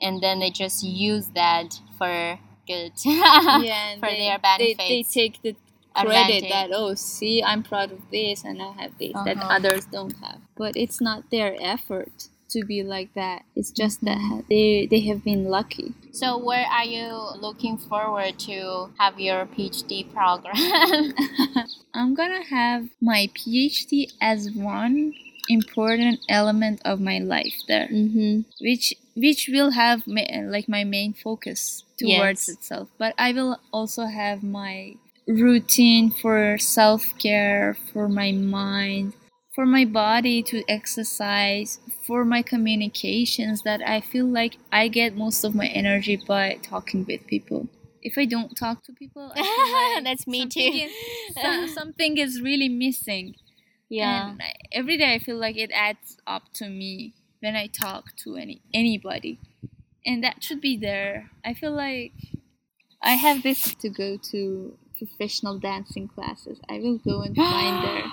and 0.00 0.14
then 0.22 0.38
they 0.40 0.50
just 0.50 0.78
use 0.84 1.26
that 1.42 1.68
for 1.98 2.38
good. 2.66 2.92
yeah 3.04 3.94
for 4.00 4.08
they, 4.10 4.18
their 4.22 4.38
they, 4.58 4.74
they 4.74 5.02
take 5.02 5.34
the 5.42 5.54
credit 5.94 6.44
Advantage. 6.44 6.50
that 6.50 6.70
oh 6.80 6.94
see 6.94 7.42
i'm 7.50 7.62
proud 7.62 7.90
of 7.92 8.00
this 8.10 8.44
and 8.44 8.60
i 8.68 8.70
have 8.80 8.92
this 8.98 9.12
that 9.26 9.36
Uh-huh. 9.38 9.56
others 9.56 9.84
don't 9.96 10.16
have 10.24 10.40
but 10.56 10.72
it's 10.76 11.00
not 11.08 11.20
their 11.30 11.52
effort 11.60 12.28
to 12.54 12.64
be 12.64 12.82
like 12.82 13.10
that 13.14 13.42
it's 13.54 13.70
just 13.70 14.00
that 14.04 14.18
Mm-hmm. 14.18 14.40
they 14.50 14.86
they 14.90 15.00
have 15.10 15.22
been 15.24 15.44
lucky 15.56 15.88
So 16.12 16.38
where 16.38 16.66
are 16.78 16.84
you 16.96 17.08
looking 17.46 17.76
forward 17.76 18.38
to 18.48 18.56
have 19.02 19.18
your 19.18 19.40
PhD 19.54 20.06
program? 20.14 20.54
i'm 21.94 22.14
gonna 22.14 22.44
have 22.44 22.88
my 23.00 23.28
phd 23.36 24.12
as 24.20 24.50
one 24.52 25.12
important 25.48 26.20
element 26.28 26.80
of 26.84 27.00
my 27.00 27.18
life 27.18 27.54
there 27.68 27.88
mm-hmm. 27.88 28.40
which 28.60 28.94
which 29.14 29.48
will 29.52 29.72
have 29.72 30.06
ma- 30.06 30.42
like 30.54 30.68
my 30.68 30.84
main 30.84 31.12
focus 31.12 31.84
towards 31.98 32.48
Yes. 32.48 32.56
itself 32.56 32.88
but 32.98 33.14
i 33.18 33.32
will 33.32 33.58
also 33.72 34.06
have 34.06 34.42
my 34.42 34.94
routine 35.28 36.10
for 36.10 36.56
self-care 36.58 37.76
for 37.92 38.08
my 38.08 38.32
mind 38.32 39.12
for 39.54 39.64
my 39.66 39.84
body 39.84 40.42
to 40.42 40.62
exercise 40.68 41.78
for 42.06 42.24
my 42.24 42.42
communications 42.42 43.62
that 43.62 43.80
i 43.86 44.00
feel 44.00 44.26
like 44.26 44.56
i 44.72 44.88
get 44.88 45.16
most 45.16 45.44
of 45.44 45.54
my 45.54 45.66
energy 45.68 46.16
by 46.28 46.58
talking 46.62 47.04
with 47.08 47.24
people 47.26 47.68
if 48.02 48.18
i 48.18 48.24
don't 48.24 48.54
talk 48.56 48.82
to 48.84 48.92
people 48.92 49.28
like 49.36 50.04
That's 50.04 50.26
me 50.26 50.46
too. 50.46 50.60
is- 50.60 50.92
so- 51.42 51.66
something 51.66 52.18
is 52.18 52.40
really 52.40 52.68
missing 52.68 53.34
Yeah. 53.88 54.30
and 54.30 54.42
I- 54.42 54.54
every 54.72 54.96
day 54.98 55.14
I 55.14 55.18
feel 55.18 55.36
like 55.46 55.56
it 55.56 55.70
adds 55.72 56.16
up 56.26 56.44
to 56.54 56.68
me 56.68 57.14
when 57.40 57.54
I 57.56 57.66
talk 57.68 58.04
to 58.24 58.36
any 58.36 58.56
anybody, 58.72 59.38
and 60.08 60.24
that 60.24 60.42
should 60.42 60.60
be 60.60 60.76
there. 60.88 61.30
I 61.44 61.52
feel 61.60 61.72
like 61.76 62.12
I 63.02 63.14
have 63.26 63.42
this 63.42 63.74
to 63.82 63.88
go 63.90 64.16
to 64.32 64.78
professional 64.98 65.58
dancing 65.58 66.08
classes. 66.08 66.58
I 66.74 66.78
will 66.82 66.98
go 67.10 67.20
and 67.26 67.36
find 67.36 67.76
there 67.86 68.08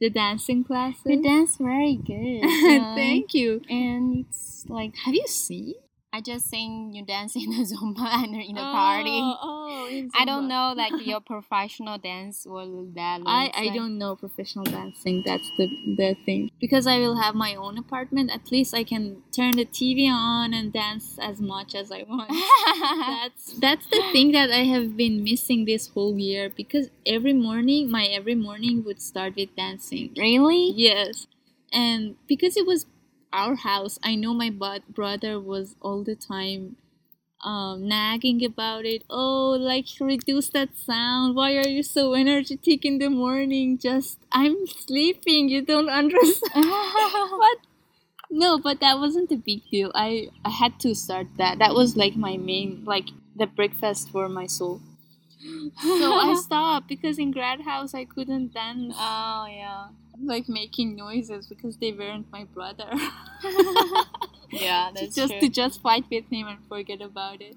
the 0.00 0.10
dancing 0.10 0.64
classes. 0.64 1.02
You 1.04 1.22
dance 1.22 1.56
very 1.58 1.96
good. 1.96 2.42
Thank 2.96 3.34
you. 3.34 3.62
And 3.68 4.26
it's 4.26 4.64
like 4.68 4.96
Have 5.04 5.14
you 5.14 5.26
seen 5.26 5.74
I 6.12 6.20
just 6.20 6.50
seen 6.50 6.92
you 6.92 7.04
dance 7.04 7.36
in 7.36 7.50
the 7.50 7.64
Zumba 7.70 8.04
and 8.24 8.34
in 8.34 8.56
the 8.56 8.60
party. 8.60 9.10
Oh, 9.10 9.38
oh, 9.42 9.88
in 9.88 10.10
I 10.18 10.24
don't 10.24 10.48
know 10.48 10.74
like 10.76 10.92
your 11.06 11.20
professional 11.20 11.98
dance 11.98 12.44
what 12.44 12.66
that 12.94 13.22
I, 13.24 13.44
looks 13.44 13.56
I 13.58 13.64
like. 13.66 13.74
don't 13.74 13.96
know 13.96 14.16
professional 14.16 14.64
dancing. 14.64 15.22
That's 15.24 15.48
the 15.56 15.68
the 15.96 16.16
thing. 16.24 16.50
Because 16.60 16.88
I 16.88 16.98
will 16.98 17.16
have 17.20 17.36
my 17.36 17.54
own 17.54 17.78
apartment. 17.78 18.32
At 18.32 18.50
least 18.50 18.74
I 18.74 18.82
can 18.82 19.22
turn 19.30 19.52
the 19.52 19.64
TV 19.64 20.08
on 20.10 20.52
and 20.52 20.72
dance 20.72 21.16
as 21.22 21.40
much 21.40 21.76
as 21.76 21.92
I 21.92 22.02
want. 22.02 22.30
that's 23.06 23.52
that's 23.60 23.86
the 23.86 24.02
thing 24.12 24.32
that 24.32 24.50
I 24.50 24.64
have 24.64 24.96
been 24.96 25.22
missing 25.22 25.64
this 25.64 25.88
whole 25.88 26.18
year. 26.18 26.50
Because 26.50 26.90
every 27.06 27.34
morning, 27.34 27.88
my 27.88 28.06
every 28.06 28.34
morning 28.34 28.82
would 28.84 29.00
start 29.00 29.36
with 29.36 29.54
dancing. 29.54 30.10
really? 30.16 30.72
Yes, 30.74 31.28
and 31.72 32.16
because 32.26 32.56
it 32.56 32.66
was 32.66 32.86
our 33.32 33.54
house, 33.56 33.98
I 34.02 34.14
know 34.14 34.34
my 34.34 34.50
brother 34.50 35.40
was 35.40 35.76
all 35.80 36.02
the 36.04 36.14
time 36.16 36.76
um, 37.44 37.88
nagging 37.88 38.44
about 38.44 38.84
it. 38.84 39.04
Oh, 39.10 39.56
like 39.60 39.86
reduce 40.00 40.50
that 40.50 40.76
sound. 40.76 41.34
Why 41.36 41.56
are 41.56 41.68
you 41.68 41.82
so 41.82 42.14
energetic 42.14 42.84
in 42.84 42.98
the 42.98 43.08
morning? 43.10 43.78
Just 43.78 44.18
I'm 44.32 44.66
sleeping. 44.66 45.48
You 45.48 45.62
don't 45.62 45.88
understand. 46.02 46.52
but 46.64 47.58
no, 48.30 48.58
but 48.58 48.80
that 48.80 48.98
wasn't 48.98 49.32
a 49.32 49.36
big 49.36 49.68
deal. 49.70 49.90
I 49.94 50.28
I 50.44 50.50
had 50.50 50.78
to 50.80 50.94
start 50.94 51.28
that. 51.38 51.58
That 51.58 51.74
was 51.74 51.96
like 51.96 52.16
my 52.16 52.36
main 52.36 52.84
like 52.86 53.08
the 53.36 53.46
breakfast 53.46 54.10
for 54.10 54.28
my 54.28 54.46
soul. 54.46 54.80
So 55.98 56.12
I 56.14 56.34
stopped 56.46 56.88
because 56.88 57.18
in 57.18 57.30
grad 57.30 57.62
house 57.62 57.94
I 57.94 58.04
couldn't 58.04 58.52
dance 58.52 58.94
oh 58.98 59.46
yeah. 59.48 59.88
like 60.22 60.48
making 60.48 60.96
noises 60.96 61.46
because 61.46 61.76
they 61.78 61.92
weren't 61.92 62.26
my 62.32 62.44
brother. 62.44 62.90
Yeah, 64.52 64.90
that's 64.92 65.14
just 65.14 65.30
true. 65.30 65.40
to 65.40 65.48
just 65.48 65.80
fight 65.80 66.04
with 66.10 66.24
him 66.30 66.48
and 66.48 66.58
forget 66.68 67.00
about 67.00 67.40
it. 67.40 67.56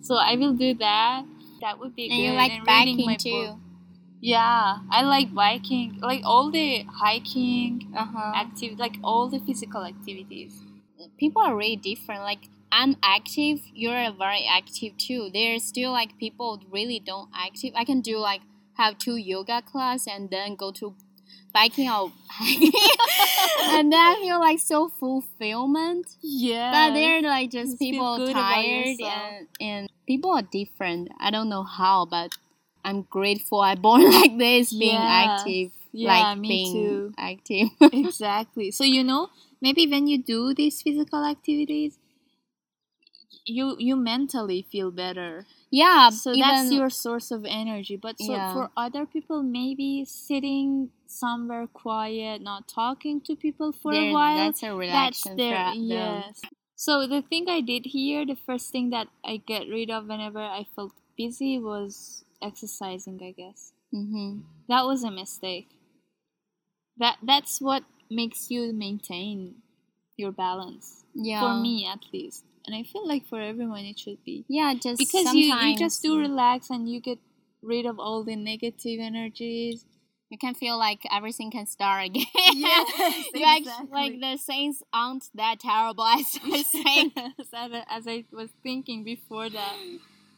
So 0.00 0.14
I 0.16 0.36
will 0.36 0.54
do 0.54 0.74
that. 0.74 1.24
That 1.60 1.78
would 1.78 1.94
be 1.94 2.08
and 2.08 2.16
good. 2.16 2.24
you 2.24 2.32
like 2.32 2.52
and 2.52 2.64
biking 2.66 3.16
too. 3.18 3.30
book. 3.30 3.58
Yeah, 4.22 4.78
I 4.90 5.02
like 5.02 5.34
biking, 5.34 5.98
like 6.00 6.22
all 6.24 6.50
the 6.50 6.84
hiking 6.84 7.92
Uh-huh. 7.96 8.32
activity, 8.36 8.76
like 8.76 8.96
all 9.02 9.28
the 9.28 9.40
physical 9.40 9.84
activities. 9.84 10.62
people 11.18 11.42
are 11.42 11.56
really 11.56 11.76
different. 11.76 12.22
Like 12.22 12.48
I'm 12.72 12.96
active, 13.02 13.60
you're 13.74 14.12
very 14.12 14.46
active 14.48 14.96
too. 14.98 15.30
There's 15.32 15.64
still 15.64 15.92
like 15.92 16.18
people 16.18 16.60
really 16.70 17.00
don't 17.00 17.30
active. 17.34 17.72
I 17.76 17.84
can 17.84 18.00
do 18.00 18.18
like 18.18 18.42
have 18.74 18.98
two 18.98 19.16
yoga 19.16 19.62
class 19.62 20.06
and 20.06 20.30
then 20.30 20.54
go 20.56 20.70
to 20.72 20.94
biking 21.52 21.88
or 21.90 22.12
hiking, 22.28 22.72
and 23.72 23.92
then 23.92 24.00
I 24.00 24.16
feel 24.20 24.40
like 24.40 24.58
so 24.60 24.88
fulfillment. 24.88 26.06
Yeah, 26.22 26.70
But 26.88 26.94
they're 26.94 27.22
like 27.22 27.50
just 27.50 27.72
Just 27.72 27.78
people 27.80 28.18
tired 28.32 29.00
and 29.00 29.48
and 29.60 29.88
people 30.06 30.30
are 30.32 30.42
different. 30.42 31.08
I 31.20 31.30
don't 31.30 31.48
know 31.48 31.64
how, 31.64 32.06
but 32.06 32.30
I'm 32.84 33.02
grateful 33.02 33.60
I 33.60 33.74
born 33.74 34.04
like 34.20 34.38
this, 34.38 34.72
being 34.72 35.02
Yeah. 35.02 35.26
active. 35.26 35.72
Yeah, 35.92 36.08
like 36.32 36.38
me 36.38 36.48
being 36.48 36.72
too. 36.72 37.12
active. 37.18 37.68
exactly. 37.92 38.70
So 38.70 38.84
you 38.84 39.02
know, 39.04 39.28
maybe 39.60 39.86
when 39.86 40.06
you 40.06 40.22
do 40.22 40.54
these 40.54 40.80
physical 40.82 41.24
activities, 41.24 41.98
you 43.50 43.76
you 43.78 43.96
mentally 43.96 44.62
feel 44.72 44.90
better. 44.90 45.46
yeah, 45.70 46.08
so 46.10 46.32
even, 46.32 46.40
that's 46.48 46.72
your 46.72 46.90
source 46.90 47.30
of 47.30 47.44
energy 47.44 47.96
but 47.96 48.18
so 48.18 48.32
Yeah. 48.34 48.52
for 48.52 48.70
other 48.76 49.04
people 49.06 49.42
maybe 49.42 50.04
sitting 50.04 50.90
somewhere 51.06 51.66
quiet 51.66 52.40
not 52.42 52.68
talking 52.68 53.20
to 53.22 53.36
people 53.36 53.72
for 53.72 53.92
a 53.92 54.12
while 54.12 54.46
That's 54.50 54.62
a 54.62 54.74
that's 54.74 55.22
relaxation 55.24 55.36
their 55.36 55.74
yes 55.76 56.42
so 56.76 57.06
the 57.06 57.22
thing 57.22 57.46
i 57.48 57.60
did 57.60 57.86
here 57.86 58.24
the 58.26 58.36
first 58.48 58.70
thing 58.72 58.90
that 58.90 59.08
i 59.24 59.36
get 59.52 59.68
rid 59.68 59.90
of 59.90 60.06
whenever 60.06 60.40
i 60.40 60.64
felt 60.74 60.92
busy 61.16 61.58
was 61.58 62.24
exercising 62.42 63.20
i 63.22 63.32
guess 63.32 63.72
Mm-hmm. 63.94 64.40
that 64.68 64.84
was 64.86 65.02
a 65.02 65.10
mistake 65.10 65.68
that 66.96 67.18
that's 67.22 67.60
what 67.60 67.84
makes 68.10 68.50
you 68.50 68.72
maintain 68.72 69.56
your 70.16 70.32
balance 70.32 71.04
Yeah. 71.14 71.40
for 71.40 71.54
me 71.54 71.86
at 71.86 72.04
least 72.12 72.44
and 72.66 72.74
i 72.76 72.82
feel 72.82 73.06
like 73.06 73.26
for 73.26 73.40
everyone 73.40 73.84
it 73.84 73.98
should 73.98 74.22
be 74.24 74.44
Yeah, 74.48 74.74
just 74.74 74.98
because 74.98 75.34
you, 75.34 75.54
you 75.54 75.76
just 75.78 76.02
do 76.02 76.18
relax 76.18 76.70
and 76.70 76.88
you 76.88 77.00
get 77.00 77.18
rid 77.62 77.86
of 77.86 77.98
all 77.98 78.24
the 78.24 78.36
negative 78.36 79.00
energies 79.00 79.84
you 80.30 80.38
can 80.38 80.54
feel 80.54 80.78
like 80.78 81.00
everything 81.12 81.50
can 81.50 81.66
start 81.66 82.04
again. 82.06 82.24
Yes, 82.54 82.86
exactly. 83.34 83.88
like 83.90 84.20
the 84.20 84.38
things 84.38 84.80
aren't 84.92 85.24
that 85.34 85.58
terrible 85.58 86.04
as 86.04 86.38
I 86.44 86.62
think. 86.62 87.16
as, 87.16 87.48
I- 87.52 87.84
as 87.90 88.06
i 88.06 88.24
was 88.32 88.50
thinking 88.62 89.02
before 89.04 89.50
that 89.50 89.76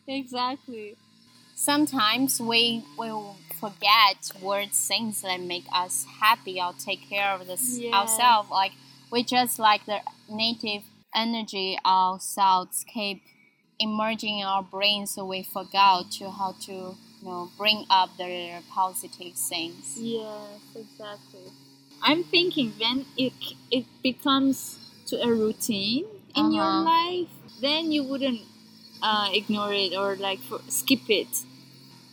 exactly 0.08 0.96
Sometimes 1.54 2.40
we 2.40 2.82
will 2.98 3.36
forget 3.60 4.32
words, 4.40 4.88
things 4.88 5.20
that 5.22 5.38
make 5.40 5.66
us 5.72 6.06
happy 6.20 6.60
or 6.60 6.72
take 6.72 7.08
care 7.08 7.30
of 7.34 7.46
this 7.46 7.78
Yes. 7.78 7.92
ourselves. 7.94 8.50
Like 8.50 8.72
we 9.12 9.22
just 9.22 9.58
like 9.58 9.84
the 9.86 9.98
native 10.28 10.82
energy 11.14 11.78
our 11.84 12.18
thoughts 12.18 12.84
keep 12.86 13.22
emerging 13.78 14.38
in 14.40 14.46
our 14.46 14.62
brain, 14.62 15.06
so 15.06 15.24
we 15.24 15.42
forgot 15.42 16.10
to 16.12 16.30
how 16.30 16.52
to 16.62 16.72
you 16.72 16.96
know 17.28 17.50
bring 17.58 17.84
up 17.90 18.10
the 18.18 18.62
positive 18.70 19.34
things. 19.34 19.96
yes 19.98 20.60
exactly 20.74 21.46
i'm 22.02 22.22
thinking 22.24 22.72
when 22.78 23.04
it 23.16 23.32
it 23.70 23.84
becomes 24.02 24.78
to 25.06 25.16
a 25.22 25.28
routine 25.28 26.04
in 26.34 26.52
your 26.52 26.64
Uh-huh. 26.64 26.84
life 26.94 27.28
then 27.60 27.92
you 27.92 28.02
wouldn't 28.02 28.40
uh, 29.02 29.28
ignore 29.32 29.72
it 29.72 29.94
or 29.94 30.16
like 30.16 30.40
for, 30.40 30.60
skip 30.68 31.08
it 31.08 31.28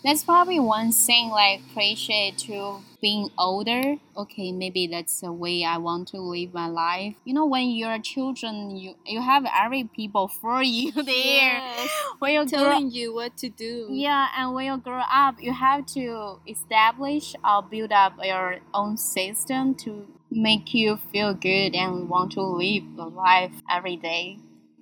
That's 0.03 0.23
probably 0.23 0.59
one 0.59 0.91
thing 0.91 1.29
like 1.29 1.61
appreciate 1.71 2.37
to 2.39 2.79
being 3.01 3.29
older. 3.37 3.97
Okay, 4.15 4.51
maybe 4.51 4.87
that's 4.87 5.21
the 5.21 5.31
way 5.31 5.63
I 5.63 5.77
want 5.77 6.09
to 6.09 6.17
live 6.17 6.53
my 6.53 6.67
life. 6.67 7.15
You 7.25 7.33
know, 7.33 7.45
when 7.45 7.69
you're 7.71 7.99
children, 7.99 8.77
you 8.77 8.95
you 9.05 9.21
have 9.21 9.45
every 9.45 9.83
people 9.83 10.27
for 10.41 10.63
you 10.63 10.91
there. 10.91 11.59
Yes. 11.59 11.89
When 12.19 12.33
you 12.33 12.39
grow, 12.45 12.49
telling 12.49 12.91
you 12.91 13.13
what 13.13 13.37
to 13.37 13.49
do 13.49 13.87
yeah, 13.89 14.27
and 14.37 14.53
when 14.53 14.65
you 14.65 14.77
grow 14.77 15.03
up, 15.11 15.35
you 15.39 15.53
have 15.53 15.85
to 15.87 16.39
establish 16.47 17.35
or 17.43 17.63
build 17.63 17.91
up 17.91 18.13
your 18.23 18.59
own 18.73 18.97
system 18.97 19.75
to 19.75 20.07
make 20.31 20.73
you 20.73 20.97
feel 21.11 21.33
good 21.33 21.75
and 21.75 22.09
want 22.09 22.31
to 22.33 22.41
live 22.41 22.83
the 22.95 23.05
life 23.05 23.53
every 23.69 23.97
day. 23.97 24.37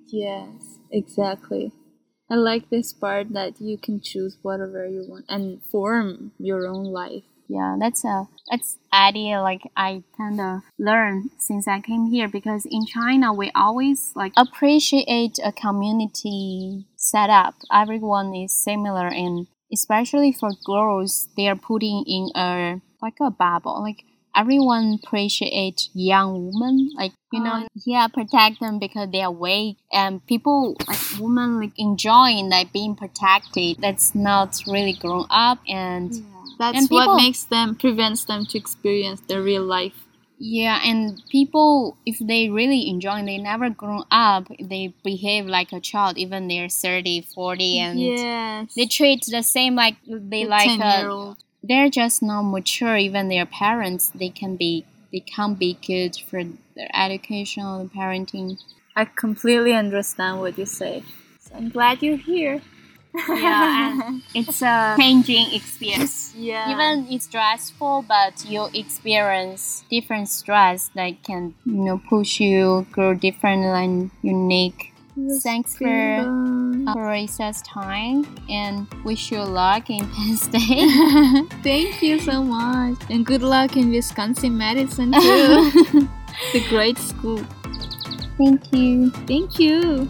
Yes, 0.06 0.78
exactly. 0.90 1.72
I 2.30 2.34
like 2.34 2.68
this 2.68 2.92
part 2.92 3.32
that 3.32 3.60
you 3.60 3.78
can 3.78 4.00
choose 4.00 4.36
whatever 4.42 4.86
you 4.86 5.04
want 5.08 5.24
and 5.28 5.62
form 5.62 6.32
your 6.38 6.66
own 6.66 6.84
life. 6.84 7.24
Yeah, 7.48 7.76
that's 7.80 8.04
a 8.04 8.28
that's 8.50 8.76
idea 8.92 9.40
like 9.40 9.62
I 9.74 10.02
kind 10.16 10.38
of 10.38 10.60
learned 10.78 11.30
since 11.38 11.66
I 11.66 11.80
came 11.80 12.10
here 12.10 12.28
because 12.28 12.66
in 12.70 12.84
China 12.84 13.32
we 13.32 13.50
always 13.54 14.12
like 14.14 14.34
appreciate 14.36 15.38
a 15.42 15.50
community 15.50 16.86
setup. 16.96 17.54
Everyone 17.72 18.34
is 18.34 18.52
similar 18.52 19.06
and 19.06 19.46
especially 19.72 20.30
for 20.32 20.50
girls 20.66 21.28
they 21.36 21.48
are 21.48 21.56
putting 21.56 22.04
in 22.06 22.30
a 22.36 22.82
like 23.00 23.16
a 23.20 23.30
bubble 23.30 23.82
like 23.82 24.04
everyone 24.36 24.98
appreciate 25.02 25.88
young 25.94 26.50
women 26.52 26.90
like 26.96 27.12
you 27.32 27.40
know 27.42 27.62
Oh. 27.64 27.66
yeah 27.86 28.06
protect 28.08 28.60
them 28.60 28.78
because 28.78 29.10
they 29.10 29.22
are 29.22 29.30
weak 29.32 29.76
and 29.92 30.24
people 30.26 30.76
like 30.86 30.98
women 31.20 31.60
like 31.60 31.72
enjoying 31.76 32.48
like 32.48 32.72
being 32.72 32.94
protected 32.94 33.78
that's 33.80 34.14
not 34.14 34.62
really 34.66 34.92
grown 34.94 35.26
up 35.30 35.58
and 35.68 36.12
That's 36.58 36.76
And 36.78 36.88
what 36.90 37.16
makes 37.16 37.44
them 37.44 37.76
prevents 37.76 38.24
them 38.24 38.44
to 38.46 38.58
experience 38.58 39.20
the 39.28 39.40
real 39.42 39.62
life. 39.62 39.98
yeah 40.38 40.78
and 40.84 41.20
people 41.30 41.96
if 42.06 42.18
they 42.30 42.48
really 42.48 42.88
enjoy 42.88 43.24
they 43.24 43.38
never 43.38 43.68
grown 43.70 44.04
up 44.10 44.44
they 44.72 44.94
behave 45.04 45.46
like 45.46 45.72
a 45.72 45.80
child 45.80 46.16
even 46.16 46.46
they're 46.48 46.68
30 46.68 47.22
40 47.34 47.78
and 47.78 47.98
yes. 48.00 48.74
they 48.76 48.86
treat 48.86 49.20
the 49.36 49.42
same 49.42 49.74
like 49.74 49.96
they 50.06 50.44
The 50.44 50.50
like 50.56 50.68
10 50.68 50.78
year 50.78 51.08
old. 51.10 51.36
They're 51.62 51.90
just 51.90 52.22
not 52.22 52.42
mature 52.42 52.96
even 52.96 53.28
their 53.28 53.46
parents 53.46 54.10
they 54.14 54.28
can 54.28 54.56
be 54.56 54.84
they 55.12 55.20
can't 55.20 55.58
be 55.58 55.78
good 55.86 56.16
for 56.16 56.42
their 56.74 56.90
education 56.94 57.64
or 57.64 57.84
parenting 57.86 58.58
I 58.98 59.04
completely 59.04 59.74
understand 59.74 60.40
what 60.40 60.58
you 60.58 60.66
say. 60.66 61.04
So 61.38 61.54
I'm 61.54 61.68
glad 61.68 62.02
you're 62.02 62.16
here. 62.16 62.60
Yeah, 63.28 63.92
and 64.10 64.22
it's 64.34 64.60
a 64.60 64.96
changing 64.98 65.54
experience 65.54 66.34
yeah. 66.36 66.70
even 66.70 67.06
it's 67.10 67.24
stressful 67.24 68.04
but 68.06 68.44
you 68.44 68.68
experience 68.74 69.82
different 69.90 70.28
stress 70.28 70.90
that 70.94 71.22
can 71.22 71.54
you 71.64 71.84
know 71.84 72.02
push 72.08 72.38
you 72.38 72.86
grow 72.92 73.14
different 73.14 73.64
and 73.64 74.10
unique 74.22 74.92
thanks 75.42 75.76
for 75.76 75.86
uh, 75.88 76.92
for 76.92 77.10
recess 77.10 77.62
time 77.62 78.26
and 78.48 78.86
wish 79.04 79.30
you 79.30 79.42
luck 79.42 79.90
in 79.90 80.06
Penn 80.14 80.36
State. 80.36 81.50
Thank 81.62 82.02
you 82.02 82.18
so 82.18 82.42
much. 82.42 82.98
And 83.10 83.24
good 83.24 83.42
luck 83.42 83.76
in 83.76 83.90
Wisconsin 83.90 84.56
Madison 84.56 85.12
too. 85.20 86.08
the 86.52 86.64
great 86.68 86.98
school. 86.98 87.44
Thank 88.36 88.72
you. 88.72 89.10
Thank 89.26 89.58
you. 89.58 90.08